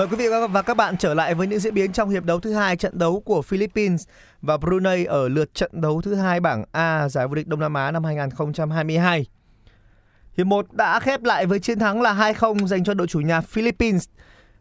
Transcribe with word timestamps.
Mời 0.00 0.08
quý 0.08 0.16
vị 0.16 0.28
và 0.50 0.62
các 0.62 0.76
bạn 0.76 0.96
trở 0.96 1.14
lại 1.14 1.34
với 1.34 1.46
những 1.46 1.58
diễn 1.58 1.74
biến 1.74 1.92
trong 1.92 2.10
hiệp 2.10 2.24
đấu 2.24 2.40
thứ 2.40 2.52
hai 2.52 2.76
trận 2.76 2.98
đấu 2.98 3.20
của 3.20 3.42
Philippines 3.42 4.04
và 4.42 4.56
Brunei 4.56 5.04
ở 5.04 5.28
lượt 5.28 5.54
trận 5.54 5.70
đấu 5.74 6.02
thứ 6.02 6.14
hai 6.14 6.40
bảng 6.40 6.64
A 6.72 7.08
giải 7.08 7.26
vô 7.28 7.34
địch 7.34 7.46
Đông 7.46 7.60
Nam 7.60 7.74
Á 7.74 7.90
năm 7.90 8.04
2022. 8.04 9.26
Hiệp 10.36 10.46
1 10.46 10.72
đã 10.72 11.00
khép 11.00 11.22
lại 11.22 11.46
với 11.46 11.58
chiến 11.58 11.78
thắng 11.78 12.02
là 12.02 12.32
2-0 12.32 12.66
dành 12.66 12.84
cho 12.84 12.94
đội 12.94 13.06
chủ 13.06 13.20
nhà 13.20 13.40
Philippines. 13.40 14.04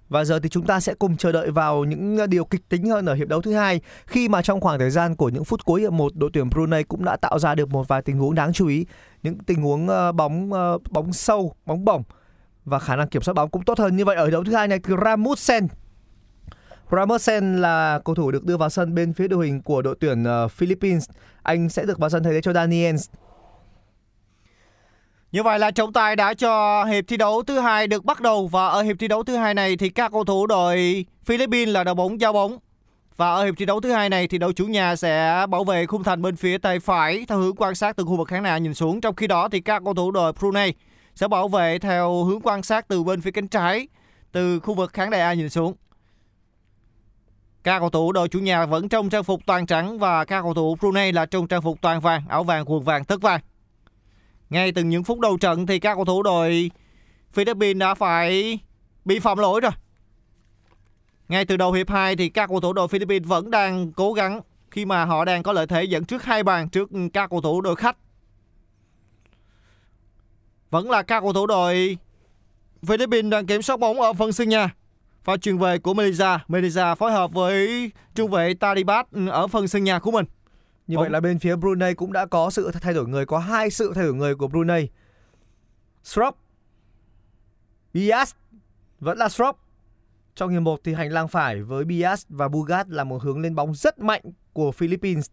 Và 0.09 0.25
giờ 0.25 0.39
thì 0.39 0.49
chúng 0.49 0.65
ta 0.65 0.79
sẽ 0.79 0.93
cùng 0.93 1.17
chờ 1.17 1.31
đợi 1.31 1.51
vào 1.51 1.83
những 1.83 2.17
ờ, 2.17 2.27
điều 2.27 2.45
kịch 2.45 2.69
tính 2.69 2.89
hơn 2.89 3.05
ở 3.05 3.13
hiệp 3.13 3.27
đấu 3.27 3.41
thứ 3.41 3.53
hai 3.53 3.81
khi 4.05 4.29
mà 4.29 4.41
trong 4.41 4.61
khoảng 4.61 4.79
thời 4.79 4.89
gian 4.89 5.15
của 5.15 5.29
những 5.29 5.43
phút 5.43 5.65
cuối 5.65 5.81
hiệp 5.81 5.93
1 5.93 6.15
đội 6.15 6.29
tuyển 6.33 6.49
Brunei 6.49 6.83
cũng 6.83 7.05
đã 7.05 7.15
tạo 7.15 7.39
ra 7.39 7.55
được 7.55 7.69
một 7.69 7.87
vài 7.87 8.01
tình 8.01 8.17
huống 8.17 8.35
đáng 8.35 8.53
chú 8.53 8.67
ý, 8.67 8.85
những 9.23 9.37
tình 9.37 9.61
huống 9.61 9.87
ờ, 9.87 10.11
bóng 10.11 10.53
ờ, 10.53 10.77
bóng 10.89 11.13
sâu, 11.13 11.55
bóng 11.65 11.85
bổng 11.85 12.03
và 12.69 12.79
khả 12.79 12.95
năng 12.95 13.07
kiểm 13.07 13.21
soát 13.21 13.33
bóng 13.33 13.49
cũng 13.49 13.63
tốt 13.63 13.79
hơn 13.79 13.97
như 13.97 14.05
vậy 14.05 14.15
ở 14.15 14.29
đấu 14.29 14.43
thứ 14.43 14.55
hai 14.55 14.67
này 14.67 14.79
từ 14.79 14.95
Ramusen. 15.05 15.67
Ramusen 16.91 17.61
là 17.61 17.99
cầu 18.05 18.15
thủ 18.15 18.31
được 18.31 18.45
đưa 18.45 18.57
vào 18.57 18.69
sân 18.69 18.95
bên 18.95 19.13
phía 19.13 19.27
đội 19.27 19.45
hình 19.45 19.61
của 19.61 19.81
đội 19.81 19.95
tuyển 19.99 20.23
ờ, 20.23 20.47
Philippines. 20.47 21.09
Anh 21.43 21.69
sẽ 21.69 21.85
được 21.85 21.99
vào 21.99 22.09
sân 22.09 22.23
thay 22.23 22.33
thế 22.33 22.41
cho 22.41 22.53
Daniels. 22.53 23.09
Như 25.31 25.43
vậy 25.43 25.59
là 25.59 25.71
trọng 25.71 25.93
tài 25.93 26.15
đã 26.15 26.33
cho 26.33 26.83
hiệp 26.85 27.03
thi 27.07 27.17
đấu 27.17 27.43
thứ 27.43 27.59
hai 27.59 27.87
được 27.87 28.05
bắt 28.05 28.21
đầu 28.21 28.47
và 28.47 28.67
ở 28.67 28.81
hiệp 28.81 28.95
thi 28.99 29.07
đấu 29.07 29.23
thứ 29.23 29.35
hai 29.35 29.53
này 29.53 29.77
thì 29.77 29.89
các 29.89 30.11
cầu 30.11 30.23
thủ 30.23 30.47
đội 30.47 31.05
Philippines 31.23 31.73
là 31.73 31.83
đội 31.83 31.95
bóng 31.95 32.21
giao 32.21 32.33
bóng. 32.33 32.57
Và 33.17 33.33
ở 33.33 33.45
hiệp 33.45 33.55
thi 33.57 33.65
đấu 33.65 33.81
thứ 33.81 33.91
hai 33.91 34.09
này 34.09 34.27
thì 34.27 34.37
đội 34.37 34.53
chủ 34.53 34.65
nhà 34.65 34.95
sẽ 34.95 35.45
bảo 35.49 35.63
vệ 35.63 35.85
khung 35.85 36.03
thành 36.03 36.21
bên 36.21 36.35
phía 36.35 36.57
tay 36.57 36.79
phải 36.79 37.25
theo 37.27 37.37
hướng 37.37 37.55
quan 37.55 37.75
sát 37.75 37.95
từ 37.95 38.03
khu 38.03 38.17
vực 38.17 38.27
khán 38.27 38.43
đài 38.43 38.61
nhìn 38.61 38.73
xuống. 38.73 39.01
Trong 39.01 39.15
khi 39.15 39.27
đó 39.27 39.49
thì 39.49 39.59
các 39.59 39.81
cầu 39.85 39.93
thủ 39.93 40.11
đội 40.11 40.33
Brunei 40.33 40.71
sẽ 41.19 41.27
bảo 41.27 41.47
vệ 41.47 41.79
theo 41.79 42.23
hướng 42.23 42.39
quan 42.43 42.63
sát 42.63 42.87
từ 42.87 43.03
bên 43.03 43.21
phía 43.21 43.31
cánh 43.31 43.47
trái 43.47 43.87
từ 44.31 44.59
khu 44.59 44.73
vực 44.73 44.93
khán 44.93 45.09
đài 45.09 45.21
A 45.21 45.33
nhìn 45.33 45.49
xuống. 45.49 45.75
Các 47.63 47.79
cầu 47.79 47.89
thủ 47.89 48.11
đội 48.11 48.29
chủ 48.29 48.39
nhà 48.39 48.65
vẫn 48.65 48.89
trong 48.89 49.09
trang 49.09 49.23
phục 49.23 49.41
toàn 49.45 49.65
trắng 49.65 49.99
và 49.99 50.25
các 50.25 50.41
cầu 50.41 50.53
thủ 50.53 50.75
Brunei 50.75 51.11
là 51.11 51.25
trong 51.25 51.47
trang 51.47 51.61
phục 51.61 51.81
toàn 51.81 52.01
vàng, 52.01 52.23
áo 52.29 52.43
vàng, 52.43 52.71
quần 52.71 52.83
vàng, 52.83 53.05
tất 53.05 53.21
vàng. 53.21 53.41
Ngay 54.49 54.71
từ 54.71 54.83
những 54.83 55.03
phút 55.03 55.19
đầu 55.19 55.37
trận 55.37 55.65
thì 55.65 55.79
các 55.79 55.95
cầu 55.95 56.05
thủ 56.05 56.23
đội 56.23 56.71
Philippines 57.31 57.79
đã 57.79 57.93
phải 57.93 58.59
bị 59.05 59.19
phạm 59.19 59.37
lỗi 59.37 59.61
rồi. 59.61 59.71
Ngay 61.29 61.45
từ 61.45 61.57
đầu 61.57 61.71
hiệp 61.71 61.89
2 61.89 62.15
thì 62.15 62.29
các 62.29 62.49
cầu 62.49 62.59
thủ 62.59 62.73
đội 62.73 62.87
Philippines 62.87 63.27
vẫn 63.27 63.51
đang 63.51 63.91
cố 63.91 64.13
gắng 64.13 64.41
khi 64.71 64.85
mà 64.85 65.05
họ 65.05 65.25
đang 65.25 65.43
có 65.43 65.53
lợi 65.53 65.67
thế 65.67 65.83
dẫn 65.83 66.05
trước 66.05 66.23
hai 66.23 66.43
bàn 66.43 66.69
trước 66.69 66.89
các 67.13 67.29
cầu 67.29 67.41
thủ 67.41 67.61
đội 67.61 67.75
khách. 67.75 67.97
Vẫn 70.69 70.89
là 70.89 71.01
các 71.01 71.19
cầu 71.21 71.33
thủ 71.33 71.47
đội 71.47 71.97
Philippines 72.85 73.31
đang 73.31 73.45
kiểm 73.45 73.61
soát 73.61 73.79
bóng 73.79 74.01
ở 74.01 74.13
phần 74.13 74.31
sân 74.31 74.49
nhà. 74.49 74.75
Pha 75.23 75.37
truyền 75.37 75.57
về 75.57 75.77
của 75.77 75.93
Melissa, 75.93 76.39
Melissa 76.47 76.95
phối 76.95 77.11
hợp 77.11 77.31
với 77.33 77.91
trung 78.15 78.31
vệ 78.31 78.53
Taribat 78.53 79.07
ở 79.31 79.47
phần 79.47 79.67
sân 79.67 79.83
nhà 79.83 79.99
của 79.99 80.11
mình. 80.11 80.25
Như 80.87 80.95
Bóng- 80.95 81.03
vậy 81.03 81.09
là 81.11 81.19
bên 81.19 81.39
phía 81.39 81.55
Brunei 81.55 81.93
cũng 81.93 82.13
đã 82.13 82.25
có 82.25 82.49
sự 82.49 82.71
thay 82.81 82.93
đổi 82.93 83.07
người, 83.07 83.25
có 83.25 83.39
hai 83.39 83.69
sự 83.69 83.91
thay 83.95 84.03
đổi 84.03 84.13
người 84.13 84.35
của 84.35 84.47
Brunei. 84.47 84.89
Srop, 86.03 86.35
Bias 87.93 88.33
vẫn 88.99 89.17
là 89.17 89.29
Srop. 89.29 89.57
Trong 90.35 90.49
hiệp 90.49 90.61
1 90.61 90.79
thì 90.83 90.93
hành 90.93 91.11
lang 91.11 91.27
phải 91.27 91.61
với 91.61 91.85
Bias 91.85 92.25
và 92.29 92.47
Bugat 92.47 92.89
là 92.89 93.03
một 93.03 93.21
hướng 93.23 93.39
lên 93.41 93.55
bóng 93.55 93.75
rất 93.75 93.99
mạnh 93.99 94.21
của 94.53 94.71
Philippines. 94.71 95.25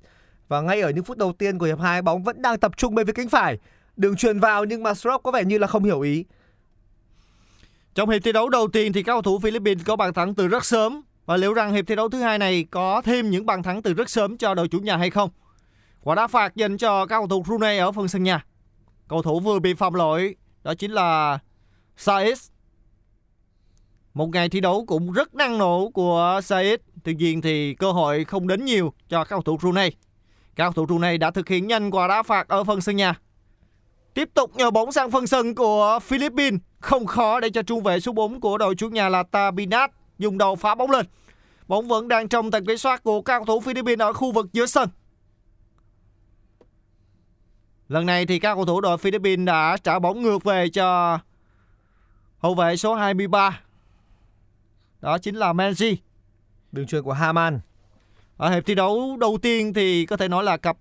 Và 0.48 0.60
ngay 0.60 0.80
ở 0.80 0.90
những 0.90 1.04
phút 1.04 1.18
đầu 1.18 1.32
tiên 1.32 1.58
của 1.58 1.66
hiệp 1.66 1.80
2 1.80 2.02
bóng 2.02 2.22
vẫn 2.22 2.42
đang 2.42 2.58
tập 2.58 2.76
trung 2.76 2.94
bên 2.94 3.06
phía 3.06 3.12
cánh 3.12 3.28
phải. 3.28 3.58
Đường 3.96 4.16
truyền 4.16 4.40
vào 4.40 4.64
nhưng 4.64 4.82
mà 4.82 4.94
Strop 4.94 5.22
có 5.22 5.30
vẻ 5.30 5.44
như 5.44 5.58
là 5.58 5.66
không 5.66 5.84
hiểu 5.84 6.00
ý. 6.00 6.24
Trong 7.94 8.10
hiệp 8.10 8.22
thi 8.24 8.32
đấu 8.32 8.48
đầu 8.48 8.68
tiên 8.68 8.92
thì 8.92 9.02
các 9.02 9.12
cầu 9.12 9.22
thủ 9.22 9.38
Philippines 9.38 9.84
có 9.84 9.96
bàn 9.96 10.14
thắng 10.14 10.34
từ 10.34 10.48
rất 10.48 10.64
sớm 10.64 11.02
và 11.26 11.36
liệu 11.36 11.54
rằng 11.54 11.72
hiệp 11.72 11.86
thi 11.86 11.94
đấu 11.94 12.08
thứ 12.08 12.20
hai 12.20 12.38
này 12.38 12.66
có 12.70 13.02
thêm 13.02 13.30
những 13.30 13.46
bàn 13.46 13.62
thắng 13.62 13.82
từ 13.82 13.94
rất 13.94 14.10
sớm 14.10 14.36
cho 14.36 14.54
đội 14.54 14.68
chủ 14.68 14.78
nhà 14.78 14.96
hay 14.96 15.10
không? 15.10 15.30
Quả 16.02 16.14
đá 16.14 16.26
phạt 16.26 16.56
dành 16.56 16.76
cho 16.76 17.06
các 17.06 17.18
cầu 17.18 17.28
thủ 17.28 17.42
Brunei 17.42 17.78
ở 17.78 17.92
phần 17.92 18.08
sân 18.08 18.22
nhà. 18.22 18.44
Cầu 19.08 19.22
thủ 19.22 19.40
vừa 19.40 19.58
bị 19.58 19.74
phạm 19.74 19.94
lỗi, 19.94 20.34
đó 20.64 20.74
chính 20.74 20.90
là 20.90 21.38
Saiz. 21.98 22.50
Một 24.14 24.26
ngày 24.26 24.48
thi 24.48 24.60
đấu 24.60 24.84
cũng 24.86 25.12
rất 25.12 25.34
năng 25.34 25.58
nổ 25.58 25.90
của 25.94 26.40
Saiz. 26.42 26.78
Tuy 27.04 27.14
nhiên 27.14 27.40
thì 27.40 27.74
cơ 27.74 27.92
hội 27.92 28.24
không 28.24 28.48
đến 28.48 28.64
nhiều 28.64 28.92
cho 29.08 29.24
các 29.24 29.30
cầu 29.30 29.42
thủ 29.42 29.56
Brunei. 29.56 29.90
Các 30.56 30.64
cầu 30.64 30.72
thủ 30.72 30.86
Brunei 30.86 31.18
đã 31.18 31.30
thực 31.30 31.48
hiện 31.48 31.66
nhanh 31.66 31.90
quả 31.90 32.08
đá 32.08 32.22
phạt 32.22 32.48
ở 32.48 32.64
phần 32.64 32.80
sân 32.80 32.96
nhà. 32.96 33.14
Tiếp 34.16 34.30
tục 34.34 34.56
nhờ 34.56 34.70
bóng 34.70 34.92
sang 34.92 35.10
phần 35.10 35.26
sân 35.26 35.54
của 35.54 35.98
Philippines. 36.02 36.60
Không 36.80 37.06
khó 37.06 37.40
để 37.40 37.50
cho 37.50 37.62
trung 37.62 37.82
vệ 37.82 38.00
số 38.00 38.12
4 38.12 38.40
của 38.40 38.58
đội 38.58 38.74
chủ 38.74 38.88
nhà 38.88 39.08
là 39.08 39.22
Tabinat 39.22 39.90
dùng 40.18 40.38
đầu 40.38 40.56
phá 40.56 40.74
bóng 40.74 40.90
lên. 40.90 41.06
Bóng 41.68 41.88
vẫn 41.88 42.08
đang 42.08 42.28
trong 42.28 42.50
tầm 42.50 42.66
kiểm 42.66 42.76
soát 42.76 43.02
của 43.02 43.22
các 43.22 43.38
cầu 43.38 43.44
thủ 43.46 43.60
Philippines 43.60 43.98
ở 43.98 44.12
khu 44.12 44.32
vực 44.32 44.46
giữa 44.52 44.66
sân. 44.66 44.88
Lần 47.88 48.06
này 48.06 48.26
thì 48.26 48.38
các 48.38 48.54
cầu 48.54 48.64
thủ 48.64 48.80
đội 48.80 48.98
Philippines 48.98 49.46
đã 49.46 49.76
trả 49.76 49.98
bóng 49.98 50.22
ngược 50.22 50.44
về 50.44 50.68
cho 50.68 51.18
hậu 52.38 52.54
vệ 52.54 52.76
số 52.76 52.94
23. 52.94 53.60
Đó 55.00 55.18
chính 55.18 55.36
là 55.36 55.52
Menzi. 55.52 55.96
Đường 56.72 56.86
truyền 56.86 57.02
của 57.02 57.12
Haman. 57.12 57.60
Ở 58.36 58.50
hiệp 58.50 58.66
thi 58.66 58.74
đấu 58.74 59.16
đầu 59.20 59.38
tiên 59.42 59.74
thì 59.74 60.06
có 60.06 60.16
thể 60.16 60.28
nói 60.28 60.44
là 60.44 60.56
cặp 60.56 60.76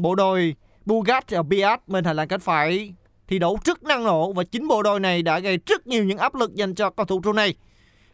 bộ 0.00 0.14
đôi 0.14 0.56
Bugat 0.86 1.30
và 1.30 1.42
Biat 1.42 1.88
bên 1.88 2.04
hành 2.04 2.16
lang 2.16 2.28
cánh 2.28 2.40
phải 2.40 2.94
thi 3.28 3.38
đấu 3.38 3.58
rất 3.64 3.82
năng 3.82 4.04
nổ 4.04 4.32
và 4.32 4.44
chính 4.44 4.68
bộ 4.68 4.82
đôi 4.82 5.00
này 5.00 5.22
đã 5.22 5.38
gây 5.38 5.58
rất 5.66 5.86
nhiều 5.86 6.04
những 6.04 6.18
áp 6.18 6.34
lực 6.34 6.54
dành 6.54 6.74
cho 6.74 6.90
cầu 6.90 7.06
thủ 7.06 7.20
Brunei. 7.20 7.54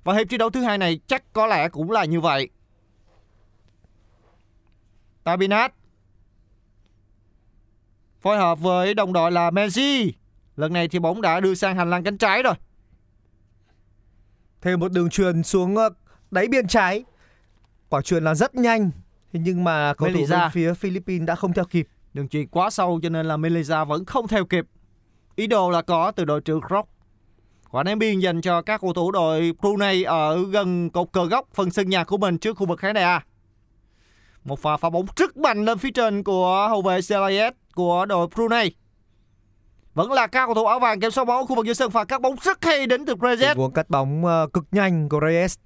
Và 0.04 0.14
hiệp 0.14 0.26
thi 0.30 0.38
đấu 0.38 0.50
thứ 0.50 0.62
hai 0.62 0.78
này 0.78 1.00
chắc 1.06 1.32
có 1.32 1.46
lẽ 1.46 1.68
cũng 1.68 1.90
là 1.90 2.04
như 2.04 2.20
vậy. 2.20 2.48
Tabinat 5.24 5.72
phối 8.20 8.38
hợp 8.38 8.60
với 8.60 8.94
đồng 8.94 9.12
đội 9.12 9.32
là 9.32 9.50
Messi. 9.50 10.12
Lần 10.56 10.72
này 10.72 10.88
thì 10.88 10.98
bóng 10.98 11.20
đã 11.20 11.40
đưa 11.40 11.54
sang 11.54 11.76
hành 11.76 11.90
lang 11.90 12.04
cánh 12.04 12.18
trái 12.18 12.42
rồi. 12.42 12.54
Thêm 14.60 14.80
một 14.80 14.92
đường 14.92 15.10
truyền 15.10 15.42
xuống 15.42 15.76
ờ, 15.76 15.90
đáy 16.30 16.48
biên 16.48 16.68
trái. 16.68 17.04
Quả 17.88 18.02
truyền 18.02 18.24
là 18.24 18.34
rất 18.34 18.54
nhanh. 18.54 18.90
Nhưng 19.32 19.64
mà 19.64 19.94
cầu 19.94 20.08
thủ 20.14 20.26
bên 20.30 20.40
phía 20.52 20.74
Philippines 20.74 21.26
đã 21.26 21.34
không 21.34 21.52
theo 21.52 21.64
kịp. 21.64 21.88
Đường 22.14 22.28
chuyền 22.28 22.46
quá 22.46 22.70
sâu 22.70 23.00
cho 23.02 23.08
nên 23.08 23.26
là 23.26 23.36
Melissa 23.36 23.84
vẫn 23.84 24.04
không 24.04 24.28
theo 24.28 24.44
kịp. 24.44 24.64
Ý 25.36 25.46
đồ 25.46 25.70
là 25.70 25.82
có 25.82 26.10
từ 26.10 26.24
đội 26.24 26.40
trưởng 26.40 26.60
Rock. 26.70 26.88
Quả 27.70 27.82
ném 27.82 27.98
biên 27.98 28.18
dành 28.18 28.40
cho 28.40 28.62
các 28.62 28.80
cầu 28.80 28.92
thủ 28.92 29.10
đội 29.10 29.52
Brunei 29.60 30.02
ở 30.02 30.44
gần 30.50 30.90
cột 30.90 31.12
cờ 31.12 31.24
góc 31.24 31.48
phần 31.54 31.70
sân 31.70 31.88
nhà 31.88 32.04
của 32.04 32.16
mình 32.16 32.38
trước 32.38 32.56
khu 32.56 32.66
vực 32.66 32.78
khán 32.78 32.94
đài 32.94 33.04
A. 33.04 33.24
Một 34.44 34.58
pha 34.58 34.76
phá 34.76 34.90
bóng 34.90 35.06
rất 35.16 35.36
mạnh 35.36 35.64
lên 35.64 35.78
phía 35.78 35.90
trên 35.90 36.22
của 36.22 36.66
hậu 36.68 36.82
vệ 36.82 37.00
Celayet 37.08 37.54
của 37.74 38.06
đội 38.06 38.26
Brunei. 38.34 38.70
Vẫn 39.94 40.12
là 40.12 40.26
các 40.26 40.46
cầu 40.46 40.54
thủ 40.54 40.66
áo 40.66 40.80
vàng 40.80 41.00
kiểm 41.00 41.10
soát 41.10 41.24
bóng 41.24 41.36
ở 41.36 41.44
khu 41.44 41.56
vực 41.56 41.66
giữa 41.66 41.72
sân 41.72 41.90
và 41.90 42.04
các 42.04 42.20
bóng 42.20 42.36
rất 42.42 42.64
hay 42.64 42.86
đến 42.86 43.06
từ 43.06 43.14
Reyes. 43.22 43.40
Tình 43.40 43.58
huống 43.58 43.72
cắt 43.72 43.90
bóng 43.90 44.24
ờ, 44.24 44.46
cực 44.52 44.64
nhanh 44.72 45.08
của 45.08 45.20
Reyes. 45.26 45.56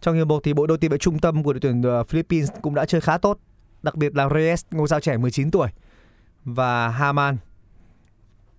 Trong 0.00 0.14
hiệp 0.14 0.26
một 0.26 0.40
thì 0.44 0.54
bộ 0.54 0.66
đôi 0.66 0.78
tiền 0.78 0.90
vệ 0.90 0.98
trung 0.98 1.18
tâm 1.18 1.42
của 1.42 1.52
đội 1.52 1.60
tuyển 1.60 1.82
ờ, 1.82 2.04
Philippines 2.04 2.50
cũng 2.62 2.74
đã 2.74 2.84
chơi 2.84 3.00
khá 3.00 3.18
tốt, 3.18 3.38
đặc 3.82 3.94
biệt 3.94 4.16
là 4.16 4.28
Reyes, 4.34 4.64
ngôi 4.70 4.88
sao 4.88 5.00
trẻ 5.00 5.16
19 5.16 5.50
tuổi 5.50 5.68
và 6.44 6.88
Haman. 6.88 7.36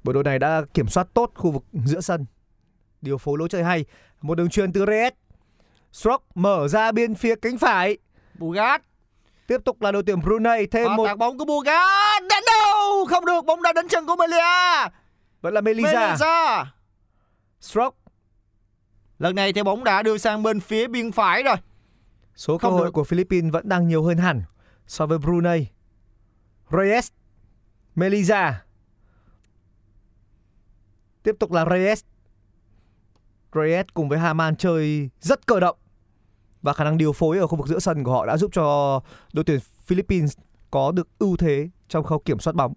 Bộ 0.04 0.14
đôi 0.14 0.24
này 0.24 0.40
đã 0.40 0.62
kiểm 0.74 0.88
soát 0.88 1.08
tốt 1.14 1.32
khu 1.36 1.52
vực 1.52 1.64
giữa 1.86 2.02
sân. 2.02 2.26
Điều 3.02 3.18
phối 3.18 3.38
lối 3.40 3.50
chơi 3.50 3.64
hay, 3.64 3.86
một 4.22 4.36
đường 4.36 4.50
truyền 4.50 4.74
từ 4.74 4.86
Reyes. 4.86 5.14
Stroke 5.92 6.26
mở 6.36 6.68
ra 6.68 6.92
bên 6.92 7.16
phía 7.16 7.36
cánh 7.36 7.58
phải. 7.58 7.98
Bugat. 8.40 8.82
Tiếp 9.48 9.62
tục 9.66 9.82
là 9.82 9.92
đội 9.92 10.04
tuyển 10.06 10.22
Brunei 10.22 10.66
thêm 10.66 10.88
Và 10.88 10.96
một 10.96 11.06
tạt 11.08 11.18
bóng 11.18 11.38
của 11.38 11.46
Bugat. 11.46 12.24
Đánh 12.30 12.44
đâu? 12.48 13.06
Không 13.06 13.26
được, 13.26 13.46
bóng 13.46 13.62
đã 13.62 13.74
đến 13.74 13.88
chân 13.88 14.06
của 14.06 14.16
Melia. 14.16 14.90
vẫn 15.42 15.54
là 15.54 15.62
Melisa. 15.62 16.08
Melisa. 16.08 16.66
Stroke. 17.62 17.98
Lần 19.20 19.36
này 19.36 19.54
thì 19.54 19.64
bóng 19.64 19.84
đã 19.84 20.04
đưa 20.04 20.18
sang 20.18 20.44
bên 20.44 20.60
phía 20.60 20.88
biên 20.88 21.12
phải 21.12 21.44
rồi. 21.44 21.56
Số 22.36 22.58
cơ 22.58 22.70
hội 22.70 22.86
được. 22.86 22.92
của 22.92 23.04
Philippines 23.04 23.54
vẫn 23.54 23.70
đang 23.70 23.88
nhiều 23.88 24.04
hơn 24.04 24.18
hẳn 24.18 24.44
so 24.94 25.06
với 25.06 25.18
Brunei. 25.18 25.68
Reyes, 26.72 27.08
Melisa. 27.96 28.64
Tiếp 31.24 31.36
tục 31.40 31.52
là 31.52 31.66
Reyes. 31.70 32.02
Reyes 33.56 33.86
cùng 33.94 34.10
với 34.10 34.20
Haman 34.20 34.56
chơi 34.56 35.10
rất 35.20 35.48
cơ 35.48 35.60
động 35.60 35.78
và 36.62 36.74
khả 36.74 36.84
năng 36.84 36.98
điều 36.98 37.14
phối 37.14 37.38
ở 37.38 37.48
khu 37.48 37.58
vực 37.58 37.68
giữa 37.68 37.80
sân 37.80 38.04
của 38.04 38.12
họ 38.12 38.26
đã 38.26 38.38
giúp 38.38 38.52
cho 38.54 39.00
đội 39.34 39.44
tuyển 39.44 39.60
Philippines 39.86 40.34
có 40.72 40.92
được 40.92 41.08
ưu 41.20 41.38
thế 41.38 41.70
trong 41.88 42.04
khâu 42.04 42.20
kiểm 42.20 42.40
soát 42.40 42.56
bóng. 42.56 42.74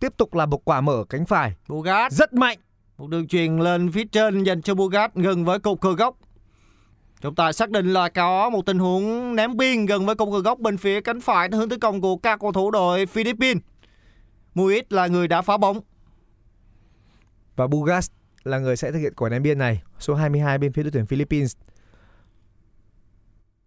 Tiếp 0.00 0.12
tục 0.16 0.34
là 0.34 0.46
một 0.46 0.64
quả 0.64 0.80
mở 0.80 1.04
cánh 1.08 1.26
phải 1.26 1.56
Bugat. 1.68 2.12
rất 2.12 2.34
mạnh. 2.34 2.58
Một 2.98 3.10
đường 3.10 3.28
truyền 3.28 3.58
lên 3.58 3.92
phía 3.92 4.04
trên 4.04 4.42
dành 4.42 4.62
cho 4.62 4.74
Bugat 4.74 5.14
gần 5.14 5.44
với 5.44 5.58
cột 5.58 5.80
cờ 5.80 5.92
góc. 5.92 6.16
Chúng 7.24 7.34
ta 7.34 7.52
xác 7.52 7.70
định 7.70 7.92
là 7.92 8.08
có 8.08 8.50
một 8.50 8.66
tình 8.66 8.78
huống 8.78 9.36
ném 9.36 9.56
biên 9.56 9.86
gần 9.86 10.06
với 10.06 10.14
cột 10.14 10.28
cờ 10.32 10.40
góc 10.40 10.58
bên 10.58 10.76
phía 10.76 11.00
cánh 11.00 11.20
phải 11.20 11.48
hướng 11.52 11.68
tấn 11.68 11.80
công 11.80 12.00
của 12.00 12.16
các 12.16 12.40
cầu 12.40 12.52
thủ 12.52 12.70
đội 12.70 13.06
Philippines. 13.06 13.62
Muiz 14.54 14.82
là 14.90 15.06
người 15.06 15.28
đã 15.28 15.42
phá 15.42 15.56
bóng. 15.56 15.80
Và 17.56 17.66
Bugas 17.66 18.10
là 18.42 18.58
người 18.58 18.76
sẽ 18.76 18.92
thực 18.92 18.98
hiện 18.98 19.14
quả 19.14 19.28
ném 19.28 19.42
biên 19.42 19.58
này, 19.58 19.82
số 19.98 20.14
22 20.14 20.58
bên 20.58 20.72
phía 20.72 20.82
đội 20.82 20.90
tuyển 20.90 21.06
Philippines. 21.06 21.56
Cơ 21.56 21.62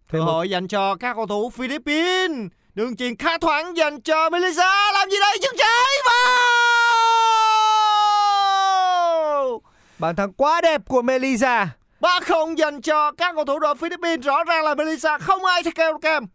Thêm 0.08 0.24
một 0.24 0.32
hội 0.32 0.50
dành 0.50 0.68
cho 0.68 0.94
các 0.94 1.16
cầu 1.16 1.26
thủ 1.26 1.50
Philippines. 1.50 2.52
Đường 2.74 2.96
chuyền 2.96 3.16
khá 3.16 3.38
thoáng 3.38 3.76
dành 3.76 4.00
cho 4.00 4.30
Melissa. 4.30 4.92
Làm 4.92 5.10
gì 5.10 5.16
đây? 5.20 5.38
Chân 5.42 5.54
trái 5.58 6.02
vào! 6.06 6.28
bàn 9.98 10.16
thắng 10.16 10.32
quá 10.32 10.60
đẹp 10.60 10.82
của 10.88 11.02
Ba 12.00 12.20
3-0 12.20 12.54
dành 12.56 12.82
cho 12.82 13.12
các 13.12 13.34
cầu 13.34 13.44
thủ 13.44 13.58
đội 13.58 13.74
Philippines. 13.74 14.26
Rõ 14.26 14.44
ràng 14.44 14.64
là 14.64 14.74
Melissa 14.74 15.18
không 15.18 15.44
ai 15.44 15.62
thay 15.62 15.72
kèo 15.74 15.98
kèm. 15.98 16.26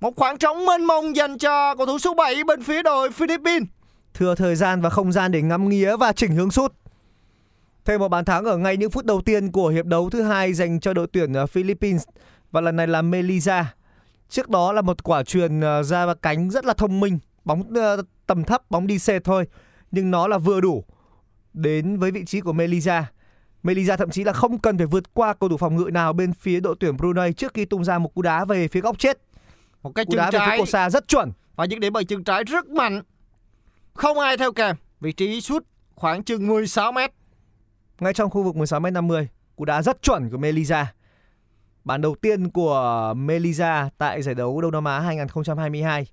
Một 0.00 0.16
khoảng 0.16 0.38
trống 0.38 0.66
mênh 0.66 0.86
mông 0.86 1.16
dành 1.16 1.38
cho 1.38 1.74
cầu 1.74 1.86
thủ 1.86 1.98
số 1.98 2.14
7 2.14 2.44
bên 2.44 2.62
phía 2.62 2.82
đội 2.82 3.10
Philippines. 3.10 3.68
thừa 4.14 4.34
thời 4.34 4.56
gian 4.56 4.80
và 4.80 4.90
không 4.90 5.12
gian 5.12 5.32
để 5.32 5.42
ngắm 5.42 5.68
nghía 5.68 5.96
và 5.96 6.12
chỉnh 6.12 6.32
hướng 6.32 6.50
sút. 6.50 6.72
Thêm 7.84 8.00
một 8.00 8.08
bàn 8.08 8.24
thắng 8.24 8.44
ở 8.44 8.56
ngay 8.56 8.76
những 8.76 8.90
phút 8.90 9.04
đầu 9.04 9.20
tiên 9.20 9.52
của 9.52 9.68
hiệp 9.68 9.86
đấu 9.86 10.10
thứ 10.10 10.22
hai 10.22 10.52
dành 10.52 10.80
cho 10.80 10.94
đội 10.94 11.06
tuyển 11.12 11.32
ờ, 11.32 11.46
Philippines 11.46 12.02
và 12.50 12.60
lần 12.60 12.76
này 12.76 12.86
là 12.86 13.02
Melisa. 13.02 13.74
Trước 14.28 14.48
đó 14.48 14.72
là 14.72 14.82
một 14.82 15.02
quả 15.02 15.22
truyền 15.22 15.60
ra 15.60 15.68
ờ, 15.68 15.82
ra 15.82 16.14
cánh 16.22 16.50
rất 16.50 16.64
là 16.64 16.74
thông 16.74 17.00
minh, 17.00 17.18
bóng 17.44 17.74
ờ, 17.74 18.02
tầm 18.26 18.44
thấp, 18.44 18.70
bóng 18.70 18.86
đi 18.86 18.98
xe 18.98 19.18
thôi, 19.20 19.46
nhưng 19.90 20.10
nó 20.10 20.28
là 20.28 20.38
vừa 20.38 20.60
đủ 20.60 20.84
đến 21.52 21.98
với 21.98 22.10
vị 22.10 22.24
trí 22.24 22.40
của 22.40 22.52
Melisa. 22.52 23.06
Melisa 23.64 23.96
thậm 23.96 24.10
chí 24.10 24.24
là 24.24 24.32
không 24.32 24.58
cần 24.58 24.78
phải 24.78 24.86
vượt 24.86 25.14
qua 25.14 25.34
cầu 25.34 25.48
thủ 25.48 25.56
phòng 25.56 25.76
ngự 25.76 25.90
nào 25.92 26.12
bên 26.12 26.32
phía 26.32 26.60
đội 26.60 26.76
tuyển 26.80 26.96
Brunei 26.96 27.32
trước 27.32 27.54
khi 27.54 27.64
tung 27.64 27.84
ra 27.84 27.98
một 27.98 28.14
cú 28.14 28.22
đá 28.22 28.44
về 28.44 28.68
phía 28.68 28.80
góc 28.80 28.98
chết. 28.98 29.18
Một 29.82 29.92
cái 29.94 30.04
Cú 30.04 30.10
chân 30.12 30.18
đá 30.18 30.30
về 30.30 30.38
phía 30.38 30.46
trái 30.46 30.58
cổ 30.58 30.66
xa 30.66 30.90
rất 30.90 31.08
chuẩn. 31.08 31.32
và 31.56 31.64
những 31.64 31.80
điểm 31.80 31.92
bằng 31.92 32.06
chân 32.06 32.24
trái 32.24 32.44
rất 32.44 32.66
mạnh. 32.68 33.02
Không 33.94 34.18
ai 34.18 34.36
theo 34.36 34.52
kèm. 34.52 34.76
Vị 35.00 35.12
trí 35.12 35.40
sút 35.40 35.64
khoảng 35.94 36.22
chừng 36.22 36.46
16 36.46 36.92
mét. 36.92 37.12
ngay 38.00 38.14
trong 38.14 38.30
khu 38.30 38.42
vực 38.42 38.54
16m50. 38.54 39.26
Cú 39.56 39.64
đá 39.64 39.82
rất 39.82 40.02
chuẩn 40.02 40.30
của 40.30 40.36
Melisa. 40.38 40.92
Bàn 41.84 42.00
đầu 42.00 42.14
tiên 42.14 42.50
của 42.50 43.12
Melisa 43.16 43.90
tại 43.98 44.22
giải 44.22 44.34
đấu 44.34 44.60
Đông 44.60 44.72
Nam 44.72 44.84
Á 44.84 45.00
2022. 45.00 46.06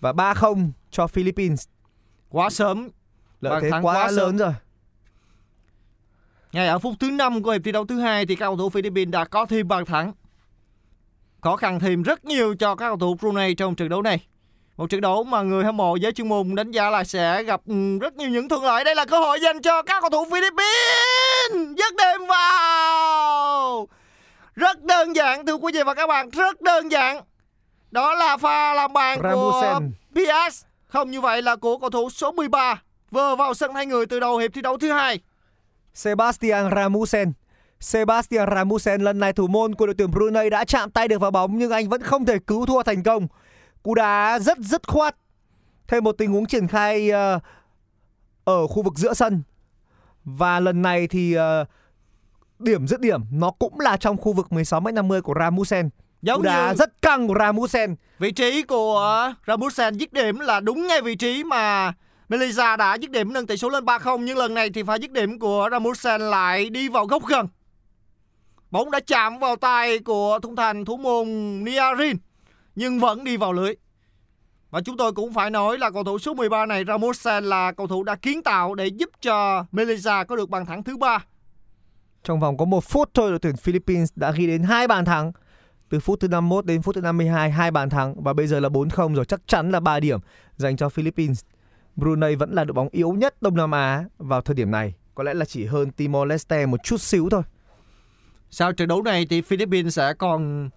Và 0.00 0.12
3-0 0.12 0.70
cho 0.90 1.06
Philippines. 1.06 1.64
Quá 2.28 2.50
sớm. 2.50 2.88
Lợi 3.40 3.60
thế 3.62 3.70
quá, 3.70 3.80
quá 3.80 4.08
sớm. 4.08 4.16
lớn 4.16 4.36
rồi. 4.36 4.52
Ngay 6.52 6.68
ở 6.68 6.78
phút 6.78 6.94
thứ 7.00 7.10
5 7.10 7.42
của 7.42 7.50
hiệp 7.50 7.64
thi 7.64 7.72
đấu 7.72 7.86
thứ 7.86 8.00
hai 8.00 8.26
thì 8.26 8.36
các 8.36 8.46
cầu 8.46 8.56
thủ 8.56 8.68
Philippines 8.68 9.12
đã 9.12 9.24
có 9.24 9.46
thêm 9.46 9.68
bàn 9.68 9.84
thắng. 9.84 10.12
Khó 11.40 11.56
khăn 11.56 11.80
thêm 11.80 12.02
rất 12.02 12.24
nhiều 12.24 12.54
cho 12.58 12.74
các 12.74 12.88
cầu 12.88 12.96
thủ 12.98 13.14
Brunei 13.14 13.54
trong 13.54 13.74
trận 13.74 13.88
đấu 13.88 14.02
này. 14.02 14.26
Một 14.76 14.90
trận 14.90 15.00
đấu 15.00 15.24
mà 15.24 15.42
người 15.42 15.64
hâm 15.64 15.76
mộ 15.76 15.96
giới 15.96 16.12
chuyên 16.12 16.28
môn 16.28 16.54
đánh 16.54 16.70
giá 16.70 16.90
là 16.90 17.04
sẽ 17.04 17.42
gặp 17.42 17.60
ừ, 17.66 17.98
rất 18.00 18.16
nhiều 18.16 18.28
những 18.28 18.48
thuận 18.48 18.64
lợi. 18.64 18.84
Đây 18.84 18.94
là 18.94 19.04
cơ 19.04 19.20
hội 19.20 19.40
dành 19.40 19.62
cho 19.62 19.82
các 19.82 20.00
cầu 20.00 20.10
thủ 20.10 20.24
Philippines. 20.24 21.76
Dứt 21.78 21.94
điểm 21.96 22.26
vào. 22.28 23.88
Rất 24.54 24.84
đơn 24.84 25.16
giản 25.16 25.46
thưa 25.46 25.54
quý 25.54 25.72
vị 25.74 25.82
và 25.82 25.94
các 25.94 26.06
bạn, 26.06 26.30
rất 26.30 26.60
đơn 26.60 26.92
giản. 26.92 27.20
Đó 27.90 28.14
là 28.14 28.36
pha 28.36 28.74
làm 28.74 28.92
bàn 28.92 29.18
của 29.22 29.28
Ramusen. 29.28 29.92
Piaz. 30.14 30.62
Không 30.86 31.10
như 31.10 31.20
vậy 31.20 31.42
là 31.42 31.56
của 31.56 31.78
cầu 31.78 31.90
thủ 31.90 32.10
số 32.10 32.32
13 32.32 32.82
vừa 33.10 33.36
vào 33.36 33.54
sân 33.54 33.74
hai 33.74 33.86
người 33.86 34.06
từ 34.06 34.20
đầu 34.20 34.38
hiệp 34.38 34.52
thi 34.54 34.60
đấu 34.60 34.78
thứ 34.78 34.92
hai. 34.92 35.20
Sebastian 35.94 36.70
Ramusen. 36.74 37.32
Sebastian 37.80 38.48
Ramusen 38.54 39.00
lần 39.00 39.18
này 39.18 39.32
thủ 39.32 39.46
môn 39.46 39.74
của 39.74 39.86
đội 39.86 39.94
tuyển 39.98 40.10
Brunei 40.10 40.50
đã 40.50 40.64
chạm 40.64 40.90
tay 40.90 41.08
được 41.08 41.20
vào 41.20 41.30
bóng 41.30 41.58
nhưng 41.58 41.70
anh 41.70 41.88
vẫn 41.88 42.02
không 42.02 42.24
thể 42.24 42.38
cứu 42.46 42.66
thua 42.66 42.82
thành 42.82 43.02
công. 43.02 43.28
Cú 43.82 43.94
đá 43.94 44.38
rất 44.38 44.58
dứt 44.58 44.86
khoát. 44.86 45.16
Thêm 45.86 46.04
một 46.04 46.12
tình 46.12 46.32
huống 46.32 46.46
triển 46.46 46.68
khai 46.68 47.10
ờ, 47.10 47.38
ở 48.44 48.66
khu 48.66 48.82
vực 48.82 48.94
giữa 48.96 49.14
sân. 49.14 49.42
Và 50.24 50.60
lần 50.60 50.82
này 50.82 51.08
thì 51.08 51.34
ờ, 51.34 51.64
điểm 52.58 52.86
dứt 52.86 53.00
điểm 53.00 53.20
nó 53.30 53.50
cũng 53.50 53.80
là 53.80 53.96
trong 53.96 54.16
khu 54.16 54.32
vực 54.32 54.46
16m50 54.50 55.22
của 55.22 55.34
Ramusen. 55.38 55.90
Giống 56.22 56.36
Cú 56.36 56.42
đá 56.42 56.68
như 56.68 56.74
rất 56.76 57.02
căng 57.02 57.28
của 57.28 57.34
Ramusen. 57.38 57.96
vị 58.18 58.32
trí 58.32 58.62
của 58.62 59.32
Ramusen 59.46 59.94
dứt 59.98 60.12
điểm 60.12 60.38
là 60.38 60.60
đúng 60.60 60.86
ngay 60.86 61.02
vị 61.02 61.14
trí 61.14 61.44
mà 61.44 61.92
Melissa 62.28 62.76
đã 62.76 62.94
dứt 62.94 63.10
điểm 63.10 63.32
nâng 63.32 63.46
tỷ 63.46 63.56
số 63.56 63.68
lên 63.68 63.84
3-0 63.84 64.18
nhưng 64.18 64.38
lần 64.38 64.54
này 64.54 64.70
thì 64.70 64.82
pha 64.82 64.94
dứt 64.94 65.12
điểm 65.12 65.38
của 65.38 65.68
Ramusen 65.70 66.20
lại 66.20 66.70
đi 66.70 66.88
vào 66.88 67.06
góc 67.06 67.26
gần. 67.26 67.46
Bóng 68.70 68.90
đã 68.90 69.00
chạm 69.00 69.38
vào 69.38 69.56
tay 69.56 69.98
của 69.98 70.38
thủ 70.42 70.56
thành 70.56 70.84
thủ 70.84 70.96
môn 70.96 71.26
Niarin, 71.64 72.16
nhưng 72.74 72.98
vẫn 73.00 73.24
đi 73.24 73.36
vào 73.36 73.52
lưới. 73.52 73.74
Và 74.70 74.80
chúng 74.80 74.96
tôi 74.96 75.12
cũng 75.12 75.32
phải 75.32 75.50
nói 75.50 75.78
là 75.78 75.90
cầu 75.90 76.04
thủ 76.04 76.18
số 76.18 76.34
13 76.34 76.66
này 76.66 76.84
Ramusen 76.86 77.44
là 77.44 77.72
cầu 77.72 77.86
thủ 77.86 78.02
đã 78.02 78.14
kiến 78.14 78.42
tạo 78.42 78.74
để 78.74 78.86
giúp 78.86 79.10
cho 79.20 79.64
Melissa 79.72 80.24
có 80.24 80.36
được 80.36 80.50
bàn 80.50 80.66
thắng 80.66 80.82
thứ 80.82 80.96
ba. 80.96 81.24
Trong 82.24 82.40
vòng 82.40 82.56
có 82.56 82.64
một 82.64 82.84
phút 82.84 83.10
thôi, 83.14 83.30
đội 83.30 83.38
tuyển 83.38 83.56
Philippines 83.56 84.08
đã 84.16 84.32
ghi 84.32 84.46
đến 84.46 84.62
hai 84.62 84.88
bàn 84.88 85.04
thắng. 85.04 85.32
Từ 85.88 86.00
phút 86.00 86.20
thứ 86.20 86.28
51 86.28 86.64
đến 86.64 86.82
phút 86.82 86.94
thứ 86.94 87.00
52 87.00 87.50
hai 87.50 87.70
bàn 87.70 87.90
thắng 87.90 88.22
và 88.22 88.32
bây 88.32 88.46
giờ 88.46 88.60
là 88.60 88.68
4-0 88.68 89.14
rồi, 89.14 89.24
chắc 89.24 89.40
chắn 89.46 89.70
là 89.70 89.80
3 89.80 90.00
điểm 90.00 90.18
dành 90.56 90.76
cho 90.76 90.88
Philippines. 90.88 91.40
Brunei 91.98 92.36
vẫn 92.36 92.52
là 92.52 92.64
đội 92.64 92.72
bóng 92.72 92.88
yếu 92.92 93.12
nhất 93.12 93.42
Đông 93.42 93.56
Nam 93.56 93.70
Á 93.70 94.04
vào 94.18 94.40
thời 94.40 94.54
điểm 94.54 94.70
này, 94.70 94.94
có 95.14 95.24
lẽ 95.24 95.34
là 95.34 95.44
chỉ 95.44 95.64
hơn 95.64 95.90
Timor 95.90 96.28
Leste 96.28 96.66
một 96.66 96.84
chút 96.84 97.00
xíu 97.00 97.28
thôi. 97.30 97.42
Sau 98.50 98.72
trận 98.72 98.88
đấu 98.88 99.02
này 99.02 99.26
thì 99.30 99.40
Philippines 99.40 99.96
sẽ 99.96 100.14
còn 100.14 100.70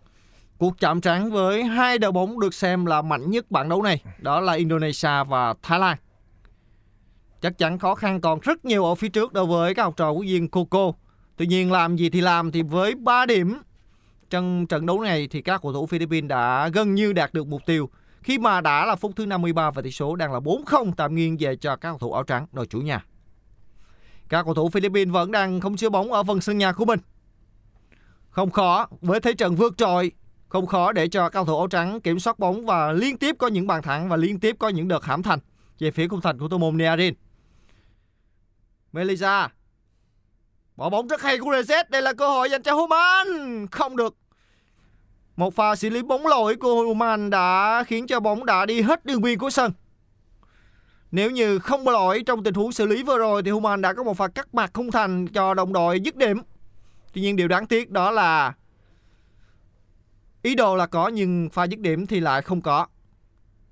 cuộc 0.57 0.79
chạm 0.79 1.01
trán 1.01 1.31
với 1.31 1.63
hai 1.63 1.99
đội 1.99 2.11
bóng 2.11 2.39
được 2.39 2.53
xem 2.53 2.85
là 2.85 3.01
mạnh 3.01 3.31
nhất 3.31 3.51
bảng 3.51 3.69
đấu 3.69 3.81
này, 3.81 4.03
đó 4.19 4.39
là 4.39 4.53
Indonesia 4.53 5.23
và 5.27 5.53
Thái 5.61 5.79
Lan. 5.79 5.97
Chắc 7.41 7.57
chắn 7.57 7.79
khó 7.79 7.95
khăn 7.95 8.21
còn 8.21 8.39
rất 8.39 8.65
nhiều 8.65 8.85
ở 8.85 8.95
phía 8.95 9.09
trước 9.09 9.33
đối 9.33 9.45
với 9.45 9.73
các 9.73 9.83
học 9.83 9.93
trò 9.97 10.13
của 10.13 10.21
viên 10.21 10.49
Coco. 10.49 10.91
Tuy 11.37 11.47
nhiên 11.47 11.71
làm 11.71 11.95
gì 11.95 12.09
thì 12.09 12.21
làm 12.21 12.51
thì 12.51 12.61
với 12.61 12.95
3 12.95 13.25
điểm 13.25 13.57
trong 14.29 14.67
trận 14.67 14.85
đấu 14.85 15.01
này 15.01 15.27
thì 15.31 15.41
các 15.41 15.61
cầu 15.61 15.73
thủ 15.73 15.85
Philippines 15.85 16.29
đã 16.29 16.69
gần 16.73 16.95
như 16.95 17.13
đạt 17.13 17.33
được 17.33 17.47
mục 17.47 17.61
tiêu 17.65 17.89
khi 18.23 18.37
mà 18.37 18.61
đã 18.61 18.85
là 18.85 18.95
phút 18.95 19.11
thứ 19.15 19.25
53 19.25 19.71
và 19.71 19.81
tỷ 19.81 19.91
số 19.91 20.15
đang 20.15 20.33
là 20.33 20.39
4-0 20.39 20.91
tạm 20.97 21.15
nghiêng 21.15 21.37
về 21.39 21.55
cho 21.55 21.75
các 21.75 21.89
cầu 21.89 21.97
thủ 21.97 22.13
áo 22.13 22.23
trắng 22.23 22.47
đội 22.51 22.67
chủ 22.67 22.79
nhà. 22.79 23.05
Các 24.29 24.43
cầu 24.43 24.53
thủ 24.53 24.69
Philippines 24.69 25.13
vẫn 25.13 25.31
đang 25.31 25.59
không 25.59 25.77
chứa 25.77 25.89
bóng 25.89 26.13
ở 26.13 26.23
phần 26.23 26.41
sân 26.41 26.57
nhà 26.57 26.71
của 26.71 26.85
mình. 26.85 26.99
Không 28.29 28.51
khó 28.51 28.87
với 29.01 29.19
thế 29.19 29.33
trận 29.33 29.55
vượt 29.55 29.77
trội, 29.77 30.11
không 30.49 30.65
khó 30.65 30.91
để 30.91 31.07
cho 31.07 31.29
cao 31.29 31.45
thủ 31.45 31.57
áo 31.57 31.67
trắng 31.67 32.01
kiểm 32.01 32.19
soát 32.19 32.39
bóng 32.39 32.65
và 32.65 32.91
liên 32.91 33.17
tiếp 33.17 33.35
có 33.39 33.47
những 33.47 33.67
bàn 33.67 33.81
thắng 33.81 34.09
và 34.09 34.17
liên 34.17 34.39
tiếp 34.39 34.55
có 34.59 34.69
những 34.69 34.87
đợt 34.87 35.03
hãm 35.03 35.23
thành 35.23 35.39
về 35.79 35.91
phía 35.91 36.07
khung 36.07 36.21
thành 36.21 36.39
của 36.39 36.47
thủ 36.47 36.57
môn 36.57 36.77
Nearin. 36.77 37.13
Melisa 38.93 39.49
bỏ 40.75 40.89
bóng 40.89 41.07
rất 41.07 41.21
hay 41.21 41.37
của 41.37 41.51
Reset, 41.51 41.89
đây 41.89 42.01
là 42.01 42.13
cơ 42.13 42.27
hội 42.27 42.49
dành 42.49 42.63
cho 42.63 42.73
Human, 42.73 43.27
không 43.71 43.95
được. 43.95 44.15
Một 45.41 45.55
pha 45.55 45.75
xử 45.75 45.89
lý 45.89 46.01
bóng 46.01 46.27
lỗi 46.27 46.55
của 46.55 46.83
Human 46.83 47.29
đã 47.29 47.83
khiến 47.87 48.07
cho 48.07 48.19
bóng 48.19 48.45
đã 48.45 48.65
đi 48.65 48.81
hết 48.81 49.05
đường 49.05 49.21
biên 49.21 49.39
của 49.39 49.49
sân. 49.49 49.71
Nếu 51.11 51.31
như 51.31 51.59
không 51.59 51.85
có 51.85 51.91
lỗi 51.91 52.23
trong 52.25 52.43
tình 52.43 52.53
huống 52.53 52.71
xử 52.71 52.85
lý 52.85 53.03
vừa 53.03 53.17
rồi, 53.17 53.43
thì 53.43 53.51
Human 53.51 53.81
đã 53.81 53.93
có 53.93 54.03
một 54.03 54.17
pha 54.17 54.27
cắt 54.27 54.53
mặt 54.53 54.71
không 54.73 54.91
thành 54.91 55.27
cho 55.27 55.53
đồng 55.53 55.73
đội 55.73 55.99
dứt 55.99 56.15
điểm. 56.15 56.41
Tuy 57.13 57.21
nhiên 57.21 57.35
điều 57.35 57.47
đáng 57.47 57.65
tiếc 57.65 57.89
đó 57.89 58.11
là 58.11 58.53
ý 60.41 60.55
đồ 60.55 60.75
là 60.75 60.85
có 60.85 61.07
nhưng 61.07 61.49
pha 61.49 61.63
dứt 61.63 61.79
điểm 61.79 62.07
thì 62.07 62.19
lại 62.19 62.41
không 62.41 62.61
có. 62.61 62.87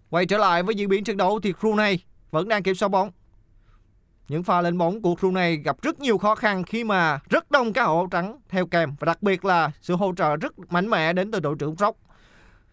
Quay 0.09 0.25
trở 0.25 0.37
lại 0.37 0.63
với 0.63 0.75
diễn 0.75 0.89
biến 0.89 1.03
trận 1.03 1.17
đấu 1.17 1.39
thì 1.43 1.53
Brunei 1.59 1.99
vẫn 2.31 2.47
đang 2.47 2.63
kiểm 2.63 2.75
soát 2.75 2.89
bóng. 2.89 3.11
Những 4.29 4.43
pha 4.43 4.61
lên 4.61 4.77
bóng 4.77 5.01
của 5.01 5.15
Brunei 5.15 5.55
gặp 5.55 5.81
rất 5.81 5.99
nhiều 5.99 6.17
khó 6.17 6.35
khăn 6.35 6.63
khi 6.63 6.83
mà 6.83 7.19
rất 7.29 7.51
đông 7.51 7.73
các 7.73 7.83
hậu 7.83 8.07
trắng 8.11 8.39
theo 8.49 8.65
kèm 8.65 8.95
và 8.99 9.05
đặc 9.05 9.23
biệt 9.23 9.45
là 9.45 9.71
sự 9.81 9.95
hỗ 9.95 10.13
trợ 10.17 10.35
rất 10.35 10.53
mạnh 10.69 10.89
mẽ 10.89 11.13
đến 11.13 11.31
từ 11.31 11.39
đội 11.39 11.55
trưởng 11.59 11.75
Rock. 11.75 11.97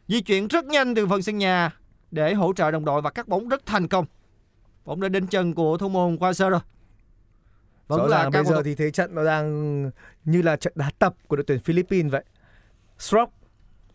Di 0.08 0.20
chuyển 0.20 0.48
rất 0.48 0.64
nhanh 0.64 0.94
từ 0.94 1.06
phần 1.06 1.22
sân 1.22 1.38
nhà 1.38 1.70
để 2.10 2.34
hỗ 2.34 2.52
trợ 2.52 2.70
đồng 2.70 2.84
đội 2.84 3.02
và 3.02 3.10
cắt 3.10 3.28
bóng 3.28 3.48
rất 3.48 3.66
thành 3.66 3.88
công. 3.88 4.04
Bóng 4.84 5.00
đã 5.00 5.08
đến 5.08 5.26
chân 5.26 5.54
của 5.54 5.76
thủ 5.76 5.88
môn 5.88 6.16
Quasar 6.16 6.50
rồi. 6.50 6.60
Vẫn 7.86 7.98
Rõ 8.00 8.08
ràng 8.08 8.30
bây 8.30 8.44
giờ 8.44 8.62
thì 8.62 8.74
thế 8.74 8.90
trận 8.90 9.14
nó 9.14 9.24
đang 9.24 9.90
như 10.24 10.42
là 10.42 10.56
trận 10.56 10.72
đá 10.76 10.90
tập 10.98 11.14
của 11.28 11.36
đội 11.36 11.44
tuyển 11.46 11.60
Philippines 11.60 12.12
vậy. 12.12 12.24
Stroke 12.98 13.32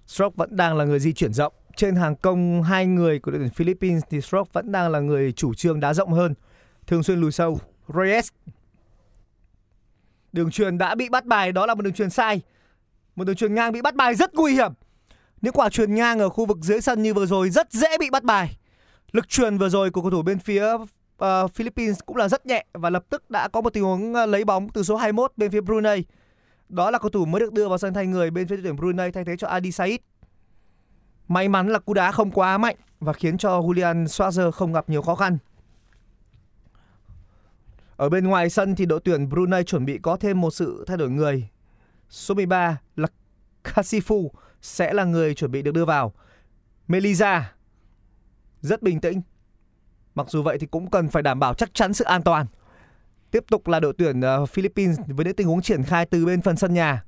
Stroke 0.07 0.33
vẫn 0.37 0.55
đang 0.55 0.77
là 0.77 0.85
người 0.85 0.99
di 0.99 1.13
chuyển 1.13 1.33
rộng. 1.33 1.53
Trên 1.75 1.95
hàng 1.95 2.15
công 2.15 2.63
hai 2.63 2.85
người 2.85 3.19
của 3.19 3.31
đội 3.31 3.39
tuyển 3.39 3.49
Philippines 3.49 4.03
thì 4.09 4.21
Stroke 4.21 4.49
vẫn 4.53 4.71
đang 4.71 4.91
là 4.91 4.99
người 4.99 5.31
chủ 5.31 5.53
trương 5.53 5.79
đá 5.79 5.93
rộng 5.93 6.13
hơn, 6.13 6.33
thường 6.91 7.03
xuyên 7.03 7.21
lùi 7.21 7.31
sâu. 7.31 7.59
Reyes 7.87 8.29
Đường 10.33 10.51
truyền 10.51 10.77
đã 10.77 10.95
bị 10.95 11.09
bắt 11.09 11.25
bài, 11.25 11.51
đó 11.51 11.65
là 11.65 11.75
một 11.75 11.81
đường 11.81 11.93
truyền 11.93 12.09
sai. 12.09 12.41
Một 13.15 13.23
đường 13.23 13.35
truyền 13.35 13.53
ngang 13.53 13.71
bị 13.71 13.81
bắt 13.81 13.95
bài 13.95 14.15
rất 14.15 14.35
nguy 14.35 14.53
hiểm. 14.53 14.73
Những 15.41 15.53
quả 15.53 15.69
truyền 15.69 15.95
ngang 15.95 16.19
ở 16.19 16.29
khu 16.29 16.45
vực 16.45 16.57
dưới 16.61 16.81
sân 16.81 17.03
như 17.03 17.13
vừa 17.13 17.25
rồi 17.25 17.49
rất 17.49 17.71
dễ 17.71 17.97
bị 17.99 18.09
bắt 18.09 18.23
bài. 18.23 18.57
Lực 19.11 19.29
truyền 19.29 19.57
vừa 19.57 19.69
rồi 19.69 19.91
của 19.91 20.01
cầu 20.01 20.11
thủ 20.11 20.21
bên 20.21 20.39
phía 20.39 20.73
uh, 20.73 21.51
Philippines 21.53 21.99
cũng 22.05 22.17
là 22.17 22.29
rất 22.29 22.45
nhẹ 22.45 22.65
và 22.73 22.89
lập 22.89 23.03
tức 23.09 23.29
đã 23.29 23.47
có 23.47 23.61
một 23.61 23.73
tình 23.73 23.83
huống 23.83 24.13
ờ, 24.13 24.25
lấy 24.25 24.45
bóng 24.45 24.69
từ 24.69 24.83
số 24.83 24.95
21 24.95 25.31
bên 25.37 25.51
phía 25.51 25.61
Brunei. 25.61 26.03
Đó 26.69 26.91
là 26.91 26.99
cầu 26.99 27.09
thủ 27.09 27.25
mới 27.25 27.39
được 27.39 27.53
đưa 27.53 27.67
vào 27.67 27.77
sân 27.77 27.93
thay 27.93 28.07
người 28.07 28.31
bên 28.31 28.47
phía 28.47 28.59
tuyển 28.63 28.75
Brunei 28.75 29.11
thay 29.11 29.25
thế 29.25 29.37
cho 29.37 29.47
Adi 29.47 29.71
Said. 29.71 29.99
May 31.27 31.47
mắn 31.47 31.67
là 31.67 31.79
cú 31.79 31.93
đá 31.93 32.11
không 32.11 32.31
quá 32.31 32.57
mạnh 32.57 32.75
và 32.99 33.13
khiến 33.13 33.37
cho 33.37 33.61
Julian 33.61 34.05
Schwarzer 34.05 34.51
không 34.51 34.73
gặp 34.73 34.89
nhiều 34.89 35.01
khó 35.01 35.15
khăn. 35.15 35.37
Ở 38.01 38.09
bên 38.09 38.27
ngoài 38.27 38.49
sân 38.49 38.75
thì 38.75 38.85
đội 38.85 38.99
tuyển 39.03 39.29
Brunei 39.29 39.63
chuẩn 39.63 39.85
bị 39.85 39.99
có 40.01 40.17
thêm 40.17 40.41
một 40.41 40.51
sự 40.51 40.83
thay 40.87 40.97
đổi 40.97 41.09
người. 41.09 41.49
Số 42.09 42.35
13 42.35 42.81
là 42.95 43.07
Kasifu 43.63 44.29
sẽ 44.61 44.93
là 44.93 45.03
người 45.03 45.35
chuẩn 45.35 45.51
bị 45.51 45.61
được 45.61 45.71
đưa 45.71 45.85
vào. 45.85 46.13
Melisa 46.87 47.53
rất 48.61 48.81
bình 48.81 49.01
tĩnh. 49.01 49.21
Mặc 50.15 50.29
dù 50.29 50.41
vậy 50.41 50.57
thì 50.59 50.67
cũng 50.67 50.89
cần 50.89 51.09
phải 51.09 51.23
đảm 51.23 51.39
bảo 51.39 51.53
chắc 51.53 51.73
chắn 51.73 51.93
sự 51.93 52.05
an 52.05 52.23
toàn. 52.23 52.45
Tiếp 53.31 53.43
tục 53.49 53.67
là 53.67 53.79
đội 53.79 53.93
tuyển 53.97 54.21
ờ, 54.21 54.45
Philippines 54.45 54.99
với 55.07 55.25
những 55.25 55.35
tình 55.35 55.47
huống 55.47 55.61
triển 55.61 55.83
khai 55.83 56.05
từ 56.05 56.25
bên 56.25 56.41
phần 56.41 56.57
sân 56.57 56.73
nhà. 56.73 57.03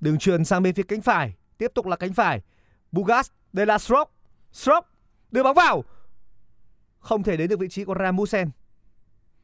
Đường 0.00 0.18
truyền 0.18 0.44
sang 0.44 0.62
bên 0.62 0.74
phía 0.74 0.82
cánh 0.82 1.00
phải, 1.00 1.34
tiếp 1.58 1.72
tục 1.74 1.86
là 1.86 1.96
cánh 1.96 2.12
phải. 2.12 2.42
Bugas, 2.92 3.28
đây 3.52 3.66
là 3.66 3.78
Stroke. 3.78 4.10
Stroke 4.52 4.88
đưa 5.30 5.42
bóng 5.42 5.54
vào. 5.54 5.84
Không 6.98 7.22
thể 7.22 7.36
đến 7.36 7.48
được 7.48 7.58
vị 7.58 7.68
trí 7.68 7.84
của 7.84 7.94
Ramusen. 7.98 8.50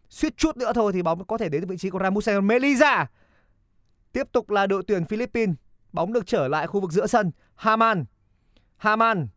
Suýt 0.08 0.36
chút 0.36 0.56
nữa 0.56 0.72
thôi 0.74 0.92
thì 0.92 1.02
bóng 1.02 1.24
có 1.24 1.38
thể 1.38 1.48
đến 1.48 1.66
vị 1.66 1.76
trí 1.76 1.90
của 1.90 1.98
Ramusen. 1.98 2.46
Melisa. 2.46 3.06
Tiếp 4.12 4.32
tục 4.32 4.50
là 4.50 4.66
đội 4.66 4.82
tuyển 4.86 5.04
Philippines. 5.04 5.56
Bóng 5.92 6.12
được 6.12 6.26
trở 6.26 6.48
lại 6.48 6.66
khu 6.66 6.80
vực 6.80 6.92
giữa 6.92 7.06
sân. 7.06 7.30
Haman. 7.54 8.04
Haman 8.76 9.28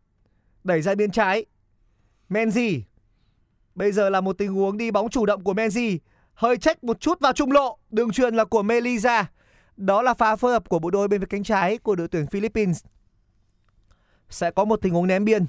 đẩy 0.64 0.82
ra 0.82 0.94
bên 0.94 1.10
trái. 1.10 1.46
Menzi. 2.30 2.80
Bây 3.74 3.92
giờ 3.92 4.10
là 4.10 4.20
một 4.20 4.38
tình 4.38 4.52
huống 4.52 4.76
đi 4.76 4.90
bóng 4.90 5.08
chủ 5.08 5.26
động 5.26 5.44
của 5.44 5.52
Menzi. 5.52 5.98
Hơi 6.34 6.56
trách 6.56 6.84
một 6.84 7.00
chút 7.00 7.20
vào 7.20 7.32
trung 7.32 7.52
lộ. 7.52 7.78
Đường 7.90 8.10
truyền 8.10 8.34
là 8.34 8.44
của 8.44 8.62
Melisa. 8.62 9.30
Đó 9.76 10.02
là 10.02 10.14
pha 10.14 10.36
phối 10.36 10.52
hợp 10.52 10.68
của 10.68 10.78
bộ 10.78 10.90
đôi 10.90 11.08
bên 11.08 11.20
phía 11.20 11.26
cánh 11.26 11.42
trái 11.42 11.78
của 11.78 11.96
đội 11.96 12.08
tuyển 12.08 12.26
Philippines. 12.26 12.84
Sẽ 14.28 14.50
có 14.50 14.64
một 14.64 14.76
tình 14.82 14.94
huống 14.94 15.06
ném 15.06 15.24
biên. 15.24 15.46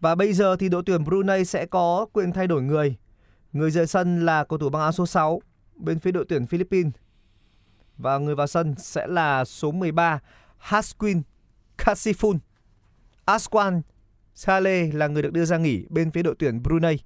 Và 0.00 0.14
bây 0.14 0.32
giờ 0.32 0.56
thì 0.56 0.68
đội 0.68 0.82
tuyển 0.86 1.04
Brunei 1.04 1.44
sẽ 1.44 1.66
có 1.66 2.06
quyền 2.12 2.32
thay 2.32 2.46
đổi 2.46 2.62
người. 2.62 2.96
Người 3.56 3.70
rời 3.70 3.86
sân 3.86 4.26
là 4.26 4.44
cầu 4.44 4.58
thủ 4.58 4.68
băng 4.68 4.82
áo 4.82 4.92
số 4.92 5.06
6 5.06 5.40
bên 5.76 5.98
phía 5.98 6.12
đội 6.12 6.24
tuyển 6.28 6.46
Philippines. 6.46 6.92
Và 7.98 8.18
người 8.18 8.34
vào 8.34 8.46
sân 8.46 8.74
sẽ 8.78 9.06
là 9.06 9.44
số 9.44 9.72
13 9.72 10.18
Hasquin 10.58 11.22
Kasifun. 11.78 12.38
Aswan 13.26 13.80
Saleh 14.34 14.94
là 14.94 15.06
người 15.06 15.22
được 15.22 15.32
đưa 15.32 15.44
ra 15.44 15.56
nghỉ 15.58 15.86
bên 15.88 16.10
phía 16.10 16.22
đội 16.22 16.34
tuyển 16.38 16.62
Brunei. 16.62 16.96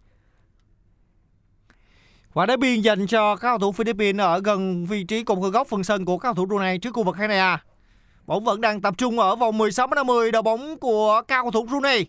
Quả 2.35 2.47
đá 2.47 2.57
biên 2.57 2.81
dành 2.81 3.07
cho 3.07 3.37
các 3.37 3.49
cầu 3.49 3.59
thủ 3.59 3.73
Philippines 3.73 4.21
ở 4.21 4.41
gần 4.41 4.87
vị 4.87 5.05
trí 5.05 5.25
cùng 5.25 5.41
khung 5.41 5.51
góc 5.51 5.69
phần 5.69 5.85
sân 5.85 6.05
của 6.05 6.19
các 6.19 6.29
cầu 6.29 6.35
thủ 6.35 6.47
Brunei 6.47 6.79
trước 6.79 6.95
khu 6.95 7.03
vực 7.03 7.17
hai 7.17 7.29
này 7.29 7.39
à. 7.39 7.65
Bóng 8.27 8.45
vẫn 8.45 8.61
đang 8.61 8.81
tập 8.81 8.95
trung 8.99 9.19
ở 9.19 9.37
vòng 9.37 9.59
16 9.59 9.87
50 9.87 10.31
đầu 10.31 10.43
bóng 10.43 10.79
của 10.79 11.23
cao 11.29 11.43
cầu 11.43 11.51
thủ 11.51 11.67
Brunei. 11.67 12.07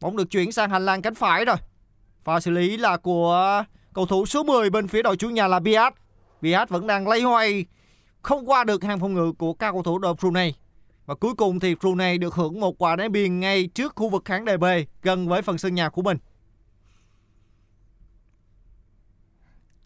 Bóng 0.00 0.16
được 0.16 0.30
chuyển 0.30 0.52
sang 0.52 0.70
hành 0.70 0.84
lang 0.84 1.02
cánh 1.02 1.14
phải 1.14 1.44
rồi. 1.44 1.56
Pha 2.24 2.40
xử 2.40 2.50
lý 2.50 2.76
là 2.76 2.96
của 2.96 3.64
cầu 3.94 4.06
thủ 4.06 4.26
số 4.26 4.42
10 4.42 4.70
bên 4.70 4.88
phía 4.88 5.02
đội 5.02 5.16
chủ 5.16 5.30
nhà 5.30 5.48
là 5.48 5.60
Biat. 5.60 5.94
Biat 6.40 6.68
vẫn 6.68 6.86
đang 6.86 7.08
lay 7.08 7.20
hoay 7.20 7.64
không 8.22 8.50
qua 8.50 8.64
được 8.64 8.84
hàng 8.84 9.00
phòng 9.00 9.14
ngự 9.14 9.32
của 9.32 9.54
các 9.54 9.72
cầu 9.72 9.82
thủ 9.82 9.98
đội 9.98 10.14
Brunei. 10.14 10.54
Và 11.06 11.14
cuối 11.14 11.34
cùng 11.34 11.60
thì 11.60 11.74
Brunei 11.74 12.18
được 12.18 12.34
hưởng 12.34 12.60
một 12.60 12.82
quả 12.82 12.96
đá 12.96 13.08
biên 13.08 13.40
ngay 13.40 13.66
trước 13.66 13.92
khu 13.96 14.08
vực 14.08 14.22
khán 14.24 14.44
đài 14.44 14.58
B 14.58 14.64
gần 15.02 15.28
với 15.28 15.42
phần 15.42 15.58
sân 15.58 15.74
nhà 15.74 15.88
của 15.88 16.02
mình. 16.02 16.18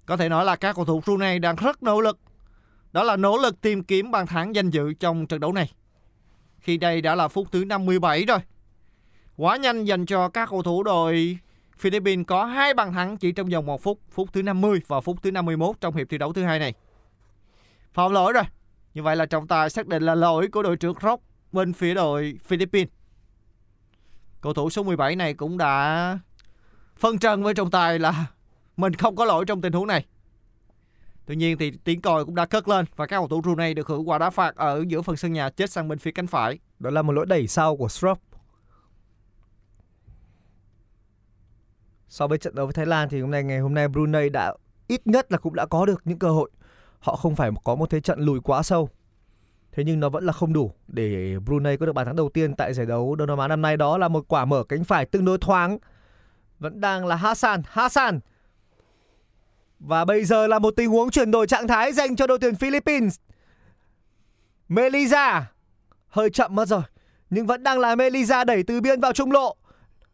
Có 0.06 0.16
thể 0.16 0.28
nói 0.28 0.44
là 0.44 0.56
các 0.56 0.76
cầu 0.76 0.84
thủ 0.84 1.00
Brunei 1.00 1.38
đang 1.38 1.56
rất 1.56 1.82
nỗ 1.82 2.00
lực. 2.00 2.18
Đó 2.92 3.02
là 3.02 3.16
nỗ 3.16 3.38
lực 3.38 3.60
tìm 3.60 3.84
kiếm 3.84 4.10
bàn 4.10 4.26
thắng 4.26 4.54
danh 4.54 4.70
dự 4.70 4.92
trong 4.92 5.26
trận 5.26 5.40
đấu 5.40 5.52
này. 5.52 5.72
Khi 6.58 6.76
đây 6.76 7.00
đã 7.00 7.14
là 7.14 7.28
phút 7.28 7.48
thứ 7.52 7.64
57 7.64 8.24
rồi. 8.24 8.38
Quá 9.36 9.56
nhanh 9.56 9.84
dành 9.84 10.06
cho 10.06 10.28
các 10.28 10.48
cầu 10.50 10.62
thủ 10.62 10.82
đội 10.82 11.38
Philippines 11.78 12.26
có 12.26 12.44
hai 12.44 12.74
bàn 12.74 12.92
thắng 12.92 13.16
chỉ 13.16 13.32
trong 13.32 13.48
vòng 13.48 13.66
một 13.66 13.82
phút, 13.82 14.00
phút 14.10 14.32
thứ 14.32 14.42
50 14.42 14.80
và 14.86 15.00
phút 15.00 15.22
thứ 15.22 15.30
51 15.30 15.76
trong 15.80 15.94
hiệp 15.94 16.08
thi 16.08 16.18
đấu 16.18 16.32
thứ 16.32 16.42
hai 16.42 16.58
này. 16.58 16.74
Phạm 17.92 18.12
lỗi 18.12 18.32
rồi. 18.32 18.44
Như 18.94 19.02
vậy 19.02 19.16
là 19.16 19.26
trọng 19.26 19.46
tài 19.46 19.70
xác 19.70 19.86
định 19.86 20.02
là 20.02 20.14
lỗi 20.14 20.48
của 20.48 20.62
đội 20.62 20.76
trưởng 20.76 20.94
Rock 21.02 21.22
bên 21.52 21.72
phía 21.72 21.94
đội 21.94 22.38
Philippines. 22.44 22.88
Cầu 24.40 24.54
thủ 24.54 24.70
số 24.70 24.82
17 24.82 25.16
này 25.16 25.34
cũng 25.34 25.58
đã 25.58 26.18
phân 26.96 27.18
trần 27.18 27.42
với 27.42 27.54
trọng 27.54 27.70
tài 27.70 27.98
là 27.98 28.26
mình 28.76 28.94
không 28.94 29.16
có 29.16 29.24
lỗi 29.24 29.44
trong 29.44 29.60
tình 29.60 29.72
huống 29.72 29.86
này. 29.86 30.06
Tuy 31.26 31.36
nhiên 31.36 31.58
thì 31.58 31.72
tiếng 31.84 32.00
còi 32.00 32.24
cũng 32.24 32.34
đã 32.34 32.46
cất 32.46 32.68
lên 32.68 32.86
và 32.96 33.06
các 33.06 33.16
cầu 33.16 33.28
thủ 33.28 33.40
Brunei 33.40 33.74
được 33.74 33.86
hưởng 33.86 34.08
quả 34.08 34.18
đá 34.18 34.30
phạt 34.30 34.56
ở 34.56 34.84
giữa 34.88 35.02
phần 35.02 35.16
sân 35.16 35.32
nhà 35.32 35.50
chết 35.50 35.70
sang 35.70 35.88
bên 35.88 35.98
phía 35.98 36.10
cánh 36.10 36.26
phải. 36.26 36.58
Đó 36.78 36.90
là 36.90 37.02
một 37.02 37.12
lỗi 37.12 37.26
đẩy 37.26 37.46
sau 37.46 37.76
của 37.76 37.88
Strop. 37.88 38.18
So 42.14 42.26
với 42.26 42.38
trận 42.38 42.54
đấu 42.54 42.66
với 42.66 42.72
Thái 42.72 42.86
Lan 42.86 43.08
thì 43.08 43.20
hôm 43.20 43.30
nay 43.30 43.44
ngày 43.44 43.58
hôm 43.58 43.74
nay 43.74 43.88
Brunei 43.88 44.28
đã 44.28 44.54
ít 44.86 45.06
nhất 45.06 45.32
là 45.32 45.38
cũng 45.38 45.54
đã 45.54 45.66
có 45.66 45.86
được 45.86 46.02
những 46.04 46.18
cơ 46.18 46.30
hội. 46.30 46.50
Họ 46.98 47.16
không 47.16 47.36
phải 47.36 47.50
có 47.64 47.74
một 47.74 47.90
thế 47.90 48.00
trận 48.00 48.20
lùi 48.20 48.40
quá 48.40 48.62
sâu. 48.62 48.88
Thế 49.72 49.84
nhưng 49.84 50.00
nó 50.00 50.08
vẫn 50.08 50.24
là 50.24 50.32
không 50.32 50.52
đủ 50.52 50.72
để 50.88 51.36
Brunei 51.46 51.76
có 51.76 51.86
được 51.86 51.92
bàn 51.92 52.06
thắng 52.06 52.16
đầu 52.16 52.28
tiên 52.28 52.54
tại 52.54 52.74
giải 52.74 52.86
đấu 52.86 53.14
Đông 53.14 53.28
Nam 53.28 53.38
Á 53.38 53.48
năm 53.48 53.62
nay 53.62 53.76
đó 53.76 53.98
là 53.98 54.08
một 54.08 54.24
quả 54.28 54.44
mở 54.44 54.64
cánh 54.68 54.84
phải 54.84 55.06
tương 55.06 55.24
đối 55.24 55.38
thoáng. 55.38 55.78
Vẫn 56.58 56.80
đang 56.80 57.06
là 57.06 57.16
Hassan, 57.16 57.62
Hassan. 57.66 58.20
Và 59.78 60.04
bây 60.04 60.24
giờ 60.24 60.46
là 60.46 60.58
một 60.58 60.70
tình 60.76 60.90
huống 60.90 61.10
chuyển 61.10 61.30
đổi 61.30 61.46
trạng 61.46 61.68
thái 61.68 61.92
dành 61.92 62.16
cho 62.16 62.26
đội 62.26 62.38
tuyển 62.38 62.54
Philippines. 62.54 63.16
Melisa 64.68 65.46
hơi 66.08 66.30
chậm 66.30 66.54
mất 66.54 66.68
rồi, 66.68 66.82
nhưng 67.30 67.46
vẫn 67.46 67.62
đang 67.62 67.78
là 67.78 67.94
Melisa 67.94 68.44
đẩy 68.44 68.62
từ 68.62 68.80
biên 68.80 69.00
vào 69.00 69.12
trung 69.12 69.32
lộ. 69.32 69.56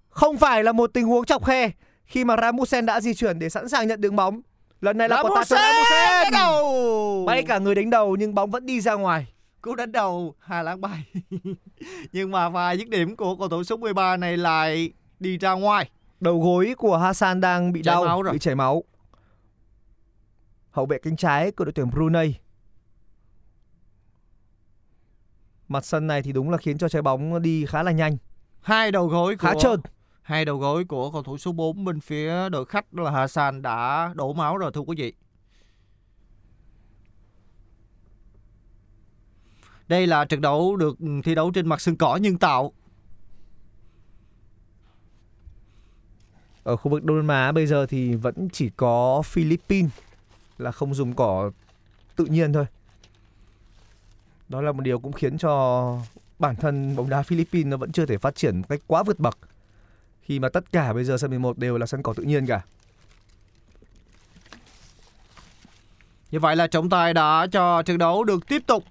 Không 0.09 0.37
phải 0.37 0.65
là 0.65 0.73
một 0.73 0.91
tình 0.95 1.07
huống 1.07 1.25
chọc 1.25 1.45
khe 1.45 1.71
khi 2.11 2.25
mà 2.25 2.37
Ramusen 2.41 2.87
đã 2.87 3.01
di 3.01 3.15
chuyển 3.15 3.39
để 3.39 3.49
sẵn 3.49 3.69
sàng 3.69 3.89
nhận 3.89 4.01
đường 4.01 4.17
bóng. 4.17 4.41
Lần 4.81 4.99
này 4.99 5.09
là 5.09 5.23
quả 5.23 5.31
tạt 5.37 5.47
từ 5.51 5.57
Ramusen. 5.57 6.33
đầu. 6.33 7.25
Bay 7.27 7.43
cả 7.43 7.59
người 7.59 7.75
đánh 7.75 7.91
đầu 7.91 8.17
nhưng 8.17 8.35
bóng 8.35 8.51
vẫn 8.51 8.67
đi 8.67 8.81
ra 8.81 8.95
ngoài. 8.95 9.33
Cú 9.63 9.75
đánh 9.75 9.93
đầu 9.93 10.35
Hà 10.39 10.63
Lan 10.63 10.81
bay. 10.81 11.05
Nhưng 12.13 12.31
mà 12.31 12.49
vài 12.49 12.79
dứt 12.79 12.89
điểm 12.89 13.17
của 13.17 13.37
cầu 13.37 13.49
thủ 13.49 13.65
số 13.65 13.77
13 13.77 14.17
này 14.17 14.37
lại 14.37 14.93
đi 15.21 15.39
ra 15.39 15.53
ngoài. 15.53 15.91
Đầu 16.21 16.41
gối 16.41 16.75
của 16.79 16.97
Hassan 16.97 17.41
đang 17.41 17.73
bị 17.73 17.83
Chảy 17.83 17.95
đau, 17.95 18.05
máu 18.05 18.23
rồi. 18.23 18.33
bị 18.33 18.39
chảy 18.39 18.55
máu. 18.55 18.85
Hậu 20.71 20.87
vệ 20.87 20.99
cánh 20.99 21.17
trái 21.17 21.51
của 21.51 21.65
đội 21.65 21.73
tuyển 21.73 21.91
Brunei. 21.91 22.35
Mặt 25.69 25.85
sân 25.85 26.07
này 26.07 26.23
thì 26.23 26.33
đúng 26.33 26.51
là 26.51 26.59
khiến 26.59 26.79
cho 26.79 26.89
trái 26.89 27.03
bóng 27.03 27.43
đi 27.43 27.67
khá 27.67 27.83
là 27.83 27.93
nhanh, 27.93 28.17
Hai 28.61 28.93
đầu 28.93 29.07
gối 29.07 29.37
của 29.37 29.47
khá 29.47 29.55
trơn 29.61 29.81
hai 30.31 30.45
đầu 30.45 30.59
gối 30.59 30.85
của 30.85 31.11
cầu 31.11 31.23
thủ 31.23 31.39
số 31.39 31.53
4 31.53 31.85
bên 31.85 32.01
phía 32.01 32.49
đội 32.49 32.65
khách 32.65 32.93
đó 32.93 33.03
là 33.03 33.11
Hassan 33.11 33.63
đã 33.63 34.11
đổ 34.15 34.33
máu 34.33 34.57
rồi, 34.57 34.73
thưa 34.75 34.81
quý 34.81 34.97
vị. 34.99 35.13
Đây 39.89 40.07
là 40.07 40.25
trận 40.25 40.41
đấu 40.41 40.77
được 40.77 40.99
thi 41.25 41.35
đấu 41.35 41.51
trên 41.55 41.69
mặt 41.69 41.81
sân 41.81 41.97
cỏ 41.97 42.17
nhân 42.17 42.39
tạo. 42.39 42.73
ở 46.65 46.77
khu 46.77 46.91
vực 46.91 47.05
Đông 47.05 47.17
Nam 47.17 47.29
Á 47.29 47.53
bây 47.53 47.67
giờ 47.67 47.87
thì 47.87 48.15
vẫn 48.15 48.49
chỉ 48.53 48.71
có 48.77 49.23
Philippines 49.23 49.93
là 50.59 50.73
không 50.73 50.95
dùng 50.95 51.15
cỏ 51.15 51.51
tự 52.17 52.25
nhiên 52.25 52.53
thôi. 52.53 52.67
Đó 54.49 54.61
là 54.61 54.73
một 54.73 54.81
điều 54.81 54.99
cũng 54.99 55.13
khiến 55.13 55.39
cho 55.39 55.99
bản 56.39 56.57
thân 56.57 56.97
bóng 56.97 57.09
đá 57.09 57.23
Philippines 57.23 57.71
nó 57.71 57.77
vẫn 57.77 57.93
chưa 57.93 58.07
thể 58.07 58.19
phát 58.19 58.35
triển 58.35 58.59
một 58.59 58.65
cách 58.69 58.81
quá 58.87 59.03
vượt 59.03 59.19
bậc. 59.19 59.39
Khi 60.31 60.39
mà 60.39 60.49
tất 60.49 60.73
cả 60.73 60.93
bây 60.93 61.05
giờ 61.05 61.19
sân 61.19 61.31
11 61.31 61.59
đều 61.59 61.79
là 61.79 61.87
sân 61.87 62.03
cỏ 62.03 62.15
tự 62.17 62.23
nhiên 62.23 62.47
cả. 62.47 62.61
Như 66.31 66.41
vậy 66.41 66.57
là 66.57 66.67
trọng 66.67 66.91
tài 66.91 67.15
đã 67.15 67.47
cho 67.53 67.83
trận 67.83 67.99
đấu 67.99 68.25
được 68.25 68.49
tiếp 68.49 68.63
tục. 68.67 68.85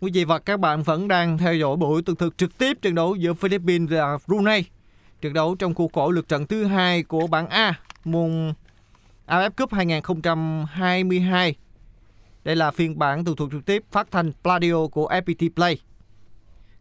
Quý 0.00 0.10
vị 0.14 0.24
và 0.24 0.38
các 0.38 0.60
bạn 0.60 0.82
vẫn 0.82 1.08
đang 1.08 1.38
theo 1.38 1.54
dõi 1.54 1.76
buổi 1.76 2.02
tường 2.02 2.16
thực 2.16 2.38
trực 2.38 2.58
tiếp 2.58 2.78
trận 2.82 2.94
đấu 2.94 3.14
giữa 3.14 3.34
Philippines 3.34 3.90
và 3.90 4.18
Brunei. 4.26 4.64
Trận 5.20 5.32
đấu 5.32 5.54
trong 5.54 5.74
khuôn 5.74 5.92
khổ 5.92 6.10
lượt 6.10 6.28
trận 6.28 6.46
thứ 6.46 6.64
hai 6.64 7.02
của 7.02 7.26
bảng 7.26 7.48
A 7.48 7.80
mùng 8.04 8.54
AFF 9.26 9.50
Cup 9.50 9.72
2022. 9.72 11.54
Đây 12.44 12.56
là 12.56 12.70
phiên 12.70 12.98
bản 12.98 13.24
tường 13.24 13.36
thuật 13.36 13.50
trực 13.50 13.64
tiếp 13.64 13.84
phát 13.90 14.10
thanh 14.10 14.32
Pladio 14.42 14.86
của 14.86 15.08
FPT 15.08 15.50
Play. 15.54 15.78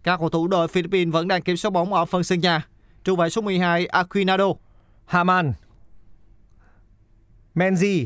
Các 0.03 0.17
cầu 0.19 0.29
thủ 0.29 0.47
đội 0.47 0.67
Philippines 0.67 1.13
vẫn 1.13 1.27
đang 1.27 1.41
kiểm 1.41 1.57
soát 1.57 1.71
bóng 1.71 1.93
ở 1.93 2.05
phần 2.05 2.23
sân 2.23 2.39
nhà. 2.39 2.67
Trung 3.03 3.19
vệ 3.19 3.29
số 3.29 3.41
12 3.41 3.85
Aquinado, 3.85 4.45
Haman 5.05 5.53
Menzi 7.55 8.05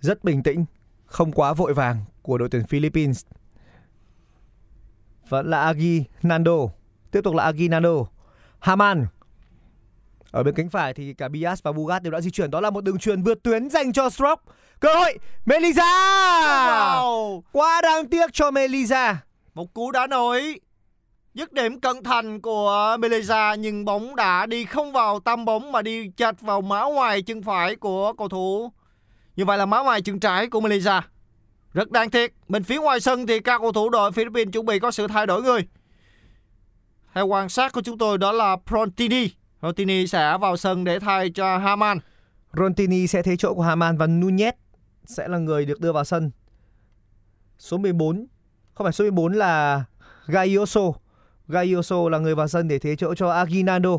rất 0.00 0.24
bình 0.24 0.42
tĩnh, 0.42 0.64
không 1.06 1.32
quá 1.32 1.52
vội 1.52 1.74
vàng 1.74 2.04
của 2.22 2.38
đội 2.38 2.48
tuyển 2.48 2.66
Philippines. 2.66 3.22
Vẫn 5.28 5.50
là 5.50 5.60
Agi 5.60 6.02
Nando, 6.22 6.56
tiếp 7.10 7.20
tục 7.24 7.34
là 7.34 7.44
Agi 7.44 7.68
Nando. 7.70 7.94
Haman 8.58 9.06
ở 10.30 10.42
bên 10.42 10.54
cánh 10.54 10.68
phải 10.68 10.94
thì 10.94 11.14
cả 11.14 11.28
Bias 11.28 11.62
và 11.62 11.72
Bugat 11.72 12.02
đều 12.02 12.10
đã 12.10 12.20
di 12.20 12.30
chuyển. 12.30 12.50
Đó 12.50 12.60
là 12.60 12.70
một 12.70 12.84
đường 12.84 12.98
truyền 12.98 13.22
vượt 13.22 13.42
tuyến 13.42 13.70
dành 13.70 13.92
cho 13.92 14.10
Stroke. 14.10 14.42
Cơ 14.80 14.94
hội 14.94 15.18
Melisa. 15.46 15.82
Wow! 15.82 17.40
Quá 17.52 17.80
đáng 17.82 18.08
tiếc 18.08 18.32
cho 18.32 18.50
Melisa. 18.50 19.22
Một 19.54 19.74
cú 19.74 19.90
đá 19.90 20.06
nổi 20.06 20.60
dứt 21.34 21.52
điểm 21.52 21.80
cận 21.80 22.02
thành 22.04 22.40
của 22.40 22.96
Beleza 23.00 23.56
nhưng 23.56 23.84
bóng 23.84 24.16
đã 24.16 24.46
đi 24.46 24.64
không 24.64 24.92
vào 24.92 25.20
tâm 25.20 25.44
bóng 25.44 25.72
mà 25.72 25.82
đi 25.82 26.10
chạch 26.16 26.40
vào 26.40 26.60
má 26.60 26.82
ngoài 26.82 27.22
chân 27.22 27.42
phải 27.42 27.76
của 27.76 28.12
cầu 28.12 28.28
thủ. 28.28 28.72
Như 29.36 29.44
vậy 29.44 29.58
là 29.58 29.66
má 29.66 29.82
ngoài 29.82 30.02
chân 30.02 30.20
trái 30.20 30.46
của 30.46 30.60
Beleza. 30.60 31.02
Rất 31.72 31.90
đáng 31.90 32.10
tiếc. 32.10 32.34
Bên 32.48 32.64
phía 32.64 32.78
ngoài 32.78 33.00
sân 33.00 33.26
thì 33.26 33.40
các 33.40 33.58
cầu 33.58 33.72
thủ 33.72 33.90
đội 33.90 34.12
Philippines 34.12 34.52
chuẩn 34.52 34.66
bị 34.66 34.78
có 34.78 34.90
sự 34.90 35.06
thay 35.06 35.26
đổi 35.26 35.42
người. 35.42 35.60
Theo 37.14 37.26
quan 37.26 37.48
sát 37.48 37.72
của 37.72 37.82
chúng 37.82 37.98
tôi 37.98 38.18
đó 38.18 38.32
là 38.32 38.56
Prontini. 38.66 39.28
Prontini 39.60 40.06
sẽ 40.06 40.38
vào 40.38 40.56
sân 40.56 40.84
để 40.84 40.98
thay 40.98 41.30
cho 41.30 41.58
Haman. 41.58 41.98
Rontini 42.52 43.06
sẽ 43.06 43.22
thế 43.22 43.36
chỗ 43.36 43.54
của 43.54 43.62
Haman 43.62 43.98
và 43.98 44.06
Nunez 44.06 44.52
sẽ 45.04 45.28
là 45.28 45.38
người 45.38 45.66
được 45.66 45.80
đưa 45.80 45.92
vào 45.92 46.04
sân. 46.04 46.30
Số 47.58 47.76
14, 47.76 48.26
không 48.74 48.84
phải 48.84 48.92
số 48.92 49.04
14 49.04 49.32
là 49.32 49.84
Gaioso. 50.26 50.80
Gaioso 51.48 52.08
là 52.08 52.18
người 52.18 52.34
vào 52.34 52.48
sân 52.48 52.68
để 52.68 52.78
thế 52.78 52.96
chỗ 52.96 53.14
cho 53.14 53.30
Aguinaldo. 53.30 53.98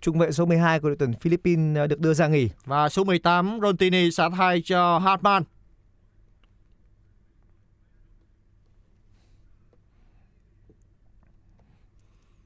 Trung 0.00 0.18
vệ 0.18 0.32
số 0.32 0.46
12 0.46 0.80
của 0.80 0.88
đội 0.88 0.96
tuyển 0.98 1.14
Philippines 1.14 1.78
à, 1.78 1.86
được 1.86 2.00
đưa 2.00 2.14
ra 2.14 2.28
nghỉ. 2.28 2.50
Và 2.64 2.88
số 2.88 3.04
18 3.04 3.58
Rontini 3.62 4.10
sẽ 4.10 4.28
thay 4.36 4.62
cho 4.64 4.98
Hartman. 4.98 5.42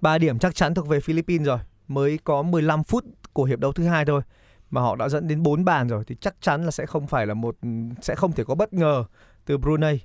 Ba 0.00 0.18
điểm 0.18 0.38
chắc 0.38 0.54
chắn 0.54 0.74
thuộc 0.74 0.88
về 0.88 1.00
Philippines 1.00 1.46
rồi. 1.46 1.58
Mới 1.88 2.18
có 2.24 2.42
15 2.42 2.84
phút 2.84 3.04
của 3.32 3.44
hiệp 3.44 3.58
đấu 3.58 3.72
thứ 3.72 3.84
hai 3.84 4.04
thôi 4.04 4.22
mà 4.70 4.80
họ 4.80 4.96
đã 4.96 5.08
dẫn 5.08 5.28
đến 5.28 5.42
4 5.42 5.64
bàn 5.64 5.88
rồi 5.88 6.04
thì 6.06 6.16
chắc 6.20 6.34
chắn 6.40 6.64
là 6.64 6.70
sẽ 6.70 6.86
không 6.86 7.06
phải 7.06 7.26
là 7.26 7.34
một 7.34 7.56
sẽ 8.02 8.14
không 8.14 8.32
thể 8.32 8.44
có 8.44 8.54
bất 8.54 8.72
ngờ 8.72 9.04
từ 9.44 9.58
Brunei. 9.58 10.00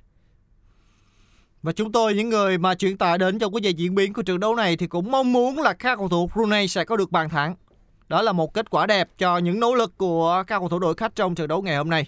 Và 1.64 1.72
chúng 1.72 1.92
tôi, 1.92 2.14
những 2.14 2.28
người 2.28 2.58
mà 2.58 2.74
chuyển 2.74 2.96
tải 2.96 3.18
đến 3.18 3.38
trong 3.38 3.52
cái 3.52 3.60
dây 3.62 3.74
diễn 3.74 3.94
biến 3.94 4.12
của 4.12 4.22
trận 4.22 4.40
đấu 4.40 4.54
này 4.54 4.76
thì 4.76 4.86
cũng 4.86 5.10
mong 5.10 5.32
muốn 5.32 5.58
là 5.58 5.72
các 5.72 5.98
cầu 5.98 6.08
thủ 6.08 6.30
Brunei 6.34 6.68
sẽ 6.68 6.84
có 6.84 6.96
được 6.96 7.10
bàn 7.10 7.28
thắng. 7.28 7.54
Đó 8.08 8.22
là 8.22 8.32
một 8.32 8.54
kết 8.54 8.70
quả 8.70 8.86
đẹp 8.86 9.08
cho 9.18 9.38
những 9.38 9.60
nỗ 9.60 9.74
lực 9.74 9.98
của 9.98 10.44
các 10.46 10.58
cầu 10.58 10.68
thủ 10.68 10.78
đội 10.78 10.94
khách 10.94 11.14
trong 11.14 11.34
trận 11.34 11.48
đấu 11.48 11.62
ngày 11.62 11.76
hôm 11.76 11.90
nay. 11.90 12.06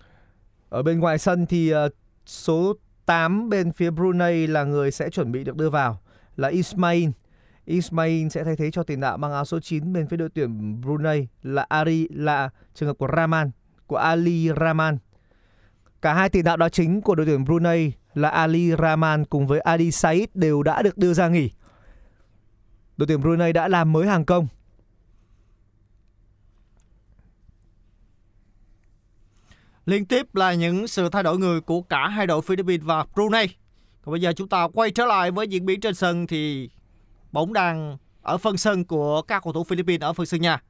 Ở 0.69 0.83
bên 0.83 1.01
ngoài 1.01 1.19
sân 1.19 1.47
thì 1.47 1.71
ờ, 1.71 1.88
số 2.27 2.75
8 3.07 3.49
bên 3.49 3.73
phía 3.73 3.90
Brunei 3.90 4.47
là 4.47 4.64
người 4.64 4.90
sẽ 4.90 5.11
chuẩn 5.11 5.33
bị 5.33 5.45
được 5.45 5.57
đưa 5.57 5.71
vào 5.71 6.01
là 6.37 6.49
Ismail. 6.49 7.09
Ismail 7.64 8.29
sẽ 8.29 8.45
thay 8.45 8.57
thế 8.57 8.71
cho 8.71 8.83
tiền 8.83 9.01
đạo 9.01 9.16
mang 9.16 9.33
áo 9.33 9.45
số 9.45 9.61
9 9.61 9.92
bên 9.92 10.09
phía 10.09 10.16
đội 10.16 10.29
tuyển 10.35 10.81
Brunei 10.81 11.27
là 11.42 11.66
Ari, 11.69 12.09
là 12.11 12.51
trường 12.75 12.87
hợp 12.87 12.99
của 12.99 13.09
Rahman 13.16 13.51
của 13.87 13.97
Ali 13.97 14.49
Rahman. 14.61 14.99
Cả 16.03 16.14
hai 16.14 16.29
tiền 16.29 16.45
đạo 16.45 16.57
đó 16.57 16.69
chính 16.69 17.01
của 17.01 17.14
đội 17.14 17.27
tuyển 17.27 17.45
Brunei 17.45 17.92
là 18.16 18.29
Ali 18.29 18.72
Rahman 18.79 19.24
cùng 19.24 19.46
với 19.46 19.61
Ali 19.61 19.90
Said 19.90 20.29
đều 20.35 20.62
đã 20.62 20.83
được 20.83 20.98
đưa 20.98 21.14
ra 21.14 21.29
nghỉ. 21.29 21.50
Đội 22.96 23.07
tuyển 23.07 23.20
Brunei 23.20 23.52
đã 23.52 23.68
làm 23.68 23.92
mới 23.92 24.07
hàng 24.07 24.24
công. 24.24 24.48
Liên 29.87 30.05
tiếp 30.05 30.35
là 30.35 30.55
những 30.55 30.88
sự 30.88 31.09
thay 31.09 31.22
đổi 31.22 31.38
người 31.38 31.61
của 31.61 31.83
cả 31.83 32.09
hai 32.09 32.26
đội 32.26 32.42
Philippines 32.42 32.87
và 32.87 33.05
Brunei. 33.14 33.46
Còn 34.02 34.12
bây 34.12 34.20
giờ 34.20 34.33
chúng 34.33 34.48
ta 34.48 34.68
quay 34.74 34.90
trở 34.90 35.07
lại 35.07 35.31
với 35.31 35.48
diễn 35.48 35.66
biến 35.66 35.81
trên 35.81 35.94
sân 35.94 36.26
thì 36.26 36.70
bóng 37.33 37.52
đang 37.52 37.98
ở 38.22 38.38
phân 38.38 38.57
sân 38.57 38.85
của 38.85 39.22
các 39.22 39.42
cầu 39.44 39.52
thủ 39.52 39.64
Philippines 39.64 40.00
ở 40.00 40.12
phân 40.12 40.26
sân 40.26 40.40
nhà. 40.40 40.62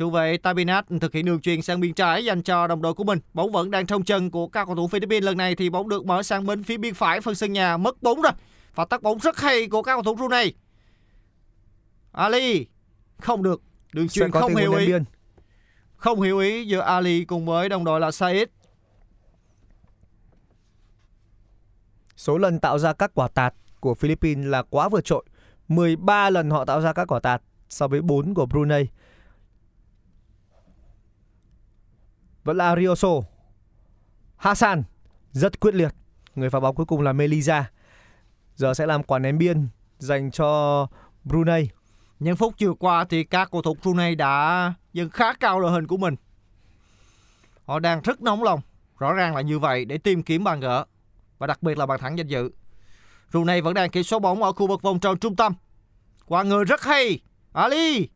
Trung 0.00 0.12
vệ 0.12 0.36
Tabinat 0.36 0.86
thực 1.00 1.14
hiện 1.14 1.24
đường 1.24 1.40
truyền 1.40 1.62
sang 1.62 1.80
biên 1.80 1.94
trái 1.94 2.24
dành 2.24 2.42
cho 2.42 2.66
đồng 2.66 2.82
đội 2.82 2.94
của 2.94 3.04
mình. 3.04 3.18
Bóng 3.34 3.52
vẫn 3.52 3.70
đang 3.70 3.86
trong 3.86 4.04
chân 4.04 4.30
của 4.30 4.48
các 4.48 4.64
cầu 4.64 4.76
thủ 4.76 4.88
Philippines. 4.88 5.24
Lần 5.24 5.36
này 5.36 5.56
thì 5.56 5.70
bóng 5.70 5.88
được 5.88 6.06
mở 6.06 6.22
sang 6.22 6.46
bên 6.46 6.62
phía 6.62 6.76
biên 6.76 6.94
phải 6.94 7.20
phân 7.20 7.34
sân 7.34 7.52
nhà. 7.52 7.76
Mất 7.76 8.02
bóng 8.02 8.22
rồi. 8.22 8.32
Và 8.74 8.84
tắt 8.84 9.02
bóng 9.02 9.18
rất 9.18 9.36
hay 9.36 9.66
của 9.66 9.82
các 9.82 9.92
cầu 9.92 10.02
thủ 10.02 10.14
Brunei. 10.14 10.52
Ali 12.12 12.66
không 13.18 13.42
được. 13.42 13.62
Đường 13.92 14.08
truyền 14.08 14.30
không 14.30 14.56
hiểu 14.56 14.74
ý. 14.74 14.86
biên. 14.86 15.04
Không 15.96 16.20
hiểu 16.20 16.38
ý 16.38 16.66
giữa 16.66 16.80
Ali 16.80 17.24
cùng 17.24 17.46
với 17.46 17.68
đồng 17.68 17.84
đội 17.84 18.00
là 18.00 18.10
Said. 18.10 18.48
Số 22.16 22.38
lần 22.38 22.60
tạo 22.60 22.78
ra 22.78 22.92
các 22.92 23.10
quả 23.14 23.28
tạt 23.28 23.54
của 23.80 23.94
Philippines 23.94 24.46
là 24.46 24.62
quá 24.62 24.88
vượt 24.88 25.04
trội. 25.04 25.24
13 25.68 26.30
lần 26.30 26.50
họ 26.50 26.64
tạo 26.64 26.80
ra 26.80 26.92
các 26.92 27.12
quả 27.12 27.20
tạt 27.20 27.42
so 27.68 27.88
với 27.88 28.02
4 28.02 28.34
của 28.34 28.46
Brunei. 28.46 28.86
Vẫn 32.44 32.56
là 32.56 32.76
Rioso. 32.76 33.08
Hassan 34.36 34.82
rất 35.32 35.60
quyết 35.60 35.74
liệt. 35.74 35.94
Người 36.34 36.50
phá 36.50 36.60
bóng 36.60 36.74
cuối 36.74 36.86
cùng 36.86 37.00
là 37.00 37.12
Melisa. 37.12 37.70
Giờ 38.54 38.74
sẽ 38.74 38.86
làm 38.86 39.02
quả 39.02 39.18
ném 39.18 39.38
biên 39.38 39.68
dành 39.98 40.30
cho 40.30 40.86
Brunei. 41.24 41.68
Những 42.18 42.36
phút 42.36 42.54
vừa 42.60 42.74
qua 42.74 43.04
thì 43.04 43.24
các 43.24 43.50
cầu 43.52 43.62
thủ 43.62 43.76
Brunei 43.82 44.14
đã 44.14 44.74
dâng 44.92 45.10
khá 45.10 45.32
cao 45.32 45.60
đội 45.60 45.72
hình 45.72 45.86
của 45.86 45.96
mình. 45.96 46.16
Họ 47.64 47.78
đang 47.78 48.00
rất 48.00 48.22
nóng 48.22 48.42
lòng, 48.42 48.60
rõ 48.98 49.12
ràng 49.12 49.34
là 49.34 49.40
như 49.40 49.58
vậy 49.58 49.84
để 49.84 49.98
tìm 49.98 50.22
kiếm 50.22 50.44
bàn 50.44 50.60
gỡ 50.60 50.84
và 51.38 51.46
đặc 51.46 51.62
biệt 51.62 51.78
là 51.78 51.86
bàn 51.86 52.00
thắng 52.00 52.18
danh 52.18 52.26
dự. 52.26 52.50
Brunei 53.30 53.60
vẫn 53.60 53.74
đang 53.74 53.90
kiểm 53.90 54.02
soát 54.02 54.18
bóng 54.18 54.42
ở 54.42 54.52
khu 54.52 54.66
vực 54.66 54.82
vòng 54.82 55.00
tròn 55.00 55.18
trung 55.18 55.36
tâm. 55.36 55.54
Qua 56.26 56.42
người 56.42 56.64
rất 56.64 56.82
hay, 56.82 57.20
Ali. 57.52 58.08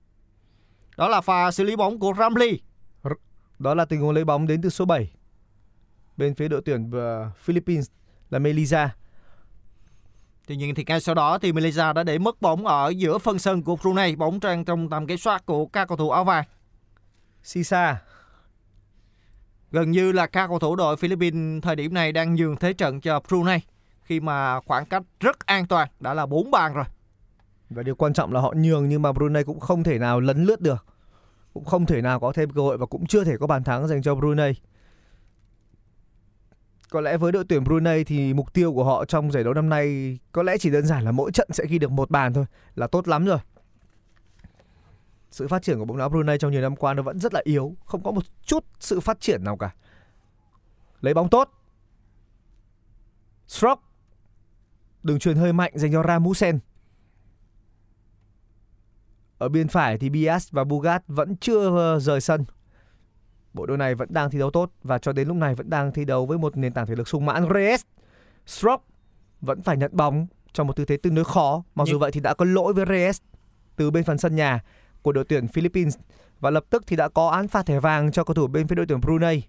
Đó 0.97 1.09
là 1.09 1.21
pha 1.21 1.51
xử 1.51 1.65
lý 1.65 1.77
bóng 1.77 1.99
của 1.99 2.15
Ramli. 2.19 2.61
Đó 3.59 3.75
là 3.75 3.85
tình 3.85 4.01
huống 4.01 4.15
lấy 4.15 4.25
bóng 4.25 4.47
đến 4.47 4.63
từ 4.63 4.69
số 4.69 4.85
7. 4.85 5.11
Bên 6.17 6.35
phía 6.35 6.49
đội 6.49 6.63
tuyển 6.65 6.91
ờ, 6.91 7.31
Philippines 7.39 7.87
là 8.31 8.39
Melisa. 8.39 8.95
Tuy 10.47 10.57
nhiên 10.57 10.75
thì 10.75 10.85
ngay 10.87 11.01
sau 11.01 11.15
đó 11.15 11.39
thì 11.39 11.53
Malaysia 11.53 11.93
đã 11.95 12.03
để 12.03 12.19
mất 12.19 12.43
bóng 12.43 12.67
ở 12.67 12.89
giữa 12.89 13.19
phân 13.19 13.39
sân 13.39 13.63
của 13.63 13.77
Brunei, 13.77 14.17
bóng 14.17 14.41
đang 14.41 14.65
trong 14.65 14.89
tầm 14.89 15.07
kiểm 15.07 15.19
soát 15.19 15.47
của 15.47 15.67
các 15.67 15.89
cầu 15.89 15.97
thủ 15.97 16.11
áo 16.11 16.25
vàng. 16.25 16.45
Sisa. 17.43 18.03
Gần 19.71 19.91
như 19.91 20.13
là 20.13 20.27
các 20.27 20.47
cầu 20.47 20.59
thủ 20.59 20.77
đội 20.77 20.97
Philippines 20.97 21.63
thời 21.63 21.77
điểm 21.77 21.95
này 21.95 22.13
đang 22.13 22.35
nhường 22.35 22.57
thế 22.57 22.73
trận 22.73 23.01
cho 23.01 23.21
Brunei 23.29 23.59
khi 24.03 24.21
mà 24.21 24.61
khoảng 24.61 24.87
cách 24.87 25.03
rất 25.21 25.47
an 25.47 25.67
toàn 25.67 25.89
đã 26.01 26.15
là 26.15 26.27
4 26.27 26.51
bàn 26.51 26.75
rồi. 26.75 26.85
Và 27.71 27.83
điều 27.83 27.95
quan 27.95 28.13
trọng 28.13 28.33
là 28.33 28.41
họ 28.41 28.55
nhường 28.57 28.89
nhưng 28.89 29.03
mà 29.03 29.13
Brunei 29.13 29.45
cũng 29.45 29.61
không 29.61 29.83
thể 29.83 29.99
nào 29.99 30.21
lấn 30.21 30.45
lướt 30.45 30.61
được. 30.61 30.87
Cũng 31.55 31.65
không 31.65 31.87
thể 31.87 32.03
nào 32.03 32.21
có 32.21 32.33
thêm 32.33 32.51
cơ 32.51 32.61
hội 32.61 32.79
và 32.79 32.87
cũng 32.87 33.07
chưa 33.07 33.25
thể 33.25 33.37
có 33.37 33.47
bàn 33.47 33.65
thắng 33.65 33.89
dành 33.89 34.03
cho 34.03 34.15
Brunei. 34.15 34.53
Có 36.91 37.01
lẽ 37.01 37.17
với 37.17 37.33
đội 37.33 37.45
tuyển 37.49 37.65
Brunei 37.65 38.05
thì 38.05 38.35
mục 38.35 38.53
tiêu 38.53 38.73
của 38.73 38.85
họ 38.85 39.05
trong 39.05 39.33
giải 39.33 39.45
đấu 39.45 39.55
năm 39.55 39.69
nay 39.69 40.19
có 40.33 40.43
lẽ 40.43 40.59
chỉ 40.59 40.71
đơn 40.71 40.87
giản 40.87 41.05
là 41.05 41.13
mỗi 41.13 41.33
trận 41.33 41.49
sẽ 41.53 41.65
ghi 41.69 41.79
được 41.79 41.91
một 41.91 42.11
bàn 42.11 42.33
thôi 42.33 42.45
là 42.75 42.87
tốt 42.87 43.09
lắm 43.09 43.25
rồi. 43.25 43.39
Sự 45.31 45.49
phát 45.49 45.63
triển 45.63 45.79
của 45.79 45.85
bóng 45.85 45.99
đá 45.99 46.09
Brunei 46.09 46.39
trong 46.39 46.53
nhiều 46.53 46.63
năm 46.63 46.77
qua 46.77 46.95
nó 46.95 47.03
vẫn 47.03 47.19
rất 47.19 47.35
là 47.35 47.41
yếu, 47.45 47.75
không 47.85 48.03
có 48.03 48.11
một 48.11 48.25
chút 48.43 48.65
sự 48.81 49.01
phát 49.01 49.21
triển 49.21 49.45
nào 49.45 49.57
cả. 49.57 49.75
Lấy 51.01 51.15
bóng 51.15 51.29
tốt. 51.29 51.51
Stroke. 53.49 53.83
Đường 55.03 55.19
truyền 55.19 55.37
hơi 55.37 55.53
mạnh 55.53 55.73
dành 55.75 55.93
cho 55.93 56.03
Ramusen. 56.03 56.59
Ở 59.45 59.49
bên 59.49 59.69
phải 59.69 59.99
thì 59.99 60.11
Bias 60.11 60.51
và 60.51 60.65
Bugat 60.65 61.03
vẫn 61.07 61.37
chưa 61.37 61.77
ờ, 61.77 62.01
rời 62.01 62.21
sân. 62.21 62.45
Bộ 63.53 63.67
đôi 63.67 63.79
này 63.79 63.95
vẫn 63.95 64.09
đang 64.13 64.31
thi 64.31 64.39
đấu 64.39 64.51
tốt 64.51 64.71
và 64.83 64.99
cho 64.99 65.13
đến 65.13 65.29
lúc 65.29 65.37
này 65.37 65.55
vẫn 65.55 65.71
đang 65.71 65.93
thi 65.93 66.05
đấu 66.05 66.27
với 66.27 66.39
một 66.39 66.57
nền 66.57 66.73
tảng 66.73 66.87
thể 66.87 66.95
lực 66.95 67.09
sung 67.09 67.27
mãn. 67.27 67.49
Reyes, 67.55 67.83
Stroke 68.47 68.85
vẫn 69.41 69.63
phải 69.63 69.77
nhận 69.77 69.97
bóng 69.97 70.27
trong 70.53 70.67
một 70.67 70.77
tư 70.77 70.85
thế 70.85 70.97
tương 70.97 71.15
đối 71.15 71.25
khó. 71.25 71.65
Mặc 71.75 71.89
dù 71.89 71.99
vậy 71.99 72.13
thì 72.13 72.21
đã 72.21 72.35
có 72.35 72.45
lỗi 72.45 72.73
với 72.73 72.85
Reyes 72.89 73.19
từ 73.77 73.91
bên 73.91 74.05
phần 74.05 74.19
sân 74.19 74.37
nhà 74.37 74.65
của 75.03 75.13
đội 75.13 75.25
tuyển 75.25 75.49
Philippines 75.49 75.97
và 76.41 76.51
lập 76.51 76.65
tức 76.71 76.83
thì 76.87 76.97
đã 76.97 77.09
có 77.09 77.29
án 77.29 77.49
phạt 77.49 77.67
thẻ 77.67 77.81
vàng 77.81 78.13
cho 78.13 78.25
cầu 78.25 78.35
thủ 78.35 78.47
bên 78.47 78.69
phía 78.69 78.77
đội 78.77 78.87
tuyển 78.87 79.01
Brunei. 79.01 79.43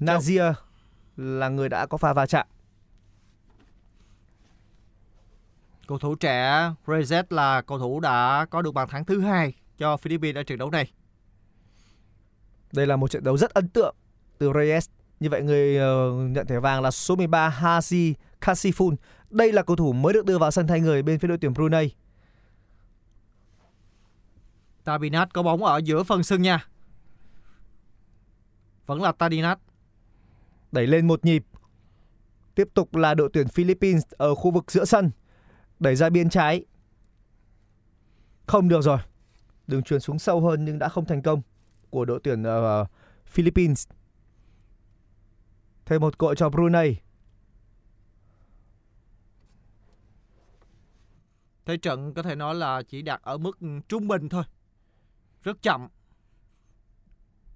Nazir 0.00 0.52
là 1.16 1.48
người 1.48 1.68
đã 1.68 1.86
có 1.86 1.98
pha 1.98 2.12
va 2.12 2.26
chạm. 2.26 2.46
Cầu 5.86 5.98
thủ 5.98 6.14
trẻ 6.14 6.70
Reyes 6.86 7.24
là 7.30 7.62
cầu 7.62 7.78
thủ 7.78 8.00
đã 8.00 8.46
có 8.50 8.62
được 8.62 8.74
bàn 8.74 8.88
thắng 8.88 9.04
thứ 9.04 9.20
hai 9.20 9.52
cho 9.78 9.96
Philippines 9.96 10.36
ở 10.36 10.42
trận 10.42 10.58
đấu 10.58 10.70
này. 10.70 10.92
Đây 12.72 12.86
là 12.86 12.96
một 12.96 13.10
trận 13.10 13.24
đấu 13.24 13.36
rất 13.36 13.54
ấn 13.54 13.68
tượng 13.68 13.94
từ 14.38 14.52
Reyes. 14.54 14.88
Như 15.20 15.30
vậy 15.30 15.42
người 15.42 15.76
ờ, 15.76 16.12
nhận 16.12 16.46
thẻ 16.46 16.58
vàng 16.58 16.82
là 16.82 16.90
số 16.90 17.16
13 17.16 17.58
Haji 17.60 18.14
Kasifun. 18.40 18.96
Đây 19.30 19.52
là 19.52 19.62
cầu 19.62 19.76
thủ 19.76 19.92
mới 19.92 20.12
được 20.12 20.24
đưa 20.24 20.38
vào 20.38 20.50
sân 20.50 20.66
thay 20.66 20.80
người 20.80 21.02
bên 21.02 21.18
phía 21.18 21.28
đội 21.28 21.38
tuyển 21.38 21.54
Brunei. 21.54 21.90
Tabinat 24.84 25.32
có 25.34 25.42
bóng 25.42 25.64
ở 25.64 25.80
giữa 25.84 26.02
phần 26.02 26.22
sân 26.22 26.42
nha. 26.42 26.68
Vẫn 28.86 29.02
là 29.02 29.12
Tadinat. 29.12 29.58
Đẩy 30.72 30.86
lên 30.86 31.06
một 31.06 31.24
nhịp. 31.24 31.44
Tiếp 32.54 32.68
tục 32.74 32.96
là 32.96 33.14
đội 33.14 33.30
tuyển 33.32 33.48
Philippines 33.48 34.02
ở 34.10 34.34
khu 34.34 34.50
vực 34.50 34.70
giữa 34.70 34.84
sân. 34.84 35.10
Đẩy 35.78 35.96
ra 35.96 36.10
biên 36.10 36.30
trái. 36.30 36.64
Không 38.46 38.68
được 38.68 38.80
rồi. 38.82 38.98
Đường 39.66 39.82
truyền 39.82 40.00
xuống 40.00 40.18
sâu 40.18 40.40
hơn 40.40 40.64
nhưng 40.64 40.78
đã 40.78 40.88
không 40.88 41.04
thành 41.04 41.22
công 41.22 41.42
của 41.90 42.04
đội 42.04 42.20
tuyển 42.22 42.42
uh, 42.42 42.88
Philippines. 43.26 43.88
Thêm 45.84 46.00
một 46.00 46.18
cội 46.18 46.36
cho 46.36 46.48
Brunei. 46.48 46.96
Thế 51.64 51.76
trận 51.76 52.14
có 52.14 52.22
thể 52.22 52.34
nói 52.34 52.54
là 52.54 52.82
chỉ 52.82 53.02
đạt 53.02 53.22
ở 53.22 53.38
mức 53.38 53.58
trung 53.88 54.08
bình 54.08 54.28
thôi. 54.28 54.44
Rất 55.42 55.62
chậm. 55.62 55.88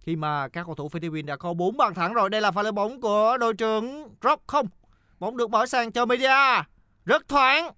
Khi 0.01 0.17
mà 0.17 0.49
các 0.49 0.67
cầu 0.67 0.75
thủ 0.75 0.89
Philippines 0.89 1.27
đã 1.27 1.37
có 1.37 1.55
4 1.55 1.77
bàn 1.77 1.95
thắng 1.95 2.15
rồi. 2.15 2.31
Đây 2.31 2.41
là 2.41 2.51
pha 2.51 2.63
lên 2.63 2.75
bóng 2.75 3.01
của 3.01 3.37
đội 3.41 3.55
trưởng 3.55 4.15
Rock 4.23 4.47
không. 4.47 4.67
Bóng 5.19 5.37
được 5.37 5.51
mở 5.51 5.67
sang 5.67 5.93
cho 5.93 6.07
Media. 6.07 6.63
Rất 7.05 7.29
thoáng. 7.29 7.71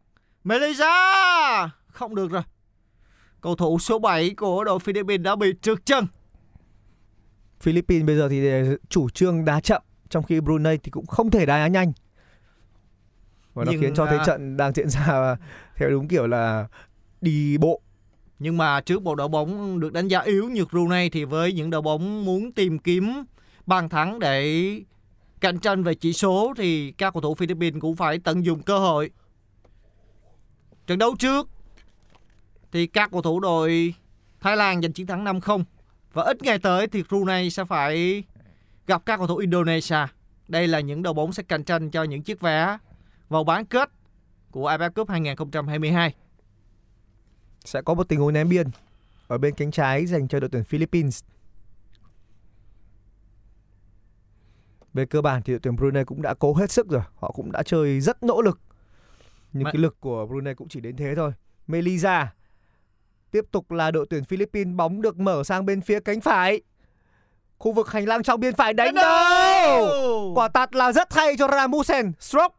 Melisa. 0.44 1.70
Không 1.88 2.14
được 2.14 2.31
rồi. 2.31 2.42
Cầu 3.40 3.57
thủ 3.57 3.78
số 3.78 3.98
7 3.98 4.31
của 4.31 4.64
đội 4.64 4.78
Philippines 4.78 5.24
đã 5.24 5.37
bị 5.37 5.55
trượt 5.62 5.87
chân. 5.87 6.07
Philippines 7.61 8.07
bây 8.07 8.16
giờ 8.16 8.28
thì 8.28 8.50
chủ 8.88 9.09
trương 9.09 9.44
đá 9.44 9.61
chậm 9.61 9.83
trong 10.09 10.24
khi 10.24 10.40
Brunei 10.40 10.76
thì 10.76 10.90
cũng 10.90 11.07
không 11.07 11.31
thể 11.31 11.46
đá 11.46 11.66
nhanh. 11.66 11.92
Và 13.55 13.64
nó 13.64 13.72
Nhưng, 13.72 13.81
khiến 13.81 13.94
cho 13.94 14.07
thế 14.07 14.18
trận 14.26 14.57
đang 14.57 14.72
diễn 14.72 14.90
ra 14.90 15.37
theo 15.76 15.90
đúng 15.90 16.09
kiểu 16.09 16.26
là 16.26 16.68
đi 17.20 17.59
bộ. 17.59 17.81
Nhưng 18.38 18.57
mà 18.57 18.81
trước 18.81 19.02
một 19.02 19.14
đội 19.14 19.28
bóng 19.28 19.81
được 19.81 19.92
đánh 19.92 20.09
giá 20.09 20.20
yếu 20.20 20.48
như 20.48 20.64
Brunei 20.64 21.11
thì 21.11 21.24
với 21.24 21.52
những 21.52 21.70
đội 21.70 21.83
bóng 21.83 22.24
muốn 22.24 22.52
tìm 22.52 22.78
kiếm 22.78 23.24
bàn 23.66 23.88
thắng 23.88 24.18
để 24.18 24.70
cạnh 25.40 25.59
tranh 25.59 25.83
về 25.83 25.94
chỉ 25.94 26.12
số 26.12 26.55
thì 26.57 26.92
các 26.92 27.14
cầu 27.14 27.20
thủ 27.20 27.35
Philippines 27.35 27.81
cũng 27.81 27.96
phải 27.96 28.18
tận 28.18 28.44
dụng 28.44 28.62
cơ 28.62 28.78
hội. 28.78 29.11
Trận 30.92 30.98
đấu 30.98 31.16
trước 31.18 31.48
thì 32.72 32.87
các 32.87 33.11
cầu 33.11 33.22
thủ 33.22 33.40
đội 33.40 33.94
Thái 34.40 34.57
Lan 34.57 34.83
giành 34.83 34.92
chiến 34.92 35.07
thắng 35.07 35.24
5-0 35.24 35.64
và 36.12 36.22
ít 36.22 36.42
ngày 36.42 36.59
tới 36.59 36.87
thì 36.87 37.02
Brunei 37.09 37.50
sẽ 37.50 37.64
phải 37.64 38.24
gặp 38.87 39.02
các 39.07 39.16
cầu 39.16 39.26
thủ 39.26 39.37
Indonesia. 39.37 39.96
Đây 40.48 40.68
là 40.68 40.81
những 40.81 41.02
đội 41.02 41.14
bóng 41.14 41.33
sẽ 41.33 41.42
cạnh 41.42 41.64
tranh 41.64 41.90
cho 41.90 42.02
những 42.02 42.22
chiếc 42.22 42.40
vé 42.40 42.78
vào 43.28 43.44
bán 43.44 43.64
kết 43.64 43.90
của 44.50 44.70
AFF 44.70 44.90
Cup 44.90 45.09
2022. 45.09 46.14
Sẽ 47.64 47.83
có 47.83 47.94
một 47.94 48.09
tình 48.09 48.20
huống 48.20 48.33
ném 48.33 48.48
biên 48.48 48.66
ở 49.28 49.38
bên 49.38 49.55
cánh 49.55 49.70
trái 49.70 50.07
dành 50.07 50.28
cho 50.28 50.40
đội 50.40 50.50
tuyển 50.52 50.64
Philippines. 50.64 51.24
Về 54.94 55.07
cơ 55.07 55.22
bản 55.22 55.42
thì 55.42 55.52
đội 55.52 55.61
tuyển 55.61 55.76
Brunei 55.76 56.05
cũng 56.05 56.22
đã 56.22 56.35
cố 56.35 56.55
hết 56.55 56.70
sức 56.70 56.88
rồi, 56.88 57.02
họ 57.14 57.31
cũng 57.31 57.52
đã 57.52 57.62
chơi 57.62 58.00
rất 58.00 58.22
nỗ 58.22 58.42
lực. 58.42 58.61
Nhưng 59.53 59.65
Mà- 59.65 59.71
cái 59.73 59.83
lực 59.83 60.01
của 60.01 60.27
Brunei 60.27 60.55
cũng 60.55 60.69
chỉ 60.69 60.81
đến 60.81 60.97
thế 60.97 61.15
thôi. 61.17 61.33
Melisa 61.67 62.33
tiếp 63.31 63.45
tục 63.51 63.71
là 63.71 63.91
đội 63.91 64.07
tuyển 64.11 64.25
Philippines 64.25 64.77
bóng 64.77 65.03
được 65.03 65.19
mở 65.19 65.45
sang 65.45 65.67
bên 65.67 65.81
phía 65.81 66.01
cánh 66.01 66.21
phải. 66.21 66.61
Khu 67.59 67.73
vực 67.73 67.93
hành 67.93 68.05
lang 68.09 68.23
trong 68.23 68.41
biên 68.41 68.55
phải 68.55 68.73
đánh 68.73 68.95
đâu. 68.95 70.33
Quả 70.35 70.49
tạt 70.49 70.75
là 70.75 70.93
rất 70.93 71.15
hay 71.15 71.37
cho 71.38 71.49
Ramusen 71.49 72.12
Stroke 72.21 72.55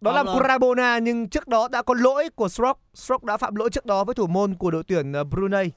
Đó 0.00 0.12
là 0.12 0.22
rồi. 0.22 1.00
Nhưng 1.02 1.28
trước 1.28 1.48
đó 1.48 1.68
đã 1.68 1.82
có 1.82 1.94
lỗi 1.94 2.28
của 2.34 2.48
Stroke 2.48 2.80
Stroke 2.94 3.26
đã 3.26 3.36
phạm 3.36 3.54
lỗi 3.54 3.70
trước 3.70 3.86
đó 3.86 4.04
với 4.04 4.14
thủ 4.14 4.26
môn 4.26 4.54
của 4.54 4.70
đội 4.70 4.82
tuyển 4.86 5.12
ờ, 5.12 5.24
Brunei 5.24 5.70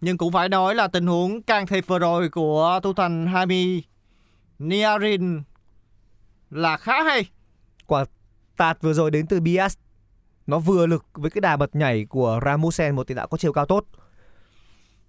Nhưng 0.00 0.18
cũng 0.18 0.32
phải 0.32 0.48
nói 0.48 0.74
là 0.74 0.88
tình 0.88 1.06
huống 1.06 1.42
can 1.42 1.66
thiệp 1.66 1.86
vừa 1.86 1.98
rồi 1.98 2.28
của 2.28 2.80
thủ 2.82 2.92
thành 2.92 3.26
Hami 3.26 3.82
Niarin 4.58 5.42
là 6.52 6.76
khá 6.76 7.02
hay. 7.02 7.30
Quả 7.86 8.04
tạt 8.56 8.78
vừa 8.82 8.92
rồi 8.92 9.10
đến 9.10 9.26
từ 9.26 9.40
Bias 9.40 9.76
Nó 10.46 10.58
vừa 10.58 10.86
lực 10.86 11.04
với 11.12 11.30
cái 11.30 11.40
đà 11.40 11.56
bật 11.56 11.76
nhảy 11.76 12.04
của 12.04 12.40
Ramusen 12.44 12.96
Một 12.96 13.06
tiền 13.06 13.16
đạo 13.16 13.26
có 13.26 13.36
chiều 13.36 13.52
cao 13.52 13.66
tốt 13.66 13.84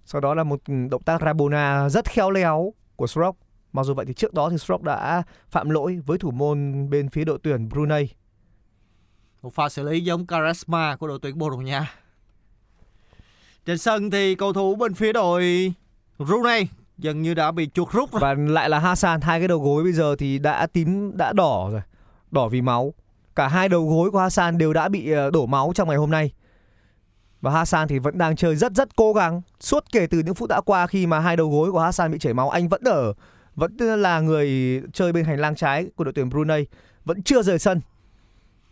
Sau 0.06 0.21
đó 0.21 0.34
là 0.34 0.43
một 0.43 0.60
động 0.89 1.03
tác 1.03 1.21
Rabona 1.21 1.89
rất 1.89 2.06
khéo 2.06 2.32
léo 2.32 2.73
của 2.95 3.08
Stroke 3.08 3.39
Mặc 3.73 3.84
dù 3.84 3.93
vậy 3.93 4.06
thì 4.06 4.13
trước 4.13 4.34
đó 4.34 4.49
thì 4.49 4.58
Stroke 4.58 4.84
đã 4.84 5.23
phạm 5.49 5.69
lỗi 5.69 5.99
với 6.06 6.17
thủ 6.17 6.32
môn 6.32 6.89
bên 6.89 7.10
phía 7.10 7.23
đội 7.23 7.39
tuyển 7.43 7.69
Brunei 7.69 8.08
Một 9.41 9.53
pha 9.53 9.69
xử 9.69 9.89
lý 9.89 10.01
giống 10.01 10.27
Karisma 10.27 10.95
của 10.95 11.08
đội 11.08 11.19
tuyển 11.21 11.38
Bồ 11.38 11.49
Đào 11.49 11.62
Nha. 11.62 11.93
Trên 13.65 13.77
sân 13.77 14.12
thì 14.12 14.36
cầu 14.36 14.53
thủ 14.53 14.75
bên 14.75 14.93
phía 14.93 15.13
đội 15.13 15.73
Brunei 16.19 16.67
dường 16.97 17.21
như 17.21 17.34
đã 17.34 17.51
bị 17.51 17.69
chuột 17.73 17.91
rút 17.91 18.12
rồi. 18.12 18.19
Và 18.21 18.34
lại 18.34 18.69
là 18.69 18.79
Hassan 18.79 19.21
Hai 19.21 19.39
cái 19.39 19.47
đầu 19.47 19.60
gối 19.60 19.84
bây 19.84 19.93
giờ 19.93 20.15
thì 20.15 20.39
đã 20.39 20.67
tím 20.67 21.17
đã 21.17 21.34
đỏ 21.34 21.69
rồi. 21.71 21.82
Đỏ 22.32 22.47
vì 22.47 22.62
máu. 22.62 22.93
Cả 23.36 23.47
hai 23.47 23.69
đầu 23.69 23.89
gối 23.89 24.12
của 24.12 24.19
Hassan 24.19 24.58
đều 24.58 24.73
đã 24.73 24.89
bị 24.89 25.12
ờ, 25.12 25.32
đổ 25.32 25.45
máu 25.45 25.71
trong 25.75 25.88
ngày 25.88 25.97
hôm 25.97 26.12
nay. 26.12 26.32
Và 27.41 27.51
Hassan 27.51 27.88
thì 27.88 27.99
vẫn 27.99 28.17
đang 28.17 28.36
chơi 28.36 28.56
rất 28.56 28.71
rất 28.75 28.95
cố 28.95 29.13
gắng. 29.13 29.41
Suốt 29.60 29.84
kể 29.91 30.08
từ 30.08 30.19
những 30.19 30.36
phút 30.36 30.49
đã 30.49 30.62
qua 30.62 30.88
khi 30.88 31.08
mà 31.08 31.19
hai 31.19 31.38
đầu 31.38 31.49
gối 31.49 31.71
của 31.71 31.79
Hassan 31.79 32.12
bị 32.12 32.19
chảy 32.19 32.34
máu 32.34 32.49
Anh 32.49 32.69
vẫn 32.69 32.82
ở 32.86 33.13
Vẫn 33.56 33.77
là 33.77 34.19
người 34.19 34.82
chơi 34.93 35.12
bên 35.12 35.25
hành 35.25 35.39
lang 35.39 35.56
trái 35.56 35.88
của 35.95 36.03
đội 36.03 36.13
tuyển 36.13 36.29
Brunei 36.29 36.65
Vẫn 37.06 37.23
chưa 37.23 37.41
rời 37.41 37.60
sân. 37.60 37.82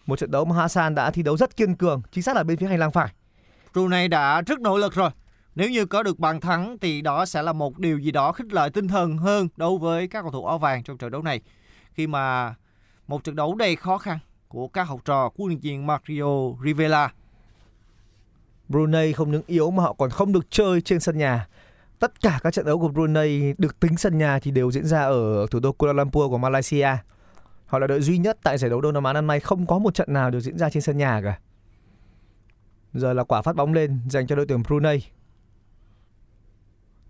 Một 0.05 0.19
trận 0.19 0.31
đấu 0.31 0.45
mà 0.45 0.55
Hassan 0.55 0.95
đã 0.95 1.11
thi 1.11 1.23
đấu 1.23 1.37
rất 1.37 1.57
kiên 1.57 1.75
cường 1.75 2.01
Chính 2.11 2.23
xác 2.23 2.35
là 2.35 2.43
bên 2.43 2.57
phía 2.57 2.67
hành 2.67 2.79
lang 2.79 2.91
phải. 2.91 3.13
Brunei 3.73 4.07
đã 4.07 4.41
rất 4.41 4.59
nỗ 4.59 4.77
lực 4.77 4.93
rồi. 4.93 5.09
Nếu 5.55 5.69
như 5.69 5.85
có 5.85 6.03
được 6.03 6.19
bàn 6.19 6.39
thắng 6.39 6.77
thì 6.81 7.01
đó 7.01 7.25
sẽ 7.25 7.41
là 7.41 7.53
một 7.53 7.79
điều 7.79 7.97
gì 7.97 8.11
đó 8.11 8.31
khích 8.31 8.53
lệ 8.53 8.69
tinh 8.73 8.87
thần 8.87 9.17
hơn 9.17 9.47
đối 9.57 9.77
với 9.77 10.07
các 10.07 10.21
cầu 10.21 10.31
thủ 10.31 10.45
áo 10.45 10.57
vàng 10.57 10.83
trong 10.83 10.97
trận 10.97 11.11
đấu 11.11 11.21
này. 11.21 11.41
Khi 11.93 12.07
mà 12.07 12.55
một 13.07 13.23
trận 13.23 13.35
đấu 13.35 13.55
đầy 13.55 13.75
khó 13.75 13.97
khăn 13.97 14.19
của 14.47 14.67
các 14.67 14.83
học 14.83 14.99
trò 15.05 15.29
của 15.29 15.43
huấn 15.43 15.49
luyện 15.49 15.59
viên 15.59 15.87
Mario 15.87 16.53
Rivera. 16.63 17.13
Brunei 18.69 19.13
không 19.13 19.31
những 19.31 19.43
yếu 19.47 19.71
mà 19.71 19.83
họ 19.83 19.93
còn 19.93 20.09
không 20.09 20.31
được 20.31 20.47
chơi 20.49 20.81
trên 20.81 20.99
sân 20.99 21.17
nhà. 21.17 21.47
Tất 21.99 22.21
cả 22.21 22.39
các 22.43 22.53
trận 22.53 22.65
đấu 22.65 22.79
của 22.79 22.87
Brunei 22.87 23.53
được 23.57 23.79
tính 23.79 23.97
sân 23.97 24.17
nhà 24.17 24.39
thì 24.39 24.51
đều 24.51 24.71
diễn 24.71 24.85
ra 24.85 25.01
ở 25.01 25.47
thủ 25.51 25.59
đô 25.59 25.71
Kuala 25.71 25.93
Lumpur 25.93 26.29
của 26.29 26.37
Malaysia. 26.37 26.89
Họ 27.65 27.79
là 27.79 27.87
đội 27.87 28.01
duy 28.01 28.17
nhất 28.17 28.37
tại 28.43 28.57
giải 28.57 28.69
đấu 28.69 28.81
Đông 28.81 28.93
Nam 28.93 29.03
Á 29.03 29.13
năm 29.13 29.27
nay 29.27 29.39
không 29.39 29.65
có 29.65 29.79
một 29.79 29.93
trận 29.93 30.13
nào 30.13 30.31
được 30.31 30.39
diễn 30.39 30.57
ra 30.57 30.69
trên 30.69 30.83
sân 30.83 30.97
nhà 30.97 31.21
cả. 31.23 31.39
Giờ 32.93 33.13
là 33.13 33.23
quả 33.23 33.41
phát 33.41 33.55
bóng 33.55 33.73
lên 33.73 33.99
dành 34.09 34.27
cho 34.27 34.35
đội 34.35 34.45
tuyển 34.45 34.63
Brunei. 34.67 35.01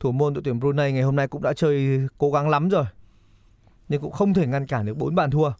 Thủ 0.02 0.12
môn 0.12 0.34
đội 0.34 0.42
tuyển 0.46 0.60
Brunei 0.60 0.92
ngày 0.92 1.02
hôm 1.02 1.16
nay 1.16 1.28
cũng 1.28 1.42
đã 1.42 1.54
chơi 1.54 2.00
cố 2.18 2.32
gắng 2.32 2.50
lắm 2.50 2.70
rồi. 2.70 2.86
Nhưng 3.90 4.02
cũng 4.02 4.12
không 4.12 4.34
thể 4.34 4.48
ngăn 4.48 4.68
cản 4.68 4.86
được 4.86 4.98
4 4.98 5.16
bàn 5.16 5.32
thua. 5.32 5.52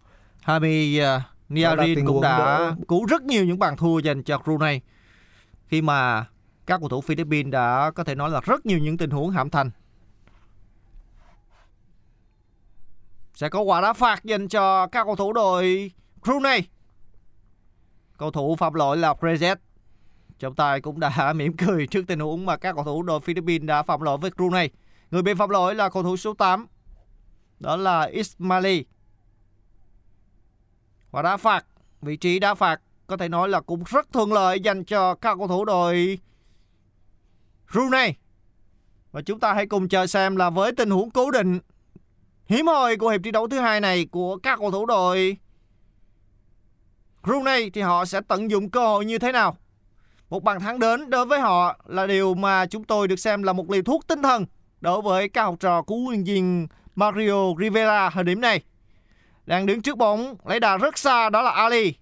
Hami 0.42 1.00
uh, 1.00 1.04
là 1.04 1.26
Niarin 1.50 2.06
cũng 2.06 2.22
đã 2.22 2.38
đỡ- 2.38 2.76
cứu 2.88 3.06
rất 3.06 3.22
nhiều 3.22 3.46
những 3.46 3.60
bàn 3.60 3.78
thua 3.78 4.00
dành 4.00 4.24
cho 4.24 4.38
Brunei. 4.38 4.82
Khi 5.68 5.82
mà 5.82 6.26
các 6.66 6.80
cầu 6.80 6.90
thủ 6.90 7.02
Philippines 7.02 7.52
đã 7.52 7.92
có 7.96 8.04
thể 8.04 8.16
nói 8.16 8.30
là 8.30 8.42
rất 8.44 8.66
nhiều 8.66 8.80
những 8.80 8.98
tình 8.98 9.10
huống 9.10 9.30
hãm 9.30 9.50
thành. 9.50 9.72
Sẽ 13.34 13.50
có 13.50 13.62
quả 13.62 13.82
đá 13.82 13.94
phạt 13.94 14.24
dành 14.24 14.48
cho 14.48 14.88
các 14.88 15.04
cầu 15.04 15.16
thủ 15.16 15.34
đội 15.34 15.92
Brunei. 16.24 16.62
Cầu 18.18 18.32
thủ 18.32 18.56
phạm 18.56 18.74
lỗi 18.74 18.98
là 18.98 19.14
Prezet. 19.14 19.56
Trọng 20.42 20.56
tài 20.56 20.82
cũng 20.82 21.00
đã 21.00 21.34
mỉm 21.36 21.58
cười 21.58 21.88
trước 21.88 22.08
tình 22.08 22.20
huống 22.20 22.46
mà 22.46 22.58
các 22.58 22.76
cầu 22.76 22.84
thủ 22.84 23.04
đội 23.04 23.20
Philippines 23.20 23.68
đã 23.68 23.84
phạm 23.84 24.02
lỗi 24.02 24.18
với 24.18 24.32
Brunei. 24.38 24.70
Người 25.12 25.22
bị 25.22 25.34
phạm 25.34 25.50
lỗi 25.50 25.76
là 25.76 25.90
cầu 25.90 26.04
thủ 26.04 26.18
số 26.18 26.34
8 26.34 26.68
đó 27.60 27.76
là 27.76 28.02
Ismaili. 28.02 28.86
Và 31.12 31.22
đá 31.22 31.38
phạt, 31.38 31.66
vị 32.02 32.18
trí 32.18 32.40
đá 32.40 32.54
phạt 32.54 32.82
có 33.08 33.18
thể 33.18 33.30
nói 33.30 33.50
là 33.50 33.62
cũng 33.62 33.84
rất 33.84 34.12
thuận 34.14 34.34
lợi 34.34 34.60
dành 34.60 34.84
cho 34.84 35.16
các 35.16 35.38
cầu 35.38 35.48
thủ 35.48 35.66
đội 35.66 36.20
Brunei. 37.74 38.14
Và 39.12 39.22
chúng 39.22 39.40
ta 39.40 39.54
hãy 39.54 39.66
cùng 39.66 39.90
chờ 39.90 40.08
xem 40.08 40.36
là 40.36 40.50
với 40.50 40.72
tình 40.72 40.90
huống 40.90 41.12
cố 41.12 41.32
định 41.32 41.60
hiếm 42.46 42.68
hoi 42.68 42.98
của 42.98 43.10
hiệp 43.10 43.22
thi 43.24 43.32
đấu 43.32 43.48
thứ 43.48 43.60
hai 43.60 43.82
này 43.82 44.06
của 44.12 44.38
các 44.38 44.60
cầu 44.60 44.72
thủ 44.72 44.86
đội 44.86 45.38
Brunei 47.24 47.70
thì 47.70 47.82
họ 47.82 48.06
sẽ 48.06 48.22
tận 48.28 48.52
dụng 48.52 48.70
cơ 48.70 48.88
hội 48.88 49.06
như 49.06 49.18
thế 49.18 49.32
nào. 49.32 49.58
Một 50.32 50.44
bàn 50.44 50.60
thắng 50.60 50.80
đến 50.80 51.10
đối 51.10 51.26
với 51.26 51.40
họ 51.40 51.80
là 51.86 52.08
điều 52.08 52.34
mà 52.34 52.66
chúng 52.66 52.84
tôi 52.84 53.08
được 53.08 53.20
xem 53.20 53.44
là 53.44 53.54
một 53.54 53.70
liều 53.72 53.82
thuốc 53.82 54.08
tinh 54.08 54.22
thần 54.22 54.46
đối 54.82 55.02
với 55.02 55.30
các 55.30 55.44
học 55.44 55.56
trò 55.60 55.82
của 55.82 55.96
huấn 55.96 56.08
luyện 56.08 56.24
viên 56.24 56.68
Mario 56.96 57.54
Rivera 57.60 58.10
thời 58.10 58.24
điểm 58.24 58.42
này. 58.42 58.62
Đang 59.46 59.66
đứng 59.66 59.82
trước 59.82 59.98
bóng, 59.98 60.36
lấy 60.46 60.60
đà 60.60 60.78
rất 60.78 60.98
xa 60.98 61.30
đó 61.30 61.42
là 61.42 61.52
Ali. 61.52 61.94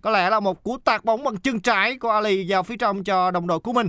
Có 0.00 0.10
lẽ 0.10 0.30
là 0.30 0.40
một 0.40 0.62
cú 0.62 0.78
tạt 0.78 1.04
bóng 1.04 1.24
bằng 1.24 1.36
chân 1.36 1.60
trái 1.60 1.96
của 1.96 2.10
Ali 2.10 2.46
vào 2.48 2.62
phía 2.62 2.76
trong 2.76 3.04
cho 3.04 3.30
đồng 3.30 3.46
đội 3.46 3.60
của 3.60 3.72
mình. 3.72 3.88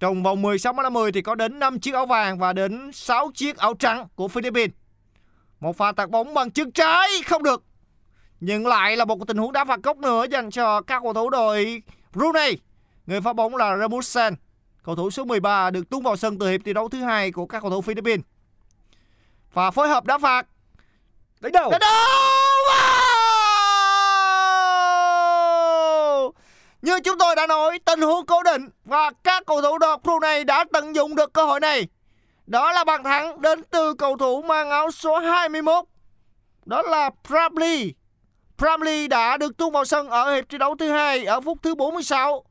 Trong 0.00 0.22
vòng 0.22 0.42
16 0.42 0.72
50 0.72 1.12
thì 1.12 1.22
có 1.22 1.34
đến 1.34 1.58
5 1.58 1.80
chiếc 1.80 1.94
áo 1.94 2.06
vàng 2.06 2.38
và 2.38 2.52
đến 2.52 2.92
6 2.92 3.30
chiếc 3.34 3.56
áo 3.56 3.74
trắng 3.74 4.08
của 4.14 4.28
Philippines. 4.28 4.74
Một 5.60 5.76
pha 5.76 5.92
tạt 5.92 6.10
bóng 6.10 6.34
bằng 6.34 6.50
chân 6.50 6.72
trái 6.72 7.08
không 7.26 7.42
được. 7.42 7.64
Nhưng 8.40 8.66
lại 8.66 8.96
là 8.96 9.04
một 9.04 9.26
tình 9.26 9.36
huống 9.36 9.52
đá 9.52 9.64
phạt 9.64 9.82
góc 9.82 9.98
nữa 9.98 10.26
dành 10.30 10.50
cho 10.50 10.80
các 10.80 11.02
cầu 11.02 11.14
thủ 11.14 11.30
đội 11.30 11.82
Brunei. 12.12 12.56
Người 13.06 13.20
phá 13.20 13.32
bóng 13.32 13.56
là 13.56 13.76
Ramusen. 13.76 14.34
Cầu 14.82 14.96
thủ 14.96 15.10
số 15.10 15.24
13 15.24 15.70
được 15.70 15.90
tung 15.90 16.02
vào 16.02 16.16
sân 16.16 16.38
từ 16.38 16.48
hiệp 16.48 16.60
thi 16.64 16.72
đấu 16.72 16.88
thứ 16.88 17.02
hai 17.02 17.32
của 17.32 17.46
các 17.46 17.60
cầu 17.60 17.70
thủ 17.70 17.80
Philippines. 17.80 18.24
Và 19.52 19.70
phối 19.70 19.88
hợp 19.88 20.04
đá 20.04 20.18
phạt. 20.18 20.46
Đánh 21.40 21.52
đầu. 21.52 21.70
Đánh 21.70 21.80
đầu! 21.80 21.90
Wow! 22.70 23.08
Như 26.82 27.00
chúng 27.04 27.18
tôi 27.18 27.36
đã 27.36 27.46
nói, 27.46 27.78
tình 27.84 28.00
huống 28.00 28.26
cố 28.26 28.42
định 28.42 28.68
và 28.84 29.10
các 29.24 29.42
cầu 29.46 29.62
thủ 29.62 29.78
đội 29.78 29.96
Brunei 30.02 30.44
đã 30.44 30.64
tận 30.72 30.94
dụng 30.94 31.16
được 31.16 31.32
cơ 31.32 31.44
hội 31.44 31.60
này. 31.60 31.86
Đó 32.46 32.72
là 32.72 32.84
bàn 32.84 33.04
thắng 33.04 33.42
đến 33.42 33.62
từ 33.70 33.94
cầu 33.94 34.16
thủ 34.16 34.42
mang 34.42 34.70
áo 34.70 34.90
số 34.90 35.18
21. 35.18 35.84
Đó 36.64 36.82
là 36.82 37.10
Bramley. 37.28 37.94
Bramley 38.58 39.08
đã 39.08 39.36
được 39.36 39.56
tung 39.56 39.72
vào 39.72 39.84
sân 39.84 40.08
ở 40.08 40.34
hiệp 40.34 40.48
thi 40.48 40.58
đấu 40.58 40.74
thứ 40.78 40.90
hai 40.90 41.24
ở 41.24 41.40
phút 41.40 41.58
thứ 41.62 41.74
46. 41.74 42.44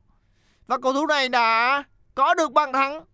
Và 0.66 0.78
cầu 0.82 0.92
thủ 0.92 1.06
này 1.06 1.28
đã 1.28 1.82
có 2.14 2.34
được 2.34 2.52
bàn 2.52 2.72
thắng 2.72 3.04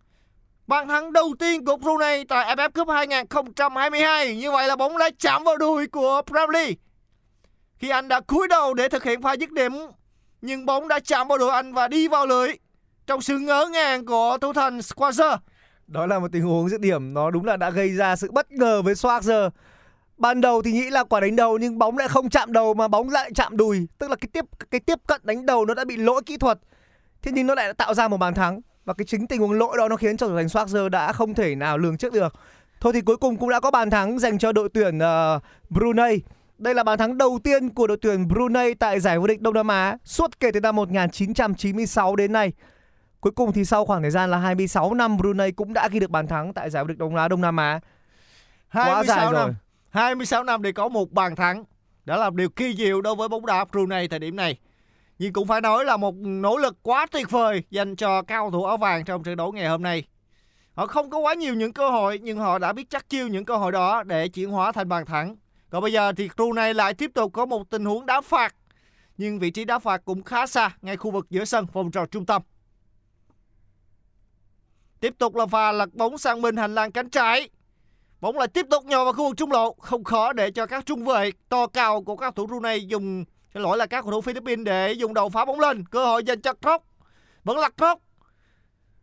Bàn 0.67 0.89
thắng 0.89 1.13
đầu 1.13 1.35
tiên 1.39 1.65
của 1.65 1.77
Brunei 1.77 2.25
tại 2.25 2.57
AFF 2.57 2.71
Cup 2.71 2.89
2022. 2.89 4.37
Như 4.37 4.51
vậy 4.51 4.69
là 4.69 4.77
bóng 4.77 4.99
đã 4.99 5.11
chạm 5.19 5.45
vào 5.45 5.57
đùi 5.57 5.87
của 5.87 6.23
Bramley. 6.31 6.77
Khi 7.77 7.89
anh 7.89 8.09
đã 8.09 8.21
cúi 8.21 8.49
đầu 8.49 8.75
để 8.75 8.89
thực 8.89 9.05
hiện 9.05 9.23
pha 9.23 9.33
dứt 9.33 9.53
điểm, 9.53 9.73
nhưng 10.43 10.67
bóng 10.67 10.89
đã 10.89 11.01
chạm 11.01 11.29
vào 11.29 11.39
đùi 11.39 11.51
anh 11.51 11.73
và 11.73 11.89
đi 11.89 12.09
vào 12.09 12.27
lưới. 12.27 12.49
Trong 13.07 13.21
sự 13.21 13.39
ngỡ 13.39 13.67
ngàng 13.73 14.07
của 14.07 14.39
thủ 14.41 14.53
thành 14.53 14.79
Schwarzer 14.79 15.37
Đó 15.87 16.07
là 16.07 16.19
một 16.19 16.29
tình 16.33 16.43
huống 16.43 16.69
dứt 16.69 16.81
điểm 16.81 17.15
nó 17.15 17.31
đúng 17.31 17.45
là 17.45 17.57
đã 17.57 17.71
gây 17.71 17.89
ra 17.89 18.17
sự 18.17 18.31
bất 18.33 18.53
ngờ 18.53 18.83
với 18.83 18.95
Schwarzer. 18.95 19.51
Ban 20.17 20.41
đầu 20.41 20.63
thì 20.63 20.73
nghĩ 20.73 20.91
là 20.91 21.05
quả 21.05 21.21
đánh 21.21 21.37
đầu 21.37 21.59
nhưng 21.59 21.79
bóng 21.79 21.99
lại 21.99 22.09
không 22.09 22.31
chạm 22.31 22.53
đầu 22.53 22.75
mà 22.75 22.89
bóng 22.89 23.11
lại 23.11 23.31
chạm 23.35 23.57
đùi, 23.57 23.89
tức 23.99 24.11
là 24.11 24.17
cái 24.17 24.29
tiếp 24.33 24.45
cái 24.71 24.81
tiếp 24.81 24.99
cận 25.07 25.21
đánh 25.25 25.47
đầu 25.47 25.67
nó 25.67 25.75
đã 25.75 25.85
bị 25.85 25.97
lỗi 25.97 26.23
kỹ 26.27 26.37
thuật. 26.37 26.59
Thế 27.23 27.33
nhưng 27.35 27.47
nó 27.47 27.55
lại 27.55 27.67
đã 27.67 27.73
tạo 27.73 27.95
ra 27.95 28.09
một 28.09 28.17
bàn 28.17 28.35
thắng 28.35 28.61
và 28.85 28.95
cái 28.95 29.05
chính 29.05 29.27
tình 29.27 29.41
huống 29.41 29.53
lỗi 29.53 29.77
đó 29.79 29.89
nó 29.89 29.97
khiến 29.97 30.17
cho 30.17 30.29
thủ 30.29 30.37
thành 30.37 30.47
Schwarzer 30.47 30.89
đã 30.89 31.13
không 31.13 31.35
thể 31.35 31.55
nào 31.55 31.79
lường 31.79 31.97
trước 31.97 32.13
được. 32.13 32.35
Thôi 32.81 32.93
thì 32.93 33.01
cuối 33.01 33.17
cùng 33.17 33.37
cũng 33.37 33.49
đã 33.49 33.61
có 33.61 33.71
bàn 33.71 33.91
thắng 33.91 34.19
dành 34.19 34.39
cho 34.39 34.53
đội 34.53 34.69
tuyển 34.69 34.99
uh, 34.99 35.43
Brunei. 35.71 36.21
Đây 36.59 36.75
là 36.75 36.83
bàn 36.83 36.99
thắng 36.99 37.19
đầu 37.19 37.39
tiên 37.45 37.69
của 37.69 37.87
đội 37.87 37.97
tuyển 38.01 38.29
Brunei 38.29 38.75
tại 38.75 39.01
giải 39.01 39.19
vô 39.19 39.27
địch 39.27 39.41
Đông 39.41 39.55
Nam 39.55 39.69
Á 39.69 39.97
suốt 40.05 40.41
kể 40.41 40.51
từ 40.51 40.61
năm 40.61 40.77
1996 40.77 42.17
đến 42.17 42.33
nay. 42.33 42.53
Cuối 43.21 43.33
cùng 43.33 43.53
thì 43.53 43.65
sau 43.65 43.85
khoảng 43.85 44.03
thời 44.03 44.11
gian 44.11 44.31
là 44.31 44.39
26 44.39 44.95
năm 44.95 45.17
Brunei 45.17 45.51
cũng 45.51 45.73
đã 45.73 45.89
ghi 45.89 46.01
được 46.01 46.11
bàn 46.11 46.27
thắng 46.27 46.53
tại 46.53 46.71
giải 46.71 46.85
vô 46.85 46.89
địch 46.89 46.99
Đông 46.99 47.15
Nam 47.15 47.25
Á 47.25 47.29
Đông 47.29 47.41
Nam 47.41 47.57
Á. 47.57 47.81
Quá 48.73 48.85
26 48.85 49.05
dài 49.05 49.25
năm. 49.25 49.33
rồi. 49.33 49.55
26 49.95 50.45
năm 50.45 50.63
để 50.63 50.73
có 50.73 50.89
một 50.89 51.13
bàn 51.13 51.37
thắng. 51.37 51.65
Đó 52.05 52.17
là 52.17 52.31
điều 52.31 52.49
kỳ 52.49 52.75
diệu 52.75 53.01
đối 53.01 53.15
với 53.15 53.29
bóng 53.29 53.47
đá 53.47 53.65
Brunei 53.65 54.09
thời 54.09 54.19
điểm 54.19 54.37
này. 54.37 54.59
Nhưng 55.19 55.33
cũng 55.33 55.49
phải 55.49 55.61
nói 55.61 55.85
là 55.85 55.97
một 55.97 56.15
nỗ 56.15 56.57
lực 56.57 56.77
quá 56.83 57.07
tuyệt 57.11 57.31
vời 57.31 57.63
dành 57.71 57.97
cho 57.97 58.23
cao 58.23 58.51
thủ 58.51 58.65
áo 58.65 58.77
vàng 58.77 59.05
trong 59.05 59.23
trận 59.23 59.37
đấu 59.37 59.53
ngày 59.53 59.69
hôm 59.69 59.83
nay. 59.83 60.05
Họ 60.75 60.87
không 60.87 61.11
có 61.11 61.19
quá 61.19 61.35
nhiều 61.35 61.55
những 61.55 61.73
cơ 61.73 61.91
hội, 61.91 62.19
nhưng 62.23 62.39
họ 62.39 62.59
đã 62.59 62.73
biết 62.73 62.91
chắc 62.91 63.09
chiêu 63.09 63.29
những 63.29 63.45
cơ 63.45 63.57
hội 63.57 63.73
đó 63.73 64.03
để 64.03 64.29
chuyển 64.29 64.51
hóa 64.51 64.73
thành 64.73 64.89
bàn 64.89 65.07
thắng. 65.07 65.37
Còn 65.71 65.83
bây 65.83 65.93
giờ 65.93 66.13
thì 66.13 66.29
Brunei 66.37 66.75
lại 66.75 66.95
tiếp 66.95 67.11
tục 67.15 67.33
có 67.33 67.47
một 67.47 67.71
tình 67.71 67.85
huống 67.85 68.07
đá 68.07 68.21
phạt. 68.21 68.55
Nhưng 69.17 69.39
vị 69.39 69.51
trí 69.51 69.65
đá 69.65 69.79
phạt 69.79 70.03
cũng 70.05 70.23
khá 70.23 70.47
xa 70.47 70.71
ngay 70.83 70.97
khu 70.97 71.11
vực 71.11 71.27
giữa 71.31 71.45
sân 71.45 71.67
vòng 71.73 71.91
tròn 71.91 72.09
trung 72.11 72.27
tâm. 72.27 72.43
Tiếp 75.01 75.15
tục 75.19 75.37
là 75.37 75.47
pha 75.47 75.73
lật 75.73 75.95
bóng 75.95 76.19
sang 76.19 76.43
bên 76.43 76.57
hành 76.57 76.75
lang 76.75 76.93
cánh 76.93 77.11
trái. 77.11 77.49
Bóng 78.25 78.39
lại 78.39 78.49
tiếp 78.49 78.67
tục 78.71 78.85
nhò 78.85 79.05
vào 79.05 79.13
khu 79.13 79.29
vực 79.29 79.37
trung 79.37 79.53
lộ, 79.53 79.75
không 79.81 80.05
khó 80.05 80.33
để 80.33 80.51
cho 80.51 80.67
các 80.67 80.87
trung 80.87 81.05
vệ 81.05 81.31
to 81.49 81.67
cao 81.67 82.03
của 82.03 82.17
các 82.17 82.35
thủ 82.35 82.47
Brunei 82.47 82.87
dùng 82.87 83.25
cái 83.55 83.63
lỗi 83.63 83.77
là 83.77 83.87
các 83.87 84.03
cầu 84.03 84.11
thủ 84.11 84.21
Philippines 84.21 84.65
để 84.67 84.93
dùng 84.93 85.15
đầu 85.15 85.29
phá 85.29 85.45
bóng 85.45 85.61
lên, 85.61 85.85
cơ 85.91 86.05
hội 86.05 86.25
dành 86.25 86.41
cho 86.41 86.53
Krok. 86.63 86.83
Vẫn 87.45 87.59
là 87.59 87.71
Krok. 87.77 87.99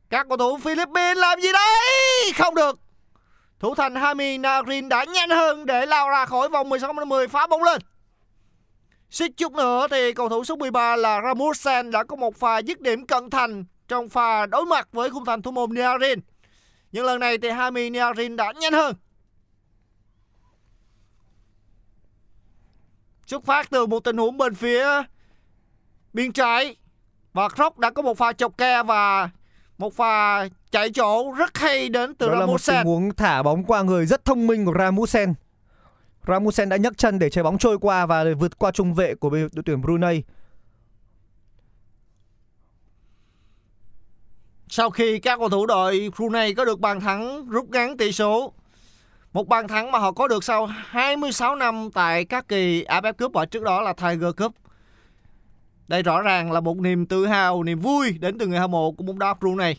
Các 0.10 0.26
cầu 0.30 0.38
thủ 0.38 0.58
Philippines 0.58 1.18
làm 1.18 1.42
gì 1.42 1.50
đấy? 1.54 2.32
Không 2.38 2.56
được. 2.56 2.80
Thủ 3.60 3.76
thành 3.76 3.96
Hami 3.96 4.38
Narin 4.38 4.90
đã 4.90 5.06
nhanh 5.14 5.30
hơn 5.30 5.66
để 5.66 5.86
lao 5.86 6.10
ra 6.10 6.26
khỏi 6.26 6.50
vòng 6.50 6.70
16 6.70 6.94
10 6.94 7.28
phá 7.28 7.48
bóng 7.48 7.64
lên. 7.64 7.82
Suýt 9.10 9.32
chút 9.38 9.54
nữa 9.54 9.88
thì 9.92 10.14
cầu 10.14 10.30
thủ 10.30 10.44
số 10.44 10.56
13 10.56 10.96
là 10.96 11.22
Ramusen 11.22 11.92
đã 11.92 12.04
có 12.04 12.16
một 12.16 12.36
pha 12.36 12.58
dứt 12.58 12.82
điểm 12.82 13.06
cận 13.06 13.30
thành 13.30 13.66
trong 13.88 14.10
pha 14.10 14.46
đối 14.46 14.66
mặt 14.66 14.88
với 14.92 15.10
khung 15.10 15.26
thành 15.26 15.42
thủ 15.42 15.52
môn 15.52 15.74
Niarin. 15.74 16.20
Nhưng 16.92 17.06
lần 17.06 17.20
này 17.20 17.38
thì 17.38 17.50
Hami 17.50 17.90
Niarin 17.90 18.36
đã 18.36 18.54
nhanh 18.62 18.74
hơn. 18.74 18.96
Xuất 23.32 23.46
phát 23.46 23.70
từ 23.70 23.86
một 23.86 24.00
tình 24.00 24.18
huống 24.18 24.38
bên 24.38 24.56
phía 24.56 24.86
biên 26.14 26.32
trái 26.32 26.76
và 27.34 27.50
Krok 27.50 27.80
đã 27.80 27.90
có 27.90 28.02
một 28.02 28.18
pha 28.18 28.34
chọc 28.34 28.58
ke 28.58 28.84
và 28.84 29.30
một 29.78 29.94
pha 29.94 30.48
chạy 30.72 30.90
chỗ 30.90 31.32
rất 31.32 31.58
hay 31.58 31.90
đến 31.90 32.16
từ 32.16 32.28
Đó 32.28 32.34
là 32.34 32.40
một 32.40 32.62
Ramusen. 32.62 32.76
tình 32.76 32.86
huống 32.86 33.16
thả 33.16 33.44
bóng 33.44 33.64
qua 33.64 33.82
người 33.82 34.06
rất 34.06 34.26
thông 34.26 34.48
minh 34.48 34.66
của 34.66 34.74
Ramusen. 34.80 35.34
Ramusen 36.28 36.70
đã 36.70 36.78
nhấc 36.78 36.98
chân 36.98 37.20
để 37.20 37.30
chơi 37.30 37.44
bóng 37.44 37.58
trôi 37.58 37.78
qua 37.82 38.06
và 38.06 38.24
vượt 38.40 38.60
qua 38.60 38.72
trung 38.72 38.94
vệ 38.94 39.16
của 39.16 39.30
đội 39.30 39.64
tuyển 39.66 39.82
Brunei. 39.82 40.24
Sau 44.70 44.90
khi 44.90 45.20
các 45.20 45.40
cầu 45.40 45.50
thủ 45.50 45.66
đội 45.66 46.12
Brunei 46.18 46.54
có 46.54 46.66
được 46.66 46.80
bàn 46.80 47.00
thắng 47.00 47.50
rút 47.50 47.70
ngắn 47.70 47.98
tỷ 47.98 48.12
số 48.12 48.54
một 49.34 49.48
bàn 49.48 49.68
thắng 49.68 49.92
mà 49.92 50.00
họ 50.00 50.12
có 50.12 50.28
được 50.28 50.44
sau 50.44 50.66
26 50.66 51.56
năm 51.56 51.90
tại 51.94 52.26
các 52.26 52.48
kỳ 52.48 52.84
AFF 52.84 53.14
Cup 53.14 53.34
và 53.34 53.46
trước 53.46 53.64
đó 53.64 53.82
là 53.82 53.94
Tiger 53.94 54.36
Cup. 54.38 54.54
Đây 55.88 56.04
rõ 56.04 56.22
ràng 56.22 56.52
là 56.52 56.60
một 56.60 56.78
niềm 56.78 57.06
tự 57.06 57.26
hào, 57.26 57.64
niềm 57.64 57.80
vui 57.80 58.12
đến 58.20 58.38
từ 58.38 58.48
người 58.48 58.60
hâm 58.60 58.72
mộ 58.72 58.92
của 58.92 59.04
bóng 59.04 59.20
đá 59.20 59.34
Brunei. 59.34 59.76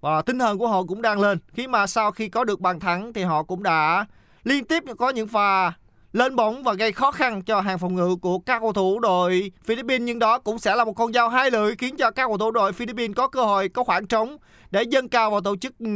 Và 0.00 0.22
tinh 0.22 0.38
thần 0.38 0.58
của 0.58 0.68
họ 0.68 0.82
cũng 0.82 1.02
đang 1.02 1.20
lên. 1.20 1.38
Khi 1.52 1.66
mà 1.66 1.86
sau 1.86 2.10
khi 2.10 2.28
có 2.28 2.44
được 2.44 2.60
bàn 2.60 2.80
thắng 2.80 3.12
thì 3.12 3.22
họ 3.22 3.42
cũng 3.42 3.62
đã 3.62 4.06
liên 4.44 4.64
tiếp 4.64 4.84
có 4.98 5.10
những 5.10 5.28
pha 5.28 5.72
lên 6.12 6.36
bóng 6.36 6.62
và 6.62 6.74
gây 6.74 6.92
khó 6.92 7.10
khăn 7.10 7.42
cho 7.42 7.60
hàng 7.60 7.78
phòng 7.78 7.94
ngự 7.94 8.16
của 8.16 8.38
các 8.38 8.58
cầu 8.60 8.72
thủ 8.72 9.00
đội 9.00 9.52
Philippines 9.64 10.06
nhưng 10.06 10.18
đó 10.18 10.38
cũng 10.38 10.58
sẽ 10.58 10.76
là 10.76 10.84
một 10.84 10.92
con 10.92 11.12
dao 11.12 11.28
hai 11.28 11.50
lưỡi 11.50 11.76
khiến 11.76 11.96
cho 11.96 12.10
các 12.10 12.26
cầu 12.26 12.38
thủ 12.38 12.50
đội 12.50 12.72
Philippines 12.72 13.16
có 13.16 13.28
cơ 13.28 13.44
hội 13.44 13.68
có 13.68 13.84
khoảng 13.84 14.06
trống 14.06 14.36
để 14.70 14.82
dâng 14.82 15.08
cao 15.08 15.30
vào 15.30 15.40
tổ 15.40 15.56
chức 15.56 15.78
ừ, 15.78 15.86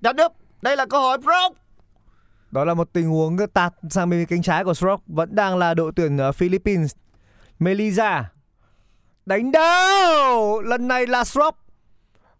đá 0.00 0.12
đánh 0.12 0.16
úp. 0.16 0.32
Đây 0.62 0.76
là 0.76 0.86
cơ 0.86 0.98
hội 0.98 1.18
Brock 1.18 1.63
đó 2.54 2.64
là 2.64 2.74
một 2.74 2.92
tình 2.92 3.08
huống 3.08 3.36
tạt 3.54 3.74
sang 3.90 4.10
bên 4.10 4.26
cánh 4.26 4.42
trái 4.42 4.64
của 4.64 4.74
Stroke 4.74 5.02
vẫn 5.06 5.34
đang 5.34 5.58
là 5.58 5.74
đội 5.74 5.92
tuyển 5.96 6.18
ờ, 6.18 6.32
Philippines. 6.32 6.92
Melisa 7.58 8.30
đánh 9.26 9.52
đầu 9.52 10.60
lần 10.60 10.88
này 10.88 11.06
là 11.06 11.24
Stroke. 11.24 11.58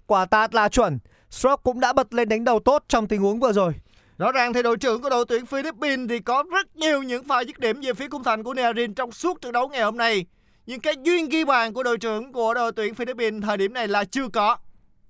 Quả 0.07 0.25
tạt 0.25 0.55
là 0.55 0.69
chuẩn. 0.69 0.99
Stroke 1.31 1.61
cũng 1.65 1.81
đã 1.81 1.93
bật 1.93 2.15
lên 2.15 2.29
đánh 2.29 2.45
đầu 2.45 2.61
tốt 2.61 2.85
trong 2.89 3.09
tình 3.09 3.21
huống 3.21 3.41
vừa 3.41 3.53
rồi. 3.53 3.73
Rõ 4.19 4.33
ràng 4.33 4.53
thì 4.53 4.63
đội 4.63 4.77
trưởng 4.77 5.03
của 5.03 5.11
đội 5.11 5.25
tuyển 5.29 5.47
Philippines 5.47 6.11
thì 6.11 6.19
có 6.19 6.45
rất 6.53 6.77
nhiều 6.77 7.03
những 7.03 7.25
pha 7.25 7.41
dứt 7.41 7.59
điểm 7.59 7.81
về 7.81 7.95
phía 7.95 8.09
khung 8.09 8.25
thành 8.25 8.43
của 8.43 8.55
Nearin 8.55 8.95
trong 8.95 9.13
suốt 9.13 9.41
trận 9.41 9.53
đấu 9.53 9.69
ngày 9.69 9.83
hôm 9.83 9.97
nay. 9.97 10.27
Nhưng 10.67 10.81
cái 10.81 10.95
duyên 11.03 11.29
ghi 11.29 11.45
bàn 11.45 11.73
của 11.73 11.83
đội 11.83 11.99
trưởng 11.99 12.33
của 12.33 12.55
đội 12.55 12.73
tuyển 12.73 12.95
Philippines 12.95 13.43
thời 13.43 13.57
điểm 13.57 13.73
này 13.73 13.89
là 13.89 14.05
chưa 14.05 14.29
có. 14.29 14.57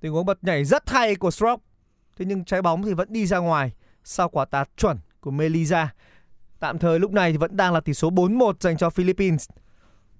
Tình 0.00 0.12
huống 0.12 0.26
bật 0.26 0.44
nhảy 0.44 0.64
rất 0.64 0.90
hay 0.90 1.14
của 1.14 1.30
Stroke. 1.30 1.62
Thế 2.16 2.24
nhưng 2.28 2.44
trái 2.44 2.62
bóng 2.62 2.82
thì 2.82 2.94
vẫn 2.94 3.08
đi 3.10 3.26
ra 3.26 3.38
ngoài 3.38 3.72
sau 4.04 4.28
quả 4.28 4.44
tạt 4.44 4.68
chuẩn 4.76 4.98
của 5.20 5.30
Melisa. 5.30 5.92
Tạm 6.60 6.78
thời 6.78 6.98
lúc 6.98 7.12
này 7.12 7.32
thì 7.32 7.38
vẫn 7.38 7.56
đang 7.56 7.72
là 7.72 7.80
tỷ 7.80 7.94
số 7.94 8.10
4-1 8.10 8.52
dành 8.60 8.76
cho 8.76 8.90
Philippines. 8.90 9.46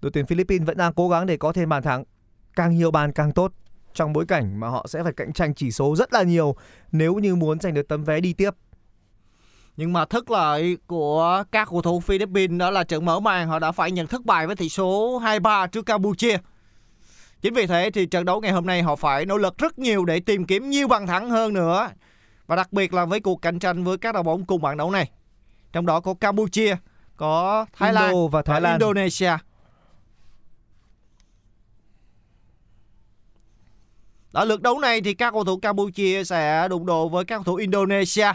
Đội 0.00 0.12
tuyển 0.12 0.26
Philippines 0.26 0.66
vẫn 0.66 0.76
đang 0.76 0.92
cố 0.92 1.08
gắng 1.08 1.26
để 1.26 1.36
có 1.36 1.52
thêm 1.52 1.68
bàn 1.68 1.82
thắng. 1.82 2.04
Càng 2.56 2.74
nhiều 2.74 2.90
bàn 2.90 3.12
càng 3.12 3.32
tốt 3.32 3.52
trong 3.94 4.12
bối 4.12 4.26
cảnh 4.26 4.60
mà 4.60 4.68
họ 4.68 4.86
sẽ 4.88 5.02
phải 5.02 5.12
cạnh 5.12 5.32
tranh 5.32 5.54
chỉ 5.54 5.70
số 5.70 5.96
rất 5.96 6.12
là 6.12 6.22
nhiều 6.22 6.56
nếu 6.92 7.14
như 7.14 7.36
muốn 7.36 7.60
giành 7.60 7.74
được 7.74 7.88
tấm 7.88 8.04
vé 8.04 8.20
đi 8.20 8.32
tiếp. 8.32 8.50
Nhưng 9.76 9.92
mà 9.92 10.04
thất 10.04 10.30
lợi 10.30 10.76
của 10.86 11.44
các 11.52 11.68
cầu 11.70 11.82
thủ 11.82 12.00
Philippines 12.00 12.58
đó 12.58 12.70
là 12.70 12.84
trận 12.84 13.04
mở 13.04 13.20
màn, 13.20 13.48
họ 13.48 13.58
đã 13.58 13.72
phải 13.72 13.90
nhận 13.90 14.06
thất 14.06 14.24
bại 14.24 14.46
với 14.46 14.56
tỷ 14.56 14.68
số 14.68 15.20
2-3 15.24 15.66
trước 15.66 15.86
Campuchia. 15.86 16.36
Chính 17.42 17.54
vì 17.54 17.66
thế 17.66 17.90
thì 17.94 18.06
trận 18.06 18.24
đấu 18.24 18.40
ngày 18.40 18.52
hôm 18.52 18.66
nay 18.66 18.82
họ 18.82 18.96
phải 18.96 19.26
nỗ 19.26 19.36
lực 19.36 19.58
rất 19.58 19.78
nhiều 19.78 20.04
để 20.04 20.20
tìm 20.20 20.46
kiếm 20.46 20.70
nhiều 20.70 20.88
bàn 20.88 21.06
thắng 21.06 21.30
hơn 21.30 21.54
nữa. 21.54 21.90
Và 22.46 22.56
đặc 22.56 22.72
biệt 22.72 22.94
là 22.94 23.04
với 23.04 23.20
cuộc 23.20 23.42
cạnh 23.42 23.58
tranh 23.58 23.84
với 23.84 23.98
các 23.98 24.12
đội 24.12 24.22
bóng 24.22 24.44
cùng 24.44 24.62
bảng 24.62 24.76
đấu 24.76 24.90
này. 24.90 25.10
Trong 25.72 25.86
đó 25.86 26.00
có 26.00 26.14
Campuchia, 26.14 26.76
có 27.16 27.66
Thái 27.72 27.92
Lan 27.92 28.10
Indo 28.10 28.26
và 28.26 28.42
Thái 28.42 28.60
Lan. 28.60 28.78
Indonesia. 28.80 29.36
Ở 34.32 34.44
lượt 34.44 34.62
đấu 34.62 34.78
này 34.78 35.00
thì 35.00 35.14
các 35.14 35.30
cầu 35.30 35.44
thủ 35.44 35.56
Campuchia 35.56 36.24
sẽ 36.24 36.68
đụng 36.68 36.86
độ 36.86 37.08
với 37.08 37.24
các 37.24 37.34
cầu 37.36 37.44
thủ 37.44 37.54
Indonesia. 37.54 38.32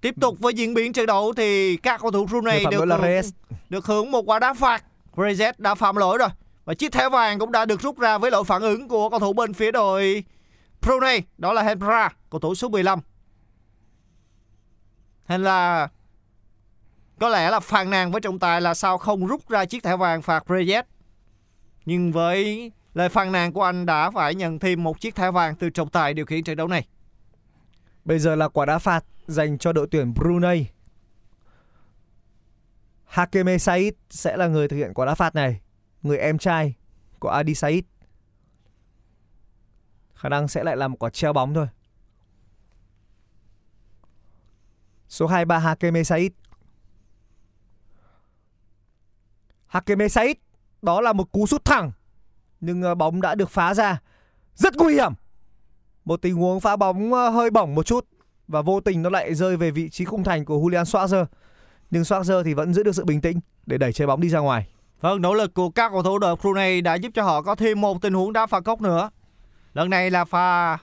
Tiếp 0.00 0.14
tục 0.20 0.36
với 0.38 0.54
diễn 0.54 0.74
biến 0.74 0.92
trận 0.92 1.06
đấu 1.06 1.32
thì 1.36 1.76
các 1.76 2.00
cầu 2.00 2.10
thủ 2.10 2.26
Brunei 2.26 2.64
được 2.70 2.84
được 3.70 3.86
hưởng 3.86 4.10
một 4.10 4.22
quả 4.28 4.38
đá 4.38 4.54
phạt. 4.54 4.84
Reyes 5.16 5.54
đã 5.58 5.74
phạm 5.74 5.96
lỗi 5.96 6.18
rồi. 6.18 6.28
Và 6.64 6.74
chiếc 6.74 6.92
thẻ 6.92 7.08
vàng 7.08 7.38
cũng 7.38 7.52
đã 7.52 7.64
được 7.64 7.80
rút 7.80 7.98
ra 7.98 8.18
với 8.18 8.30
lỗi 8.30 8.44
phản 8.44 8.62
ứng 8.62 8.88
của 8.88 9.10
cầu 9.10 9.20
thủ 9.20 9.32
bên 9.32 9.52
phía 9.52 9.72
đội 9.72 10.24
Brunei. 10.82 11.22
Đó 11.38 11.52
là 11.52 11.62
Hendra, 11.62 12.08
cầu 12.30 12.40
thủ 12.40 12.54
số 12.54 12.68
15. 12.68 13.00
Hay 15.24 15.38
là 15.38 15.88
có 17.20 17.28
lẽ 17.28 17.50
là 17.50 17.60
phàn 17.60 17.90
nàn 17.90 18.12
với 18.12 18.20
trọng 18.20 18.38
tài 18.38 18.60
là 18.60 18.74
sao 18.74 18.98
không 18.98 19.26
rút 19.26 19.48
ra 19.48 19.64
chiếc 19.64 19.82
thẻ 19.82 19.96
vàng 19.96 20.22
phạt 20.22 20.44
Reyes. 20.48 20.84
Nhưng 21.84 22.12
với 22.12 22.72
lời 22.94 23.08
phàn 23.08 23.32
nàn 23.32 23.52
của 23.52 23.62
anh 23.62 23.86
đã 23.86 24.10
phải 24.10 24.34
nhận 24.34 24.58
thêm 24.58 24.84
một 24.84 25.00
chiếc 25.00 25.14
thẻ 25.14 25.30
vàng 25.30 25.56
từ 25.56 25.70
trọng 25.70 25.88
tài 25.88 26.14
điều 26.14 26.26
khiển 26.26 26.44
trận 26.44 26.56
đấu 26.56 26.68
này. 26.68 26.86
Bây 28.04 28.18
giờ 28.18 28.34
là 28.34 28.48
quả 28.48 28.66
đá 28.66 28.78
phạt 28.78 29.04
dành 29.26 29.58
cho 29.58 29.72
đội 29.72 29.86
tuyển 29.90 30.14
Brunei. 30.14 30.66
Hakeme 33.04 33.58
Said 33.58 33.94
sẽ 34.10 34.36
là 34.36 34.46
người 34.46 34.68
thực 34.68 34.76
hiện 34.76 34.94
quả 34.94 35.06
đá 35.06 35.14
phạt 35.14 35.34
này. 35.34 35.60
Người 36.04 36.18
em 36.18 36.38
trai 36.38 36.74
của 37.18 37.28
Adi 37.28 37.54
Said. 37.54 37.84
Khả 40.14 40.28
năng 40.28 40.48
sẽ 40.48 40.64
lại 40.64 40.76
là 40.76 40.88
một 40.88 40.96
quả 40.98 41.10
treo 41.10 41.32
bóng 41.32 41.54
thôi. 41.54 41.66
Số 45.08 45.26
23 45.26 45.58
Hakeme 45.58 46.04
Said. 46.04 46.32
Hakeme 49.66 50.08
Said. 50.08 50.36
Đó 50.82 51.00
là 51.00 51.12
một 51.12 51.32
cú 51.32 51.46
sút 51.46 51.64
thẳng. 51.64 51.92
Nhưng 52.60 52.82
ờ, 52.82 52.94
bóng 52.94 53.20
đã 53.20 53.34
được 53.34 53.50
phá 53.50 53.74
ra. 53.74 54.00
Rất 54.54 54.76
nguy 54.76 54.94
hiểm. 54.94 55.12
Một 56.04 56.22
tình 56.22 56.34
huống 56.34 56.60
phá 56.60 56.76
bóng 56.76 57.12
ờ, 57.12 57.28
hơi 57.28 57.50
bỏng 57.50 57.74
một 57.74 57.86
chút 57.86 58.06
và 58.48 58.62
vô 58.62 58.80
tình 58.80 59.02
nó 59.02 59.10
lại 59.10 59.34
rơi 59.34 59.56
về 59.56 59.70
vị 59.70 59.88
trí 59.88 60.04
khung 60.04 60.24
thành 60.24 60.44
của 60.44 60.58
Julian 60.58 60.84
Schwarzer. 60.84 61.26
Nhưng 61.90 62.02
Schwarzer 62.02 62.42
thì 62.42 62.54
vẫn 62.54 62.74
giữ 62.74 62.82
được 62.82 62.94
sự 62.94 63.04
bình 63.04 63.20
tĩnh 63.20 63.40
để 63.66 63.78
đẩy 63.78 63.92
trái 63.92 64.06
bóng 64.06 64.20
đi 64.20 64.28
ra 64.28 64.38
ngoài. 64.38 64.73
Vâng, 65.04 65.22
nỗ 65.22 65.34
lực 65.34 65.54
của 65.54 65.70
các 65.70 65.92
cầu 65.92 66.02
thủ 66.02 66.18
đội 66.18 66.36
Brunei 66.36 66.80
đã 66.80 66.94
giúp 66.94 67.12
cho 67.14 67.22
họ 67.22 67.42
có 67.42 67.54
thêm 67.54 67.80
một 67.80 68.02
tình 68.02 68.14
huống 68.14 68.32
đá 68.32 68.46
phạt 68.46 68.64
góc 68.64 68.80
nữa. 68.80 69.10
Lần 69.74 69.90
này 69.90 70.10
là 70.10 70.24
pha 70.24 70.78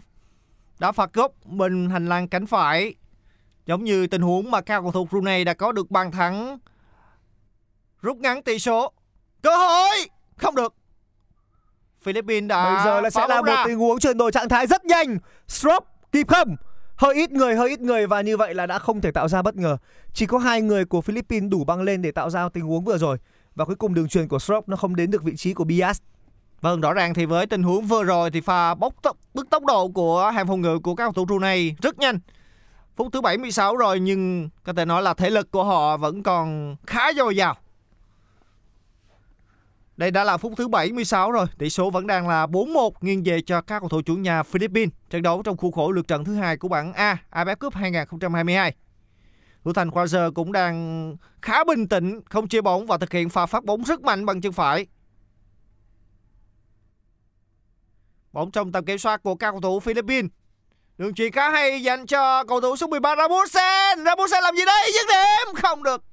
đá 0.79 0.91
phạt 0.91 1.13
góc 1.13 1.31
bên 1.45 1.89
hành 1.89 2.09
lang 2.09 2.27
cánh 2.27 2.45
phải. 2.45 2.95
Giống 3.65 3.83
như 3.83 4.07
tình 4.07 4.21
huống 4.21 4.51
mà 4.51 4.61
các 4.61 4.81
cầu 4.81 4.91
thủ 4.91 5.05
Brunei 5.05 5.43
đã 5.43 5.53
có 5.53 5.71
được 5.71 5.91
bàn 5.91 6.11
thắng 6.11 6.59
rút 8.01 8.17
ngắn 8.17 8.43
tỷ 8.43 8.59
số. 8.59 8.91
Cơ 9.41 9.57
hội! 9.57 10.09
Không 10.37 10.55
được. 10.55 10.73
Philippines 12.01 12.47
đã 12.47 12.75
Bây 12.75 12.85
giờ 12.85 13.01
là 13.01 13.09
sẽ 13.09 13.27
là 13.27 13.41
một 13.41 13.63
tình 13.65 13.77
huống 13.77 13.99
chuyển 13.99 14.17
đổi 14.17 14.31
trạng 14.31 14.49
thái 14.49 14.67
rất 14.67 14.85
nhanh. 14.85 15.17
Strop 15.47 15.83
kịp 16.11 16.27
không? 16.27 16.55
Hơi 16.95 17.15
ít 17.15 17.31
người, 17.31 17.55
hơi 17.55 17.69
ít 17.69 17.79
người 17.79 18.07
và 18.07 18.21
như 18.21 18.37
vậy 18.37 18.53
là 18.53 18.65
đã 18.65 18.79
không 18.79 19.01
thể 19.01 19.11
tạo 19.11 19.27
ra 19.27 19.41
bất 19.41 19.55
ngờ. 19.55 19.77
Chỉ 20.13 20.25
có 20.25 20.37
hai 20.37 20.61
người 20.61 20.85
của 20.85 21.01
Philippines 21.01 21.51
đủ 21.51 21.63
băng 21.63 21.81
lên 21.81 22.01
để 22.01 22.11
tạo 22.11 22.29
ra 22.29 22.49
tình 22.49 22.63
huống 22.63 22.83
vừa 22.83 22.97
rồi. 22.97 23.17
Và 23.55 23.65
cuối 23.65 23.75
cùng 23.75 23.93
đường 23.93 24.07
truyền 24.07 24.27
của 24.27 24.39
Stroke 24.39 24.65
nó 24.67 24.75
không 24.75 24.95
đến 24.95 25.11
được 25.11 25.23
vị 25.23 25.35
trí 25.35 25.53
của 25.53 25.63
Bias. 25.63 26.01
Vâng, 26.61 26.81
rõ 26.81 26.93
ràng 26.93 27.13
thì 27.13 27.25
với 27.25 27.45
tình 27.45 27.63
huống 27.63 27.85
vừa 27.85 28.03
rồi 28.03 28.31
thì 28.31 28.41
pha 28.41 28.75
bốc 28.75 28.93
tốc, 29.01 29.17
bức 29.33 29.49
tốc 29.49 29.65
độ 29.65 29.87
của 29.87 30.31
hàng 30.35 30.47
phòng 30.47 30.61
ngự 30.61 30.79
của 30.79 30.95
các 30.95 31.03
cầu 31.03 31.13
thủ 31.13 31.25
Brunei 31.25 31.75
rất 31.81 31.99
nhanh. 31.99 32.19
Phút 32.95 33.07
thứ 33.13 33.21
76 33.21 33.75
rồi 33.75 33.99
nhưng 33.99 34.49
có 34.63 34.73
thể 34.73 34.85
nói 34.85 35.01
là 35.01 35.13
thể 35.13 35.29
lực 35.29 35.51
của 35.51 35.63
họ 35.63 35.97
vẫn 35.97 36.23
còn 36.23 36.75
khá 36.87 37.13
dồi 37.15 37.35
dào. 37.35 37.55
Đây 39.97 40.11
đã 40.11 40.23
là 40.23 40.37
phút 40.37 40.53
thứ 40.57 40.67
76 40.67 41.31
rồi, 41.31 41.45
tỷ 41.57 41.69
số 41.69 41.89
vẫn 41.89 42.07
đang 42.07 42.27
là 42.27 42.45
4-1 42.45 42.91
nghiêng 43.01 43.23
về 43.25 43.41
cho 43.41 43.61
các 43.61 43.79
cầu 43.79 43.89
thủ 43.89 44.01
chủ 44.05 44.15
nhà 44.15 44.43
Philippines. 44.43 44.93
Trận 45.09 45.21
đấu 45.21 45.41
trong 45.43 45.57
khuôn 45.57 45.71
khổ 45.71 45.91
lượt 45.91 46.07
trận 46.07 46.25
thứ 46.25 46.35
hai 46.35 46.57
của 46.57 46.67
bảng 46.67 46.93
A 46.93 47.17
AFF 47.31 47.55
Cup 47.55 47.73
2022. 47.73 48.73
Thủ 49.63 49.73
thành 49.73 49.91
Quasar 49.91 50.33
cũng 50.35 50.51
đang 50.51 51.17
khá 51.41 51.63
bình 51.63 51.87
tĩnh, 51.87 52.21
không 52.25 52.47
chia 52.47 52.61
bóng 52.61 52.85
và 52.85 52.97
thực 52.97 53.13
hiện 53.13 53.29
pha 53.29 53.45
phát 53.45 53.63
bóng 53.63 53.83
rất 53.83 54.01
mạnh 54.01 54.25
bằng 54.25 54.41
chân 54.41 54.51
phải. 54.51 54.85
Bóng 58.33 58.51
trong 58.51 58.71
tầm 58.71 58.85
kiểm 58.85 58.97
soát 58.97 59.23
của 59.23 59.35
các 59.35 59.51
cầu 59.51 59.61
thủ 59.61 59.79
Philippines. 59.79 60.31
Đường 60.97 61.13
chuyền 61.13 61.31
khá 61.31 61.49
hay 61.49 61.83
dành 61.83 62.05
cho 62.05 62.43
cầu 62.43 62.61
thủ 62.61 62.75
số 62.75 62.87
13 62.87 63.15
Ramusen. 63.15 64.05
Ramusen 64.05 64.43
làm 64.43 64.55
gì 64.55 64.65
đây? 64.65 64.91
Dứt 64.93 65.05
điểm 65.07 65.55
không 65.55 65.83
được. 65.83 66.03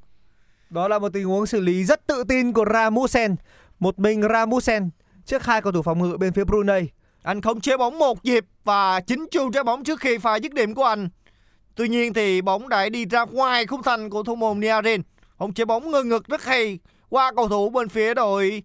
Đó 0.71 0.89
là 0.89 0.99
một 0.99 1.13
tình 1.13 1.25
huống 1.25 1.47
xử 1.47 1.61
lý 1.61 1.85
rất 1.85 2.07
tự 2.07 2.25
tin 2.25 2.53
của 2.53 2.65
Ramusen. 2.73 3.37
Một 3.79 3.99
mình 3.99 4.23
Ramusen 4.33 4.91
trước 5.27 5.45
hai 5.45 5.63
cầu 5.63 5.73
thủ 5.73 5.83
phòng 5.83 5.99
ngự 5.99 6.17
bên 6.17 6.33
phía 6.33 6.45
Brunei. 6.45 6.89
Anh 7.23 7.41
không 7.41 7.61
chế 7.61 7.77
bóng 7.77 7.99
một 7.99 8.25
nhịp 8.25 8.45
và 8.65 9.01
chính 9.01 9.27
chu 9.31 9.51
trái 9.51 9.65
bóng 9.65 9.85
trước 9.85 10.01
khi 10.01 10.19
pha 10.19 10.37
dứt 10.37 10.53
điểm 10.53 10.75
của 10.75 10.85
anh. 10.85 11.09
Tuy 11.79 11.89
nhiên 11.89 12.15
thì 12.15 12.41
bóng 12.41 12.69
đã 12.69 12.89
đi 12.89 13.07
ra 13.07 13.25
ngoài 13.25 13.67
khung 13.67 13.83
thành 13.83 14.11
của 14.11 14.23
thủ 14.23 14.35
môn 14.35 14.61
Niarin. 14.61 15.03
Ông 15.37 15.55
chế 15.55 15.65
bóng 15.65 15.91
ngơ 15.91 16.03
ngực 16.03 16.29
rất 16.29 16.45
hay 16.45 16.79
qua 17.09 17.33
cầu 17.37 17.49
thủ 17.49 17.71
bên 17.71 17.89
phía 17.89 18.15
đội 18.15 18.63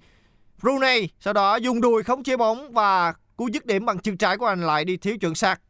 Brunei. 0.62 1.10
Sau 1.20 1.34
đó 1.34 1.56
dùng 1.56 1.82
đùi 1.82 2.04
khống 2.04 2.24
chế 2.24 2.38
bóng 2.38 2.72
và 2.72 3.14
cú 3.38 3.48
dứt 3.48 3.66
điểm 3.66 3.86
bằng 3.86 4.00
chân 4.00 4.18
trái 4.18 4.38
của 4.38 4.46
anh 4.46 4.62
lại 4.62 4.86
đi 4.86 4.98
thiếu 4.98 5.18
chuẩn 5.18 5.36
xác. 5.36 5.62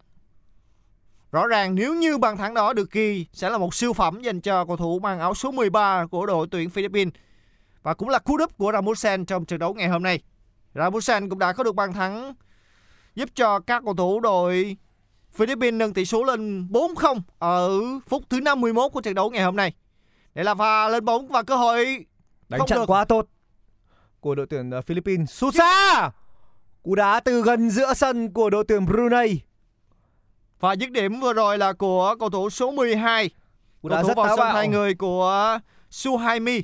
Rõ 1.32 1.48
ràng 1.48 1.76
nếu 1.76 1.96
như 1.96 2.18
bàn 2.18 2.38
thắng 2.38 2.54
đó 2.54 2.74
được 2.74 2.92
ghi 2.92 3.26
sẽ 3.34 3.50
là 3.50 3.58
một 3.58 3.76
siêu 3.76 3.94
phẩm 3.94 4.22
dành 4.22 4.42
cho 4.42 4.66
cầu 4.66 4.78
thủ 4.78 5.00
mang 5.00 5.20
áo 5.20 5.34
số 5.34 5.52
13 5.52 6.06
của 6.06 6.26
đội 6.26 6.48
tuyển 6.52 6.70
Philippines. 6.70 7.14
Và 7.82 7.94
cũng 7.94 8.10
là 8.10 8.20
cú 8.20 8.38
đúp 8.38 8.58
của 8.58 8.72
Ramusen 8.72 9.26
trong 9.26 9.46
trận 9.46 9.60
đấu 9.60 9.74
ngày 9.74 9.90
hôm 9.90 10.04
nay. 10.04 10.20
Ramusen 10.76 11.30
cũng 11.30 11.40
đã 11.40 11.54
có 11.54 11.64
được 11.64 11.76
bàn 11.76 11.94
thắng 11.94 12.34
giúp 13.16 13.30
cho 13.36 13.60
các 13.60 13.84
cầu 13.86 13.94
thủ 13.94 14.20
đội 14.20 14.78
Philippines 15.34 15.78
nâng 15.80 15.94
tỷ 15.94 16.06
số 16.06 16.24
lên 16.24 16.68
4-0 16.72 17.22
ở 17.40 17.82
phút 18.08 18.24
thứ 18.30 18.40
51 18.42 18.92
của 18.92 19.02
trận 19.02 19.14
đấu 19.14 19.30
ngày 19.30 19.44
hôm 19.44 19.56
nay. 19.56 19.74
Đây 20.36 20.46
là 20.46 20.56
pha 20.56 20.88
lên 20.90 21.06
bóng 21.06 21.28
và 21.28 21.44
cơ 21.44 21.56
hội 21.56 22.06
Đánh 22.50 22.62
chặn 22.68 22.80
được. 22.80 22.86
quá 22.90 23.06
tốt 23.06 23.26
của 24.20 24.36
đội 24.36 24.46
tuyển 24.50 24.70
ờ, 24.70 24.82
Philippines. 24.82 25.32
Sút 25.32 25.56
xa! 25.56 26.12
Cú 26.84 26.96
đá 26.96 27.20
từ 27.20 27.42
gần 27.42 27.70
giữa 27.70 27.94
sân 27.94 28.34
của 28.34 28.50
đội 28.50 28.64
tuyển 28.68 28.86
Brunei. 28.86 29.40
và 30.60 30.74
dứt 30.74 30.92
điểm 30.92 31.20
vừa 31.20 31.34
rồi 31.34 31.58
là 31.58 31.74
của 31.74 32.16
cầu 32.20 32.30
thủ 32.30 32.50
số 32.50 32.72
12. 32.72 33.30
Cú 33.30 33.90
cầu 33.90 33.96
đá 33.98 34.02
thủ 34.02 34.08
rất 34.08 34.18
vào 34.18 34.28
sân 34.28 34.40
bạo. 34.40 34.54
hai 34.54 34.68
người 34.68 34.94
của 34.94 35.60
Suhaimi. 35.90 36.62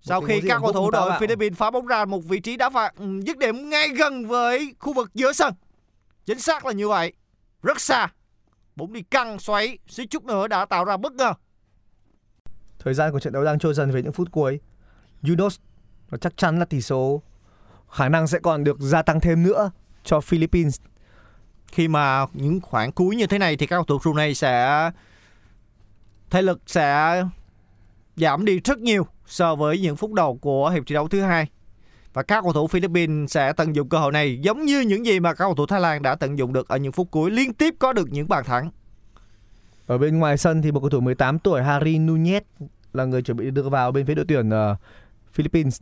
Sau 0.00 0.20
khi 0.20 0.40
các 0.48 0.58
cầu 0.62 0.72
thủ 0.72 0.90
đội. 0.90 1.12
Philippines 1.20 1.58
phá 1.58 1.70
bóng 1.70 1.86
ra 1.86 2.04
một 2.04 2.24
vị 2.24 2.40
trí 2.40 2.56
đá 2.56 2.70
phạt 2.70 2.94
ừ, 2.96 3.20
dứt 3.26 3.38
điểm 3.38 3.70
ngay 3.70 3.88
gần 3.88 4.26
với 4.26 4.74
khu 4.78 4.92
vực 4.92 5.10
giữa 5.14 5.32
sân. 5.32 5.54
Chính 6.26 6.38
xác 6.38 6.66
là 6.66 6.72
như 6.72 6.88
vậy. 6.88 7.12
Rất 7.62 7.80
xa. 7.80 8.08
Bóng 8.76 8.92
đi 8.92 9.02
căng 9.02 9.38
xoáy, 9.38 9.78
suýt 9.86 10.06
chút 10.10 10.24
nữa 10.24 10.48
đã 10.48 10.64
tạo 10.64 10.84
ra 10.84 10.96
bất 10.96 11.12
ngờ. 11.12 11.34
Thời 12.78 12.94
gian 12.94 13.12
của 13.12 13.20
trận 13.20 13.32
đấu 13.32 13.44
đang 13.44 13.58
trôi 13.58 13.74
dần 13.74 13.90
về 13.90 14.02
những 14.02 14.12
phút 14.12 14.28
cuối. 14.32 14.60
Yunus 15.28 15.58
và 16.10 16.18
chắc 16.18 16.36
chắn 16.36 16.58
là 16.58 16.64
tỷ 16.64 16.80
số 16.80 17.22
khả 17.90 18.08
năng 18.08 18.26
sẽ 18.26 18.38
còn 18.38 18.64
được 18.64 18.80
gia 18.80 19.02
tăng 19.02 19.20
thêm 19.20 19.42
nữa 19.42 19.70
cho 20.04 20.20
Philippines. 20.20 20.80
khi 21.66 21.88
mà 21.88 22.26
những 22.32 22.60
khoảng 22.60 22.92
cuối 22.92 23.16
như 23.16 23.26
thế 23.26 23.38
này 23.38 23.56
thì 23.56 23.66
các 23.66 23.76
cầu 23.76 23.84
thủ 23.84 23.98
Brunei 23.98 24.34
sẽ 24.34 24.90
thể 26.30 26.42
lực 26.42 26.60
sẽ 26.66 27.22
giảm 28.16 28.44
đi 28.44 28.60
rất 28.64 28.78
nhiều 28.78 29.06
so 29.26 29.54
với 29.54 29.78
những 29.78 29.96
phút 29.96 30.12
đầu 30.12 30.38
của 30.38 30.70
hiệp 30.70 30.82
thi 30.86 30.94
đấu 30.94 31.08
thứ 31.08 31.20
hai 31.20 31.46
và 32.14 32.22
các 32.22 32.42
cầu 32.42 32.52
thủ 32.52 32.66
Philippines 32.66 33.32
sẽ 33.32 33.52
tận 33.52 33.74
dụng 33.74 33.88
cơ 33.88 33.98
hội 33.98 34.12
này 34.12 34.38
giống 34.42 34.64
như 34.64 34.80
những 34.80 35.06
gì 35.06 35.20
mà 35.20 35.34
các 35.34 35.44
cầu 35.44 35.54
thủ 35.54 35.66
Thái 35.66 35.80
Lan 35.80 36.02
đã 36.02 36.14
tận 36.14 36.38
dụng 36.38 36.52
được 36.52 36.68
ở 36.68 36.76
những 36.76 36.92
phút 36.92 37.10
cuối 37.10 37.30
liên 37.30 37.54
tiếp 37.54 37.74
có 37.78 37.92
được 37.92 38.12
những 38.12 38.28
bàn 38.28 38.44
thắng 38.44 38.70
Ở 39.86 39.98
bên 39.98 40.18
ngoài 40.18 40.38
sân 40.38 40.62
thì 40.62 40.72
một 40.72 40.80
cầu 40.80 40.90
thủ 40.90 41.00
18 41.00 41.38
tuổi 41.38 41.62
Harry 41.62 41.98
Nunez 41.98 42.40
là 42.92 43.04
người 43.04 43.22
chuẩn 43.22 43.36
bị 43.36 43.50
đưa 43.50 43.68
vào 43.68 43.92
bên 43.92 44.06
phía 44.06 44.14
đội 44.14 44.24
tuyển 44.28 44.50
ờ, 44.50 44.76
Philippines. 45.32 45.80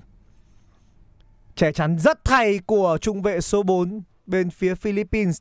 Che 1.57 1.73
chắn 1.73 1.99
rất 1.99 2.29
hay 2.29 2.59
của 2.67 2.99
trung 3.01 3.23
vệ 3.23 3.41
số 3.41 3.63
4 3.63 4.03
bên 4.27 4.51
phía 4.51 4.75
Philippines 4.75 5.39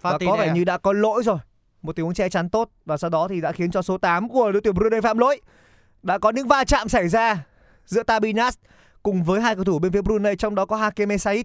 và 0.00 0.18
có 0.26 0.36
vẻ 0.36 0.52
như 0.54 0.64
đã 0.64 0.78
có 0.78 0.92
lỗi 0.92 1.22
rồi. 1.24 1.38
Một 1.82 1.96
tình 1.96 2.04
huống 2.04 2.14
che 2.14 2.28
chắn 2.28 2.48
tốt 2.48 2.70
và 2.84 2.96
sau 2.96 3.10
đó 3.10 3.28
thì 3.28 3.40
đã 3.40 3.52
khiến 3.52 3.70
cho 3.70 3.82
số 3.82 3.98
8 3.98 4.28
của 4.28 4.52
đội 4.52 4.60
tuyển 4.64 4.74
Brunei 4.74 5.00
phạm 5.00 5.18
lỗi. 5.18 5.40
Đã 6.02 6.18
có 6.18 6.30
những 6.30 6.48
va 6.48 6.64
chạm 6.64 6.88
xảy 6.88 7.08
ra 7.08 7.44
giữa 7.86 8.02
Tabinas 8.02 8.54
cùng 9.08 9.24
với 9.24 9.40
hai 9.40 9.54
cầu 9.54 9.64
thủ 9.64 9.78
bên 9.78 9.92
phía 9.92 10.02
Brunei 10.02 10.36
trong 10.36 10.54
đó 10.54 10.66
có 10.66 10.76
Hakeme 10.76 11.18
Said. 11.18 11.44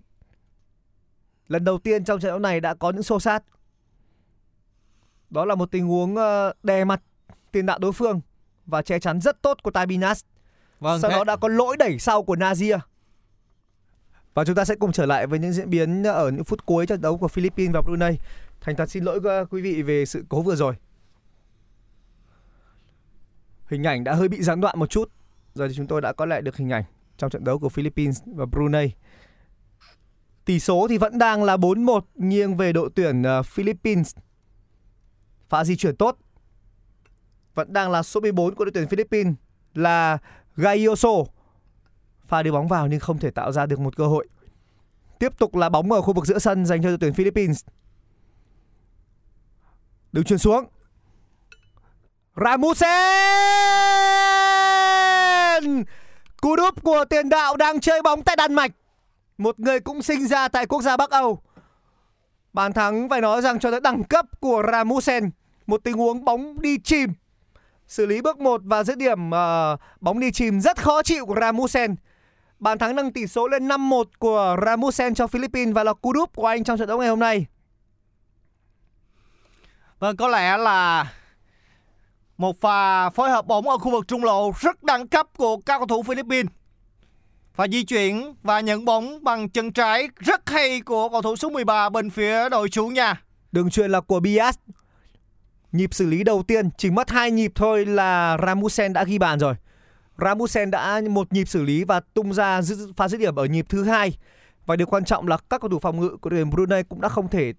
lần 1.48 1.64
đầu 1.64 1.78
tiên 1.78 2.06
trong 2.06 2.20
trận 2.20 2.30
đấu 2.32 2.40
này 2.40 2.60
đã 2.62 2.74
có 2.74 2.92
những 2.92 3.04
xô 3.04 3.20
sát. 3.20 3.44
Đó 5.30 5.46
là 5.46 5.56
một 5.56 5.72
tình 5.72 5.88
huống 5.88 6.16
ờ, 6.16 6.54
đè 6.64 6.84
mặt 6.86 7.02
tiền 7.52 7.66
đạo 7.66 7.80
đối 7.80 7.92
phương 7.94 8.22
và 8.66 8.82
che 8.82 9.00
chắn 9.00 9.22
rất 9.22 9.42
tốt 9.42 9.58
của 9.64 9.72
Tabinas. 9.72 10.24
Vâng, 10.80 11.02
Sau 11.02 11.12
thế- 11.12 11.18
đó 11.18 11.24
đã 11.24 11.36
có 11.36 11.48
lỗi 11.48 11.78
đẩy 11.78 12.00
sau 12.00 12.24
của 12.24 12.36
Nazir. 12.36 12.80
Và 14.34 14.46
chúng 14.46 14.56
ta 14.56 14.66
sẽ 14.66 14.76
cùng 14.76 14.92
trở 14.92 15.06
lại 15.06 15.28
với 15.28 15.40
những 15.40 15.54
diễn 15.54 15.70
biến 15.70 16.04
ở 16.04 16.32
những 16.32 16.44
phút 16.44 16.66
cuối 16.66 16.86
trận 16.86 17.02
đấu 17.02 17.18
của 17.18 17.28
Philippines 17.28 17.74
và 17.74 17.82
Brunei. 17.82 18.18
Thành 18.62 18.76
thật 18.76 18.90
xin 18.90 19.04
lỗi 19.04 19.20
ờ, 19.24 19.46
quý 19.46 19.62
vị 19.62 19.82
về 19.82 20.06
sự 20.06 20.26
cố 20.30 20.42
vừa 20.42 20.56
rồi. 20.56 20.74
Hình 23.70 23.84
ảnh 23.84 24.04
đã 24.04 24.14
hơi 24.14 24.28
bị 24.28 24.42
gián 24.44 24.62
đoạn 24.62 24.80
một 24.80 24.90
chút. 24.90 25.12
Giờ 25.56 25.68
thì 25.68 25.74
chúng 25.78 25.88
tôi 25.88 26.02
đã 26.02 26.14
có 26.14 26.26
lại 26.26 26.42
được 26.42 26.58
hình 26.58 26.70
ảnh 26.70 26.84
trong 27.24 27.30
trận 27.30 27.44
đấu 27.44 27.60
của 27.60 27.70
Philippines 27.70 28.22
và 28.26 28.46
Brunei. 28.46 28.92
Tỷ 30.46 30.60
số 30.60 30.88
thì 30.90 30.98
vẫn 30.98 31.18
đang 31.18 31.44
là 31.44 31.58
4-1 31.58 32.02
nghiêng 32.16 32.58
về 32.58 32.74
đội 32.74 32.90
tuyển 32.96 33.24
ờ, 33.24 33.44
Philippines. 33.44 34.16
Pha 35.50 35.64
di 35.64 35.76
chuyển 35.76 35.96
tốt. 35.96 36.18
Vẫn 37.56 37.74
đang 37.74 37.92
là 37.92 38.04
số 38.04 38.20
14 38.20 38.56
của 38.56 38.66
đội 38.66 38.72
tuyển 38.72 38.88
Philippines 38.88 39.34
là 39.74 40.18
Gayoso. 40.56 41.10
Pha 42.26 42.44
đưa 42.44 42.52
bóng 42.52 42.68
vào 42.68 42.88
nhưng 42.88 43.00
không 43.00 43.18
thể 43.18 43.32
tạo 43.32 43.52
ra 43.52 43.66
được 43.66 43.80
một 43.80 43.98
cơ 43.98 44.08
hội. 44.08 44.28
Tiếp 45.20 45.40
tục 45.40 45.56
là 45.56 45.70
bóng 45.70 45.92
ở 45.92 46.02
khu 46.02 46.14
vực 46.14 46.26
giữa 46.26 46.40
sân 46.40 46.66
dành 46.66 46.84
cho 46.84 46.90
đội 46.90 46.98
tuyển 46.98 47.14
Philippines. 47.14 47.66
Đường 50.12 50.24
chuyển 50.24 50.40
xuống. 50.40 50.66
Ramusen! 52.36 52.84
Cú 56.44 56.56
đúp 56.56 56.84
của 56.84 57.06
tiền 57.10 57.30
đạo 57.30 57.58
đang 57.58 57.80
chơi 57.80 58.02
bóng 58.02 58.24
tại 58.24 58.36
Đan 58.36 58.54
Mạch. 58.54 58.72
Một 59.38 59.60
người 59.60 59.80
cũng 59.80 60.02
sinh 60.02 60.28
ra 60.28 60.48
tại 60.48 60.66
quốc 60.66 60.82
gia 60.82 60.98
Bắc 60.98 61.10
Âu. 61.10 61.42
Bàn 62.54 62.74
thắng 62.74 63.10
phải 63.10 63.22
nói 63.22 63.42
rằng 63.42 63.60
cho 63.60 63.72
tới 63.72 63.80
đẳng 63.80 64.04
cấp 64.04 64.26
của 64.40 64.64
Ramusen. 64.72 65.30
Một 65.68 65.84
tình 65.84 65.98
huống 65.98 66.26
bóng 66.26 66.62
đi 66.62 66.78
chìm. 66.78 67.10
Xử 67.88 68.06
lý 68.06 68.22
bước 68.22 68.40
1 68.40 68.62
và 68.64 68.84
dứt 68.84 68.98
điểm 68.98 69.30
uh, 69.30 69.80
bóng 70.02 70.20
đi 70.20 70.32
chìm 70.32 70.62
rất 70.62 70.78
khó 70.84 71.04
chịu 71.04 71.26
của 71.26 71.36
Ramusen. 71.42 71.96
Bàn 72.60 72.78
thắng 72.78 72.96
nâng 72.96 73.14
tỷ 73.14 73.28
số 73.28 73.48
lên 73.48 73.68
5-1 73.68 74.04
của 74.20 74.58
Ramusen 74.66 75.16
cho 75.16 75.28
Philippines 75.28 75.76
và 75.76 75.84
là 75.84 75.94
cú 75.94 76.14
đúp 76.14 76.36
của 76.36 76.48
anh 76.48 76.64
trong 76.64 76.78
trận 76.78 76.88
đấu 76.88 77.00
ngày 77.00 77.10
hôm 77.10 77.20
nay. 77.20 77.46
Vâng, 80.00 80.18
có 80.18 80.28
lẽ 80.28 80.58
là 80.58 81.06
một 82.44 82.62
pha 82.62 83.10
phối 83.10 83.30
hợp 83.30 83.48
bóng 83.48 83.70
ở 83.70 83.78
khu 83.78 83.92
vực 83.92 84.08
trung 84.08 84.24
lộ 84.24 84.52
rất 84.60 84.84
đẳng 84.84 85.08
cấp 85.08 85.28
của 85.38 85.58
các 85.58 85.78
cầu 85.78 85.88
thủ 85.88 86.04
Philippines. 86.04 86.52
Và 87.56 87.68
di 87.68 87.84
chuyển 87.84 88.34
và 88.44 88.60
nhận 88.60 88.86
bóng 88.86 89.24
bằng 89.24 89.50
chân 89.50 89.72
trái 89.72 90.08
rất 90.20 90.50
hay 90.50 90.82
của 90.82 91.10
cầu 91.10 91.22
thủ 91.22 91.36
số 91.36 91.50
13 91.50 91.90
bên 91.90 92.10
phía 92.10 92.50
đội 92.50 92.70
chủ 92.70 92.88
nhà. 92.88 93.22
Đường 93.52 93.70
truyền 93.70 93.92
là 93.92 94.02
của 94.02 94.20
Bias. 94.20 94.56
Nhịp 95.72 95.94
xử 95.94 96.06
lý 96.06 96.24
đầu 96.24 96.44
tiên, 96.48 96.70
chỉ 96.78 96.90
mất 96.90 97.10
hai 97.10 97.32
nhịp 97.32 97.52
thôi 97.56 97.86
là 97.86 98.38
Ramusen 98.46 98.94
đã 98.94 99.04
ghi 99.04 99.18
bàn 99.18 99.40
rồi. 99.40 99.54
Ramusen 100.18 100.72
đã 100.72 101.02
một 101.10 101.34
nhịp 101.34 101.48
xử 101.48 101.64
lý 101.64 101.84
và 101.84 102.00
tung 102.00 102.34
ra 102.34 102.62
pha 102.98 103.08
dứt 103.08 103.18
điểm 103.18 103.36
ở 103.36 103.46
nhịp 103.46 103.66
thứ 103.70 103.84
hai. 103.84 104.18
Và 104.66 104.76
điều 104.76 104.88
quan 104.88 105.06
trọng 105.06 105.28
là 105.28 105.38
các 105.50 105.62
cầu 105.62 105.70
thủ 105.70 105.80
phòng 105.80 106.00
ngự 106.00 106.18
của 106.22 106.30
đội 106.30 106.40
tuyển 106.40 106.50
Brunei 106.50 106.84
cũng 106.84 107.02
đã 107.02 107.10
không 107.10 107.28
thể 107.28 107.54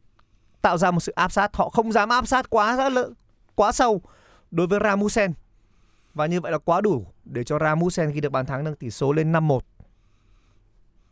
tạo 0.62 0.78
ra 0.78 0.91
một 0.91 1.01
sự 1.01 1.12
áp 1.12 1.32
sát. 1.32 1.57
Họ 1.57 1.68
không 1.68 1.93
dám 1.93 2.09
áp 2.09 2.26
sát 2.26 2.51
quá 2.51 2.91
quá 3.55 3.72
sâu 3.72 4.03
đối 4.55 4.66
với 4.66 4.80
Ramusen. 4.82 5.32
Và 6.14 6.26
như 6.26 6.40
vậy 6.40 6.52
là 6.52 6.59
quá 6.59 6.80
đủ 6.80 7.07
để 7.24 7.44
cho 7.44 7.59
Ramusen 7.59 8.11
ghi 8.12 8.20
được 8.20 8.32
bàn 8.32 8.46
thắng 8.46 8.64
nâng 8.64 8.76
tỷ 8.76 8.90
số 8.90 9.12
lên 9.12 9.32
5-1. 9.32 9.61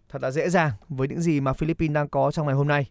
Thật 0.08 0.22
là 0.22 0.30
dễ 0.30 0.50
dàng 0.50 0.70
với 0.88 1.08
những 1.08 1.20
gì 1.20 1.40
mà 1.40 1.52
Philippines 1.52 1.94
đang 1.94 2.08
có 2.08 2.30
trong 2.30 2.46
ngày 2.46 2.54
hôm 2.54 2.68
nay. 2.68 2.90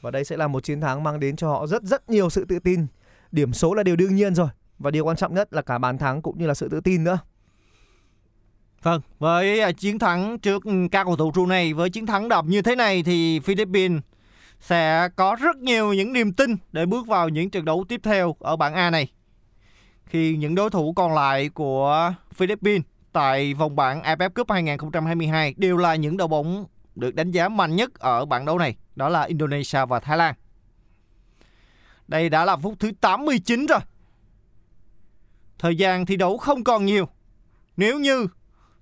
Và 0.00 0.10
đây 0.10 0.24
sẽ 0.24 0.36
là 0.36 0.48
một 0.48 0.64
chiến 0.64 0.80
thắng 0.80 1.02
mang 1.02 1.20
đến 1.20 1.36
cho 1.36 1.48
họ 1.48 1.66
rất 1.66 1.82
rất 1.82 2.10
nhiều 2.10 2.30
sự 2.30 2.44
tự 2.44 2.58
tin. 2.58 2.86
Điểm 3.32 3.52
số 3.52 3.74
là 3.74 3.82
điều 3.82 3.96
đương 3.96 4.14
nhiên 4.14 4.34
rồi. 4.34 4.48
Và 4.78 4.90
điều 4.90 5.04
quan 5.04 5.16
trọng 5.16 5.34
nhất 5.34 5.52
là 5.52 5.62
cả 5.62 5.78
bàn 5.78 5.98
thắng 5.98 6.22
cũng 6.22 6.38
như 6.38 6.46
là 6.46 6.54
sự 6.54 6.68
tự 6.68 6.80
tin 6.80 7.04
nữa. 7.04 7.18
Vâng, 8.82 9.00
với 9.18 9.60
à, 9.60 9.72
chiến 9.72 9.98
thắng 9.98 10.38
trước 10.38 10.64
ừ, 10.64 10.72
các 10.90 11.04
cầu 11.04 11.16
thủ 11.16 11.30
Brunei 11.30 11.72
với 11.72 11.90
chiến 11.90 12.06
thắng 12.06 12.28
đậm 12.28 12.48
như 12.48 12.62
thế 12.62 12.74
này 12.74 13.02
thì 13.02 13.40
Philippines 13.40 14.02
sẽ 14.60 15.08
có 15.16 15.36
rất 15.40 15.56
nhiều 15.56 15.92
những 15.92 16.12
niềm 16.12 16.32
tin 16.32 16.56
để 16.72 16.86
bước 16.86 17.06
vào 17.06 17.28
những 17.28 17.50
trận 17.50 17.64
đấu 17.64 17.84
tiếp 17.88 18.00
theo 18.02 18.36
ở 18.40 18.56
bảng 18.56 18.74
A 18.74 18.90
này. 18.90 19.08
Khi 20.08 20.36
những 20.36 20.54
đối 20.54 20.70
thủ 20.70 20.92
còn 20.92 21.14
lại 21.14 21.48
của 21.48 22.14
Philippines 22.34 22.82
tại 23.12 23.54
vòng 23.54 23.76
bảng 23.76 24.02
AFF 24.02 24.30
Cup 24.30 24.50
2022 24.50 25.54
đều 25.56 25.76
là 25.76 25.94
những 25.94 26.16
đội 26.16 26.28
bóng 26.28 26.66
được 26.94 27.14
đánh 27.14 27.30
giá 27.30 27.48
mạnh 27.48 27.76
nhất 27.76 27.94
ở 27.94 28.24
bảng 28.24 28.44
đấu 28.44 28.58
này, 28.58 28.76
đó 28.96 29.08
là 29.08 29.22
Indonesia 29.22 29.86
và 29.88 30.00
Thái 30.00 30.16
Lan. 30.16 30.34
Đây 32.08 32.28
đã 32.28 32.44
là 32.44 32.56
phút 32.56 32.74
thứ 32.78 32.92
89 33.00 33.66
rồi. 33.66 33.80
Thời 35.58 35.76
gian 35.76 36.06
thi 36.06 36.16
đấu 36.16 36.38
không 36.38 36.64
còn 36.64 36.86
nhiều. 36.86 37.08
Nếu 37.76 37.98
như 37.98 38.26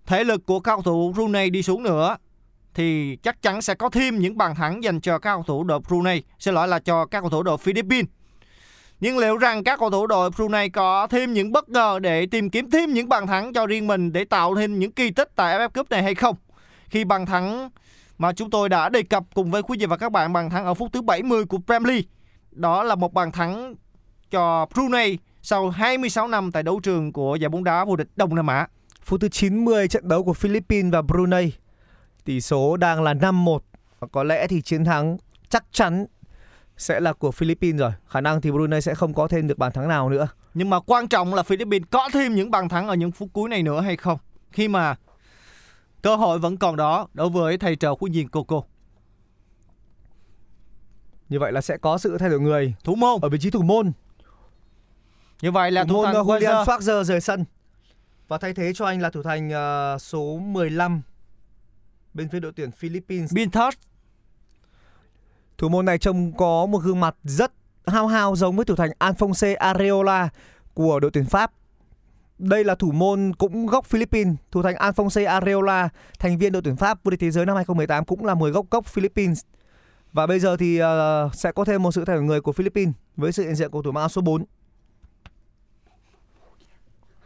thể 0.07 0.25
lực 0.25 0.47
của 0.47 0.61
cao 0.61 0.77
cầu 0.77 0.83
thủ 0.83 1.13
Brunei 1.13 1.51
đi 1.51 1.63
xuống 1.63 1.83
nữa 1.83 2.17
thì 2.75 3.17
chắc 3.17 3.43
chắn 3.43 3.63
sẽ 3.63 3.75
có 3.75 3.91
thêm 3.91 4.19
những 4.19 4.37
bàn 4.37 4.55
thắng 4.55 4.85
dành 4.85 5.01
cho 5.01 5.19
các 5.19 5.35
cầu 5.35 5.43
thủ 5.43 5.65
đội 5.65 5.81
Brunei, 5.81 6.23
xin 6.39 6.55
lỗi 6.55 6.69
là 6.69 6.79
cho 6.79 7.07
các 7.07 7.21
cầu 7.21 7.31
thủ 7.31 7.43
đội 7.43 7.59
Philippines. 7.59 8.07
Nhưng 9.01 9.19
liệu 9.19 9.37
rằng 9.37 9.65
các 9.65 9.79
cầu 9.79 9.91
thủ 9.91 10.07
đội 10.07 10.31
Brunei 10.31 10.69
có 10.69 11.07
thêm 11.07 11.33
những 11.33 11.53
bất 11.53 11.69
ngờ 11.69 11.99
để 12.03 12.27
tìm 12.27 12.51
kiếm 12.51 12.71
thêm 12.71 12.93
những 12.93 13.09
bàn 13.09 13.27
thắng 13.27 13.53
cho 13.53 13.67
riêng 13.67 13.87
mình 13.87 14.13
để 14.13 14.25
tạo 14.25 14.57
thêm 14.57 14.79
những 14.79 14.93
kỳ 14.93 15.11
tích 15.11 15.31
tại 15.37 15.59
AFF 15.59 15.69
Cup 15.69 15.91
này 15.91 16.03
hay 16.03 16.15
không? 16.15 16.37
Khi 16.89 17.05
bàn 17.05 17.27
thắng 17.27 17.71
mà 18.19 18.33
chúng 18.33 18.51
tôi 18.51 18.69
đã 18.69 18.89
đề 18.89 19.03
cập 19.03 19.25
cùng 19.35 19.51
với 19.51 19.63
quý 19.63 19.79
vị 19.79 19.87
và 19.87 19.97
các 19.97 20.13
bạn, 20.13 20.33
bàn 20.33 20.51
thắng 20.51 20.65
ở 20.65 20.75
phút 20.75 20.93
thứ 20.93 21.03
70 21.03 21.45
của 21.45 21.59
Premier 21.67 21.89
League. 21.89 22.09
Đó 22.51 22.83
là 22.83 22.95
một 22.95 23.13
bàn 23.13 23.33
thắng 23.33 23.75
cho 24.31 24.67
Brunei 24.75 25.19
sau 25.43 25.71
26 25.71 26.29
năm 26.29 26.53
tại 26.53 26.63
đấu 26.63 26.81
trường 26.83 27.13
của 27.13 27.37
giải 27.37 27.49
bóng 27.49 27.65
đá 27.65 27.85
vô 27.85 27.97
địch 27.97 28.09
Đông 28.17 28.35
Nam 28.35 28.47
Á. 28.47 28.69
Phút 29.03 29.21
thứ 29.21 29.29
90 29.29 29.89
trận 29.89 30.09
đấu 30.09 30.25
của 30.25 30.33
Philippines 30.33 30.93
và 30.93 31.03
Brunei. 31.03 31.53
Tỷ 32.25 32.41
số 32.41 32.77
đang 32.77 33.03
là 33.03 33.15
5-1 33.15 33.59
và 33.99 34.09
có 34.13 34.25
lẽ 34.25 34.47
thì 34.47 34.61
chiến 34.61 34.85
thắng 34.85 35.17
chắc 35.49 35.65
chắn 35.73 36.07
sẽ 36.77 37.01
là 37.01 37.13
của 37.13 37.31
Philippines 37.31 37.81
rồi. 37.81 37.93
Khả 38.09 38.21
năng 38.21 38.41
thì 38.41 38.51
Brunei 38.51 38.81
sẽ 38.81 38.95
không 38.95 39.15
có 39.15 39.29
thêm 39.29 39.49
được 39.49 39.59
bàn 39.59 39.73
thắng 39.73 39.89
nào 39.89 40.11
nữa. 40.11 40.29
Nhưng 40.55 40.71
mà 40.71 40.81
quan 40.81 41.09
trọng 41.09 41.35
là 41.35 41.43
Philippines 41.43 41.89
có 41.91 42.09
thêm 42.13 42.35
những 42.35 42.51
bàn 42.51 42.69
thắng 42.69 42.89
ở 42.89 42.95
những 42.95 43.13
phút 43.13 43.29
cuối 43.33 43.49
này 43.49 43.63
nữa 43.63 43.81
hay 43.81 43.97
không? 43.97 44.19
Khi 44.51 44.69
mà 44.69 44.97
cơ 46.03 46.17
hội 46.17 46.39
vẫn 46.39 46.57
còn 46.57 46.77
đó 46.77 47.09
đối 47.15 47.29
với 47.29 47.59
thầy 47.59 47.77
trò 47.77 47.95
huấn 48.01 48.13
viên 48.13 48.29
Coco. 48.29 48.63
Như 51.29 51.39
vậy 51.39 51.53
là 51.53 51.61
sẽ 51.61 51.77
có 51.77 51.99
sự 51.99 52.19
thay 52.19 52.29
đổi 52.29 52.41
người 52.41 52.75
Thủ 52.85 52.95
môn. 52.95 53.21
ở 53.23 53.29
vị 53.29 53.39
trí 53.41 53.51
thủ 53.51 53.63
môn. 53.63 53.93
Như 55.43 55.51
vậy 55.51 55.71
là 55.71 55.85
thủ 55.85 55.89
thủ 55.95 56.03
môn 56.03 56.21
uh, 56.21 56.27
Julian 56.27 56.41
Julian 56.41 56.65
Schwarzer 56.65 57.03
rời 57.03 57.21
sân. 57.21 57.45
Và 58.29 58.39
thay 58.39 58.55
thế 58.55 58.73
cho 58.75 58.87
anh 58.87 59.01
là 59.01 59.11
thủ 59.11 59.23
thành 59.23 59.49
uh, 59.95 60.03
số 60.03 60.39
15 60.39 61.03
bên 62.15 62.29
phía 62.29 62.41
đội 62.41 62.53
tuyển 62.57 62.71
Philippines. 62.71 63.33
Bintos. 63.33 63.75
Thủ 65.59 65.69
môn 65.69 65.85
này 65.85 65.99
trông 65.99 66.33
có 66.33 66.67
một 66.67 66.79
gương 66.79 67.01
mặt 67.01 67.17
rất 67.25 67.53
hao 67.87 68.07
hao 68.07 68.37
giống 68.37 68.57
với 68.57 68.65
thủ 68.65 68.77
thành 68.77 68.91
Alphonse 68.99 69.55
Areola 69.55 70.29
của 70.75 71.01
đội 71.01 71.11
tuyển 71.11 71.25
Pháp. 71.25 71.53
Đây 72.39 72.65
là 72.65 72.75
thủ 72.75 72.93
môn 72.93 73.33
cũng 73.39 73.67
gốc 73.67 73.87
Philippines, 73.87 74.35
thủ 74.51 74.63
thành 74.63 74.75
Alphonse 74.75 75.25
Areola, 75.25 75.89
thành 76.19 76.39
viên 76.39 76.53
đội 76.53 76.63
tuyển 76.63 76.77
Pháp 76.77 77.05
vô 77.05 77.11
địch 77.11 77.21
thế 77.21 77.31
giới 77.31 77.47
năm 77.47 77.57
2018 77.57 78.05
cũng 78.05 78.25
là 78.25 78.35
người 78.35 78.51
gốc 78.51 78.67
gốc 78.71 78.87
Philippines. 78.87 79.41
Và 80.13 80.27
bây 80.27 80.41
giờ 80.41 80.57
thì 80.57 80.83
uh, 80.83 81.35
sẽ 81.35 81.53
có 81.53 81.65
thêm 81.65 81.83
một 81.83 81.93
sự 81.93 82.05
thay 82.05 82.17
đổi 82.17 82.25
người 82.25 82.41
của 82.41 82.53
Philippines 82.53 82.95
với 83.17 83.33
sự 83.33 83.43
hiện 83.43 83.55
diện 83.55 83.71
của 83.71 83.83
thủ 83.83 83.93
mang 83.93 84.09
số 84.09 84.21
4. 84.21 84.45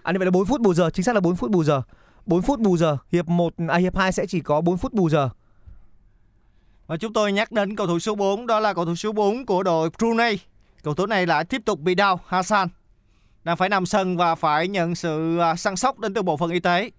À 0.02 0.12
như 0.12 0.18
vậy 0.18 0.26
là 0.26 0.30
4 0.30 0.46
phút 0.46 0.60
bù 0.60 0.74
giờ, 0.74 0.90
chính 0.90 1.04
xác 1.04 1.14
là 1.14 1.20
4 1.20 1.36
phút 1.36 1.50
bù 1.50 1.64
giờ. 1.64 1.82
4 2.26 2.42
phút 2.42 2.60
bù 2.60 2.76
giờ, 2.76 2.96
hiệp 3.12 3.28
1 3.28 3.54
à 3.68 3.76
hiệp 3.76 3.96
2 3.96 4.12
sẽ 4.12 4.26
chỉ 4.26 4.40
có 4.40 4.60
4 4.60 4.76
phút 4.76 4.92
bù 4.92 5.08
giờ. 5.08 5.30
Và 6.90 6.96
chúng 6.96 7.12
tôi 7.12 7.32
nhắc 7.32 7.52
đến 7.52 7.76
cầu 7.76 7.86
thủ 7.86 7.98
số 7.98 8.14
4 8.14 8.46
đó 8.46 8.60
là 8.60 8.74
cầu 8.74 8.84
thủ 8.84 8.94
số 8.94 9.12
4 9.12 9.46
của 9.46 9.62
đội 9.62 9.90
Brunei. 9.98 10.38
Cầu 10.82 10.94
thủ 10.94 11.06
này 11.06 11.26
lại 11.26 11.44
tiếp 11.44 11.62
tục 11.64 11.80
bị 11.80 11.94
đau 11.94 12.20
Hassan. 12.26 12.68
Đang 13.44 13.56
phải 13.56 13.68
nằm 13.68 13.86
sân 13.86 14.16
và 14.16 14.34
phải 14.34 14.68
nhận 14.68 14.94
sự 14.94 15.38
à, 15.38 15.56
săn 15.56 15.76
sóc 15.76 15.98
đến 15.98 16.14
từ 16.14 16.22
bộ 16.22 16.36
phận 16.36 16.50
y 16.50 16.60
tế. 16.60 16.90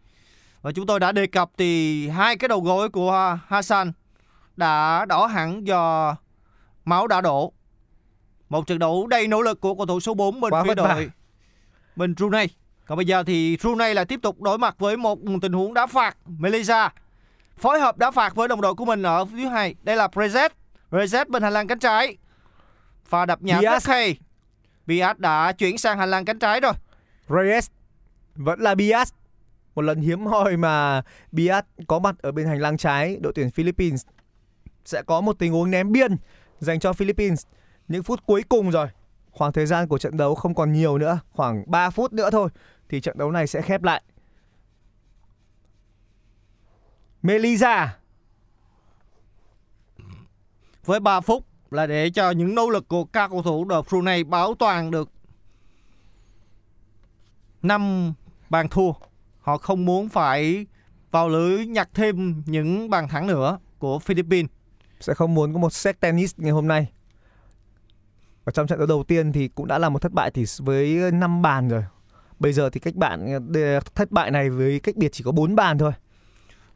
Và 0.61 0.71
chúng 0.71 0.85
tôi 0.85 0.99
đã 0.99 1.11
đề 1.11 1.27
cập 1.27 1.51
thì 1.57 2.07
hai 2.07 2.37
cái 2.37 2.47
đầu 2.47 2.61
gối 2.61 2.89
của 2.89 3.39
Hassan 3.47 3.91
đã 4.57 5.05
đỏ 5.05 5.25
hẳn 5.25 5.67
do 5.67 6.15
máu 6.85 7.07
đã 7.07 7.21
đổ. 7.21 7.53
Một 8.49 8.67
trận 8.67 8.79
đấu 8.79 9.07
đầy 9.07 9.27
nỗ 9.27 9.41
lực 9.41 9.61
của 9.61 9.75
cầu 9.75 9.85
thủ 9.85 9.99
số 9.99 10.13
4 10.13 10.41
bên 10.41 10.51
Quá 10.53 10.63
phía 10.63 10.75
đội 10.75 11.09
bên 11.95 12.15
Brunei. 12.15 12.47
Còn 12.85 12.95
bây 12.95 13.05
giờ 13.05 13.23
thì 13.23 13.57
Brunei 13.61 13.93
lại 13.93 14.05
tiếp 14.05 14.19
tục 14.21 14.41
đối 14.41 14.57
mặt 14.57 14.75
với 14.79 14.97
một 14.97 15.19
tình 15.41 15.53
huống 15.53 15.73
đá 15.73 15.87
phạt 15.87 16.17
Malaysia 16.25 16.89
phối 17.61 17.79
hợp 17.79 17.97
đá 17.97 18.11
phạt 18.11 18.35
với 18.35 18.47
đồng 18.47 18.61
đội 18.61 18.75
của 18.75 18.85
mình 18.85 19.03
ở 19.03 19.25
phía 19.25 19.45
hai. 19.49 19.75
Đây 19.83 19.95
là 19.95 20.07
Prezet. 20.07 20.49
Prezet 20.91 21.29
bên 21.29 21.43
hành 21.43 21.53
lang 21.53 21.67
cánh 21.67 21.79
trái. 21.79 22.17
Pha 23.05 23.25
đập 23.25 23.41
nhạt 23.41 23.63
rất 23.63 23.85
hay. 23.85 24.19
Biat 24.85 25.19
đã 25.19 25.51
chuyển 25.51 25.77
sang 25.77 25.97
hành 25.97 26.09
lang 26.09 26.25
cánh 26.25 26.39
trái 26.39 26.59
rồi. 26.59 26.73
Reyes 27.29 27.67
vẫn 28.35 28.59
là 28.59 28.75
Bias. 28.75 29.13
Một 29.75 29.81
lần 29.81 30.01
hiếm 30.01 30.25
hoi 30.25 30.57
mà 30.57 31.01
Bias 31.31 31.63
có 31.87 31.99
mặt 31.99 32.15
ở 32.21 32.31
bên 32.31 32.47
hành 32.47 32.59
lang 32.59 32.77
trái 32.77 33.17
đội 33.21 33.33
tuyển 33.35 33.51
Philippines. 33.51 34.05
sẽ 34.85 35.01
có 35.01 35.21
một 35.21 35.39
tình 35.39 35.51
huống 35.51 35.71
ném 35.71 35.91
biên 35.91 36.15
dành 36.59 36.79
cho 36.79 36.93
Philippines. 36.93 37.43
Những 37.87 38.03
phút 38.03 38.19
cuối 38.25 38.43
cùng 38.49 38.71
rồi. 38.71 38.87
Khoảng 39.31 39.51
thời 39.51 39.65
gian 39.65 39.87
của 39.87 39.97
trận 39.97 40.17
đấu 40.17 40.35
không 40.35 40.55
còn 40.55 40.71
nhiều 40.71 40.97
nữa, 40.97 41.19
khoảng 41.31 41.71
3 41.71 41.89
phút 41.89 42.13
nữa 42.13 42.29
thôi 42.31 42.49
thì 42.89 43.01
trận 43.01 43.17
đấu 43.17 43.31
này 43.31 43.47
sẽ 43.47 43.61
khép 43.61 43.83
lại. 43.83 44.01
Melisa 47.21 47.97
Với 50.85 50.99
3 50.99 51.21
phút 51.21 51.45
là 51.71 51.87
để 51.87 52.09
cho 52.09 52.31
những 52.31 52.55
nỗ 52.55 52.69
lực 52.69 52.87
của 52.87 53.03
các 53.03 53.27
cầu 53.27 53.43
thủ 53.43 53.65
đội 53.65 53.83
Brunei 53.89 54.23
bảo 54.23 54.55
toàn 54.55 54.91
được 54.91 55.09
5 57.61 58.13
bàn 58.49 58.69
thua. 58.69 58.91
Họ 59.39 59.57
không 59.57 59.85
muốn 59.85 60.09
phải 60.09 60.65
vào 61.11 61.29
lưới 61.29 61.65
nhặt 61.65 61.89
thêm 61.93 62.43
những 62.45 62.89
bàn 62.89 63.07
thắng 63.07 63.27
nữa 63.27 63.59
của 63.79 63.99
Philippines. 63.99 64.51
sẽ 64.99 65.13
không 65.13 65.33
muốn 65.33 65.53
có 65.53 65.59
một 65.59 65.73
set 65.73 65.99
tennis 65.99 66.33
ngày 66.37 66.51
hôm 66.51 66.67
nay. 66.67 66.91
Ở 68.43 68.51
trong 68.51 68.67
trận 68.67 68.79
đấu 68.79 68.87
đầu 68.87 69.03
tiên 69.03 69.31
thì 69.31 69.47
cũng 69.47 69.67
đã 69.67 69.77
là 69.77 69.89
một 69.89 70.01
thất 70.01 70.11
bại 70.11 70.31
thì 70.31 70.45
với 70.59 71.11
5 71.11 71.41
bàn 71.41 71.67
rồi. 71.67 71.83
Bây 72.39 72.53
giờ 72.53 72.69
thì 72.69 72.79
cách 72.79 72.95
bạn 72.95 73.49
thất 73.95 74.11
bại 74.11 74.31
này 74.31 74.49
với 74.49 74.79
cách 74.79 74.95
biệt 74.95 75.09
chỉ 75.11 75.23
có 75.23 75.31
4 75.31 75.55
bàn 75.55 75.77
thôi. 75.77 75.91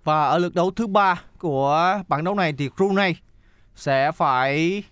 Và 0.05 0.25
ở 0.25 0.37
lượt 0.37 0.55
đấu 0.55 0.71
thứ 0.71 0.87
ba 0.87 1.21
của 1.39 2.01
bảng 2.07 2.23
đấu 2.23 2.35
này 2.35 2.53
thì 2.57 2.69
Brunei 2.77 3.15
sẽ 3.75 4.11
phải 4.11 4.83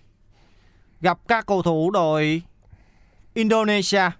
gặp 1.00 1.18
các 1.28 1.46
cầu 1.46 1.62
thủ 1.62 1.90
đội 1.90 2.42
Indonesia 3.34 4.10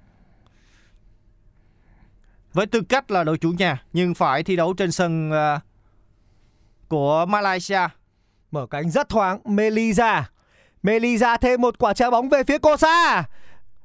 với 2.53 2.66
tư 2.66 2.80
cách 2.88 3.11
là 3.11 3.24
đội 3.24 3.38
chủ 3.38 3.53
nhà, 3.59 3.82
nhưng 3.92 4.14
phải 4.14 4.42
thi 4.42 4.57
đấu 4.57 4.74
trên 4.74 4.92
sân 4.92 5.30
ờ, 5.30 5.61
của 6.88 7.26
Malaysia. 7.28 7.88
Mở 8.51 8.66
cánh 8.66 8.90
rất 8.90 9.09
thoáng, 9.09 9.40
Melisa. 9.45 10.30
Melisa 10.82 11.36
thêm 11.36 11.61
một 11.61 11.78
quả 11.78 11.95
trái 11.95 12.11
bóng 12.11 12.28
về 12.28 12.45
phía 12.45 12.59
Kosa. 12.59 13.24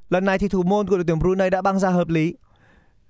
Lần 0.10 0.26
này 0.26 0.40
thì 0.40 0.48
thủ 0.48 0.64
môn 0.64 0.88
của 0.88 0.96
đội 0.96 1.04
tuyển 1.08 1.20
Brunei 1.20 1.50
đã 1.50 1.62
băng 1.62 1.80
ra 1.80 1.90
hợp 1.90 2.10
lý. 2.10 2.36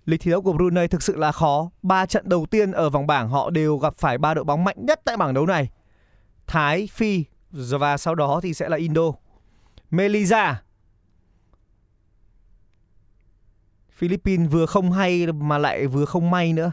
Lịch 0.10 0.22
thi 0.22 0.32
đấu 0.32 0.42
của 0.42 0.54
Brunei 0.54 0.88
thực 0.88 1.04
sự 1.04 1.16
là 1.16 1.32
khó. 1.32 1.72
Ba 1.82 2.06
trận 2.06 2.30
đầu 2.30 2.46
tiên 2.52 2.72
ở 2.72 2.90
vòng 2.90 3.08
bảng 3.08 3.30
họ 3.30 3.50
đều 3.50 3.78
gặp 3.78 3.96
phải 3.98 4.18
ba 4.18 4.34
đội 4.34 4.44
bóng 4.44 4.64
mạnh 4.64 4.86
nhất 4.86 5.02
tại 5.06 5.18
bảng 5.18 5.34
đấu 5.34 5.46
này. 5.46 5.70
Thái, 6.48 6.88
Phi 6.92 7.26
và 7.52 7.98
sau 7.98 8.16
đó 8.16 8.40
thì 8.44 8.54
sẽ 8.54 8.70
là 8.70 8.78
Indo. 8.78 9.02
Melisa. 9.92 10.62
Philippines 13.92 14.52
vừa 14.52 14.66
không 14.66 14.92
hay 14.92 15.28
mà 15.28 15.58
lại 15.58 15.88
vừa 15.88 16.06
không 16.06 16.32
may 16.32 16.54
nữa. 16.54 16.72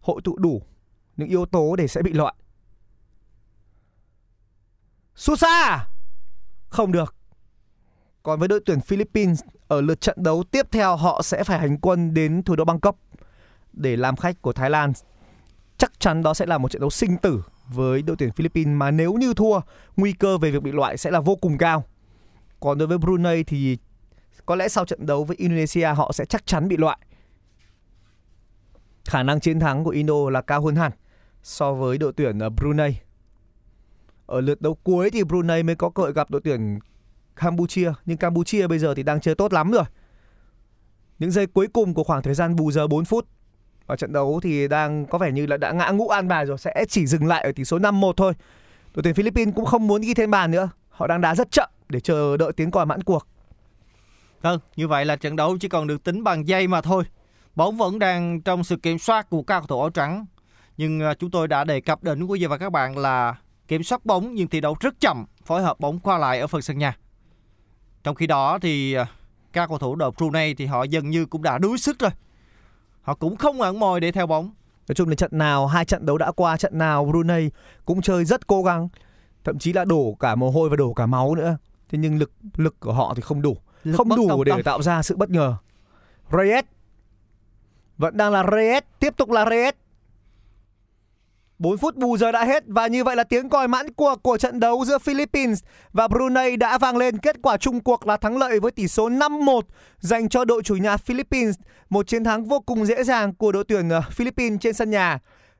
Hội 0.00 0.20
tụ 0.24 0.38
đủ 0.38 0.62
những 1.16 1.28
yếu 1.28 1.46
tố 1.46 1.76
để 1.76 1.88
sẽ 1.88 2.02
bị 2.02 2.12
loại. 2.12 2.34
Susa 5.14 5.88
không 6.68 6.92
được. 6.92 7.15
Còn 8.26 8.38
với 8.38 8.48
đội 8.48 8.60
tuyển 8.66 8.80
Philippines 8.80 9.40
ở 9.68 9.80
lượt 9.80 10.00
trận 10.00 10.22
đấu 10.22 10.44
tiếp 10.50 10.66
theo 10.72 10.96
họ 10.96 11.22
sẽ 11.22 11.44
phải 11.44 11.58
hành 11.58 11.78
quân 11.78 12.14
đến 12.14 12.42
thủ 12.42 12.56
đô 12.56 12.64
Bangkok 12.64 12.96
để 13.72 13.96
làm 13.96 14.16
khách 14.16 14.42
của 14.42 14.52
Thái 14.52 14.70
Lan. 14.70 14.92
Chắc 15.78 16.00
chắn 16.00 16.22
đó 16.22 16.34
sẽ 16.34 16.46
là 16.46 16.58
một 16.58 16.70
trận 16.70 16.80
đấu 16.80 16.90
sinh 16.90 17.16
tử 17.16 17.44
với 17.68 18.02
đội 18.02 18.16
tuyển 18.18 18.32
Philippines 18.32 18.76
mà 18.76 18.90
nếu 18.90 19.12
như 19.12 19.34
thua, 19.34 19.60
nguy 19.96 20.12
cơ 20.12 20.38
về 20.38 20.50
việc 20.50 20.62
bị 20.62 20.72
loại 20.72 20.96
sẽ 20.96 21.10
là 21.10 21.20
vô 21.20 21.36
cùng 21.36 21.58
cao. 21.58 21.84
Còn 22.60 22.78
đối 22.78 22.88
với 22.88 22.98
Brunei 22.98 23.44
thì 23.44 23.78
có 24.46 24.56
lẽ 24.56 24.68
sau 24.68 24.84
trận 24.84 25.06
đấu 25.06 25.24
với 25.24 25.36
Indonesia 25.36 25.86
họ 25.86 26.12
sẽ 26.12 26.24
chắc 26.24 26.46
chắn 26.46 26.68
bị 26.68 26.76
loại. 26.76 26.98
Khả 29.04 29.22
năng 29.22 29.40
chiến 29.40 29.60
thắng 29.60 29.84
của 29.84 29.90
Indo 29.90 30.30
là 30.30 30.40
cao 30.40 30.62
hơn 30.62 30.76
hẳn 30.76 30.92
so 31.42 31.72
với 31.72 31.98
đội 31.98 32.12
tuyển 32.16 32.38
ờ, 32.38 32.50
Brunei. 32.50 32.96
Ở 34.26 34.40
lượt 34.40 34.60
đấu 34.60 34.74
cuối 34.74 35.10
thì 35.10 35.24
Brunei 35.24 35.62
mới 35.62 35.74
có 35.76 35.90
cơ 35.90 36.02
hội 36.02 36.12
gặp 36.12 36.30
đội 36.30 36.40
tuyển 36.44 36.78
Campuchia, 37.36 37.92
nhưng 38.04 38.16
Campuchia 38.16 38.66
bây 38.66 38.78
giờ 38.78 38.94
thì 38.94 39.02
đang 39.02 39.20
chơi 39.20 39.34
tốt 39.34 39.52
lắm 39.52 39.70
rồi. 39.70 39.84
Những 41.18 41.30
giây 41.30 41.46
cuối 41.46 41.66
cùng 41.72 41.94
của 41.94 42.04
khoảng 42.04 42.22
thời 42.22 42.34
gian 42.34 42.56
bù 42.56 42.72
giờ 42.72 42.86
4 42.86 43.04
phút 43.04 43.26
ở 43.86 43.96
trận 43.96 44.12
đấu 44.12 44.40
thì 44.42 44.68
đang 44.68 45.06
có 45.06 45.18
vẻ 45.18 45.32
như 45.32 45.46
là 45.46 45.56
đã 45.56 45.72
ngã 45.72 45.90
ngũ 45.90 46.08
an 46.08 46.28
bài 46.28 46.46
rồi 46.46 46.58
sẽ 46.58 46.84
chỉ 46.88 47.06
dừng 47.06 47.26
lại 47.26 47.42
ở 47.42 47.52
tỷ 47.52 47.64
số 47.64 47.78
5-1 47.78 48.12
thôi. 48.12 48.32
Đội 48.94 49.02
tuyển 49.02 49.14
Philippines 49.14 49.54
cũng 49.54 49.64
không 49.64 49.86
muốn 49.86 50.00
ghi 50.00 50.14
thêm 50.14 50.30
bàn 50.30 50.50
nữa. 50.50 50.68
Họ 50.88 51.06
đang 51.06 51.20
đá 51.20 51.34
rất 51.34 51.50
chậm 51.50 51.70
để 51.88 52.00
chờ 52.00 52.36
đợi 52.36 52.52
tiếng 52.52 52.70
còi 52.70 52.86
mãn 52.86 53.02
cuộc. 53.02 53.26
Vâng, 54.40 54.60
như 54.76 54.88
vậy 54.88 55.04
là 55.04 55.16
trận 55.16 55.36
đấu 55.36 55.56
chỉ 55.60 55.68
còn 55.68 55.86
được 55.86 56.04
tính 56.04 56.24
bằng 56.24 56.48
giây 56.48 56.68
mà 56.68 56.80
thôi. 56.80 57.04
Bóng 57.54 57.76
vẫn 57.76 57.98
đang 57.98 58.40
trong 58.40 58.64
sự 58.64 58.76
kiểm 58.76 58.98
soát 58.98 59.30
của 59.30 59.42
các 59.42 59.60
cầu 59.60 59.66
thủ 59.66 59.80
áo 59.80 59.90
trắng. 59.90 60.26
Nhưng 60.76 61.00
à, 61.00 61.14
chúng 61.14 61.30
tôi 61.30 61.48
đã 61.48 61.64
đề 61.64 61.80
cập 61.80 62.02
đến 62.02 62.22
quý 62.22 62.40
vị 62.40 62.46
và 62.46 62.58
các 62.58 62.70
bạn 62.72 62.98
là 62.98 63.34
kiểm 63.68 63.82
soát 63.82 64.04
bóng 64.04 64.34
nhưng 64.34 64.48
thi 64.48 64.60
đấu 64.60 64.76
rất 64.80 65.00
chậm, 65.00 65.26
phối 65.44 65.62
hợp 65.62 65.80
bóng 65.80 65.98
qua 65.98 66.18
lại 66.18 66.40
ở 66.40 66.46
phần 66.46 66.62
sân 66.62 66.78
nhà. 66.78 66.96
Trong 68.06 68.14
khi 68.14 68.26
đó 68.26 68.58
thì 68.62 68.92
à, 68.94 69.06
các 69.52 69.68
cầu 69.68 69.78
thủ 69.78 69.94
đội 69.94 70.10
Brunei 70.16 70.54
thì 70.54 70.66
họ 70.66 70.82
dường 70.82 71.10
như 71.10 71.26
cũng 71.26 71.42
đã 71.42 71.58
đuối 71.58 71.78
sức 71.78 71.98
rồi. 71.98 72.10
Họ 73.02 73.14
cũng 73.14 73.36
không 73.36 73.60
ẩn 73.60 73.78
mồi 73.78 74.00
để 74.00 74.12
theo 74.12 74.26
bóng. 74.26 74.50
Nói 74.88 74.94
chung 74.94 75.08
là 75.08 75.14
trận 75.14 75.30
nào 75.34 75.66
hai 75.66 75.84
trận 75.84 76.06
đấu 76.06 76.18
đã 76.18 76.32
qua 76.32 76.56
trận 76.56 76.78
nào 76.78 77.04
Brunei 77.04 77.50
cũng 77.84 78.02
chơi 78.02 78.24
rất 78.24 78.46
cố 78.46 78.62
gắng, 78.62 78.88
thậm 79.44 79.58
chí 79.58 79.72
là 79.72 79.84
đổ 79.84 80.16
cả 80.20 80.34
mồ 80.34 80.50
hôi 80.50 80.68
và 80.68 80.76
đổ 80.76 80.92
cả 80.94 81.06
máu 81.06 81.34
nữa. 81.34 81.56
Thế 81.88 81.98
nhưng 81.98 82.18
lực 82.18 82.30
lực 82.56 82.80
của 82.80 82.92
họ 82.92 83.12
thì 83.16 83.22
không 83.22 83.42
đủ, 83.42 83.56
Lực 83.84 83.96
không 83.96 84.08
đủ 84.08 84.44
để 84.44 84.52
tâm. 84.52 84.62
tạo 84.62 84.82
ra 84.82 85.02
sự 85.02 85.16
bất 85.16 85.30
ngờ. 85.30 85.56
Reyes 86.32 86.64
vẫn 87.98 88.16
đang 88.16 88.32
là 88.32 88.44
Reyes, 88.52 88.82
tiếp 89.00 89.14
tục 89.16 89.30
là 89.30 89.50
Reyes. 89.50 89.74
4 91.58 91.76
phút 91.76 91.96
bù 91.96 92.16
giờ 92.16 92.32
đã 92.32 92.44
hết 92.44 92.64
và 92.66 92.86
như 92.86 93.04
vậy 93.04 93.16
là 93.16 93.24
tiếng 93.24 93.48
còi 93.48 93.68
mãn 93.68 93.92
cuộc 93.92 94.22
của 94.22 94.38
trận 94.38 94.60
đấu 94.60 94.84
giữa 94.84 94.98
Philippines 94.98 95.60
và 95.92 96.08
Brunei 96.08 96.56
đã 96.56 96.78
vang 96.78 96.96
lên. 96.96 97.18
Kết 97.18 97.36
quả 97.42 97.56
chung 97.56 97.80
cuộc 97.80 98.06
là 98.06 98.16
thắng 98.16 98.38
lợi 98.38 98.60
với 98.60 98.70
tỷ 98.70 98.88
số 98.88 99.08
5-1 99.08 99.60
dành 100.00 100.28
cho 100.28 100.44
đội 100.44 100.62
chủ 100.62 100.76
nhà 100.76 100.96
Philippines. 100.96 101.54
Một 101.90 102.06
chiến 102.06 102.24
thắng 102.24 102.44
vô 102.44 102.60
cùng 102.60 102.86
dễ 102.86 103.04
dàng 103.04 103.34
của 103.34 103.52
đội 103.52 103.64
tuyển 103.68 103.88
ờ, 103.88 104.02
Philippines 104.10 104.60
trên 104.60 104.74
sân 104.74 104.90
nhà. 104.90 105.18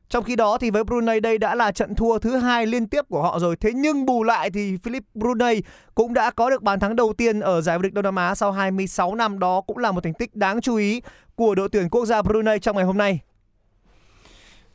Trong 0.08 0.24
khi 0.24 0.36
đó 0.36 0.58
thì 0.58 0.70
với 0.70 0.84
Brunei 0.84 1.20
đây 1.20 1.38
đã 1.38 1.54
là 1.54 1.72
trận 1.72 1.94
thua 1.94 2.18
thứ 2.18 2.36
hai 2.36 2.66
liên 2.66 2.88
tiếp 2.88 3.04
của 3.08 3.22
họ 3.22 3.38
rồi. 3.38 3.56
Thế 3.56 3.72
nhưng 3.74 4.06
bù 4.06 4.22
lại 4.24 4.50
thì 4.50 4.76
Philip 4.82 5.02
Brunei 5.14 5.62
cũng 5.94 6.14
đã 6.14 6.30
có 6.30 6.50
được 6.50 6.62
bàn 6.62 6.80
thắng 6.80 6.96
đầu 6.96 7.12
tiên 7.18 7.40
ở 7.40 7.60
giải 7.60 7.78
vô 7.78 7.82
địch 7.82 7.92
Đông 7.92 8.04
Nam 8.04 8.16
Á 8.16 8.34
sau 8.34 8.52
26 8.52 9.14
năm. 9.14 9.38
Đó 9.38 9.60
cũng 9.60 9.78
là 9.78 9.92
một 9.92 10.04
thành 10.04 10.14
tích 10.14 10.34
đáng 10.34 10.60
chú 10.60 10.76
ý 10.76 11.00
của 11.34 11.54
đội 11.54 11.68
tuyển 11.72 11.88
quốc 11.88 12.06
gia 12.06 12.22
Brunei 12.22 12.58
trong 12.58 12.76
ngày 12.76 12.84
hôm 12.84 12.98
nay. 12.98 13.20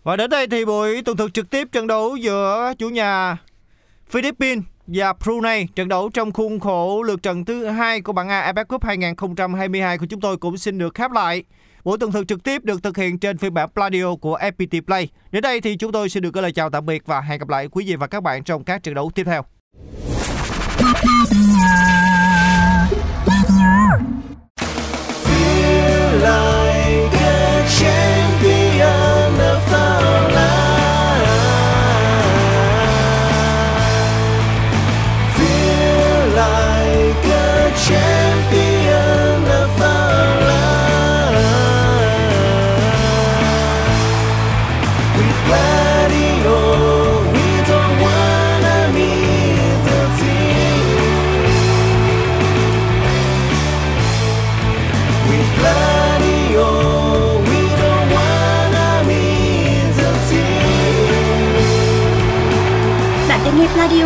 Và 0.03 0.15
đến 0.15 0.29
đây 0.29 0.47
thì 0.47 0.65
buổi 0.65 1.01
tường 1.01 1.17
thuật 1.17 1.33
trực 1.33 1.49
tiếp 1.49 1.67
trận 1.71 1.87
đấu 1.87 2.15
giữa 2.15 2.73
chủ 2.77 2.89
nhà 2.89 3.37
Philippines 4.09 4.63
và 4.87 5.13
Brunei, 5.13 5.67
trận 5.75 5.87
đấu 5.87 6.09
trong 6.13 6.31
khuôn 6.31 6.59
khổ 6.59 7.03
lượt 7.03 7.23
trận 7.23 7.45
thứ 7.45 7.65
hai 7.65 8.01
của 8.01 8.13
bảng 8.13 8.29
A 8.29 8.51
AFF 8.51 8.65
Cup 8.65 8.83
2022 8.83 9.97
của 9.97 10.05
chúng 10.05 10.21
tôi 10.21 10.37
cũng 10.37 10.57
xin 10.57 10.77
được 10.77 10.95
khép 10.95 11.11
lại. 11.11 11.43
Buổi 11.83 11.97
tường 11.97 12.11
thuật 12.11 12.27
trực 12.27 12.43
tiếp 12.43 12.65
được 12.65 12.83
thực 12.83 12.97
hiện 12.97 13.19
trên 13.19 13.37
phiên 13.37 13.53
bản 13.53 13.69
Pladio 13.73 14.15
của 14.15 14.37
FPT 14.37 14.81
Play. 14.81 15.09
Đến 15.31 15.41
đây 15.41 15.61
thì 15.61 15.75
chúng 15.75 15.91
tôi 15.91 16.09
xin 16.09 16.23
được 16.23 16.33
gửi 16.33 16.41
lời 16.41 16.51
chào 16.51 16.69
tạm 16.69 16.85
biệt 16.85 17.05
và 17.05 17.21
hẹn 17.21 17.39
gặp 17.39 17.49
lại 17.49 17.67
quý 17.71 17.85
vị 17.87 17.95
và 17.95 18.07
các 18.07 18.23
bạn 18.23 18.43
trong 18.43 18.63
các 18.63 18.83
trận 18.83 18.95
đấu 18.95 19.11
tiếp 19.15 19.23
theo. 19.23 19.45
like 26.21 27.13
a 27.13 28.00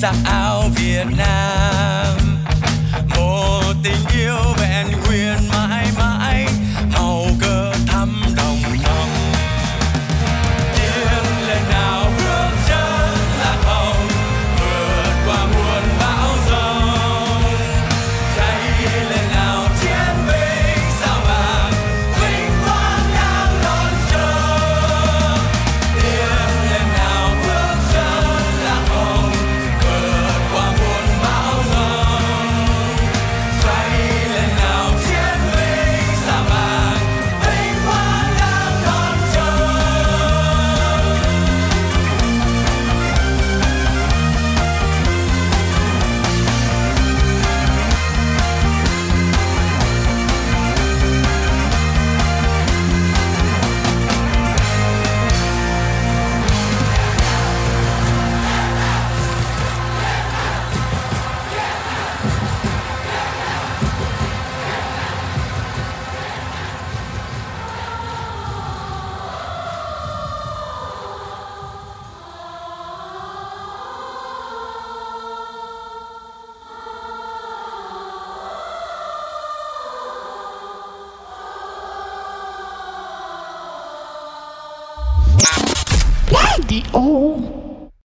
Sắc 0.00 0.14
áo 0.24 0.64
Việt 0.76 1.06
Nam. 1.16 2.16
Một 3.16 3.74
tình 3.82 4.06
yêu 4.14 4.36
vẹn 4.60 4.86
nguyên 5.06 5.48
mãi 5.48 5.48
mãi. 5.48 5.77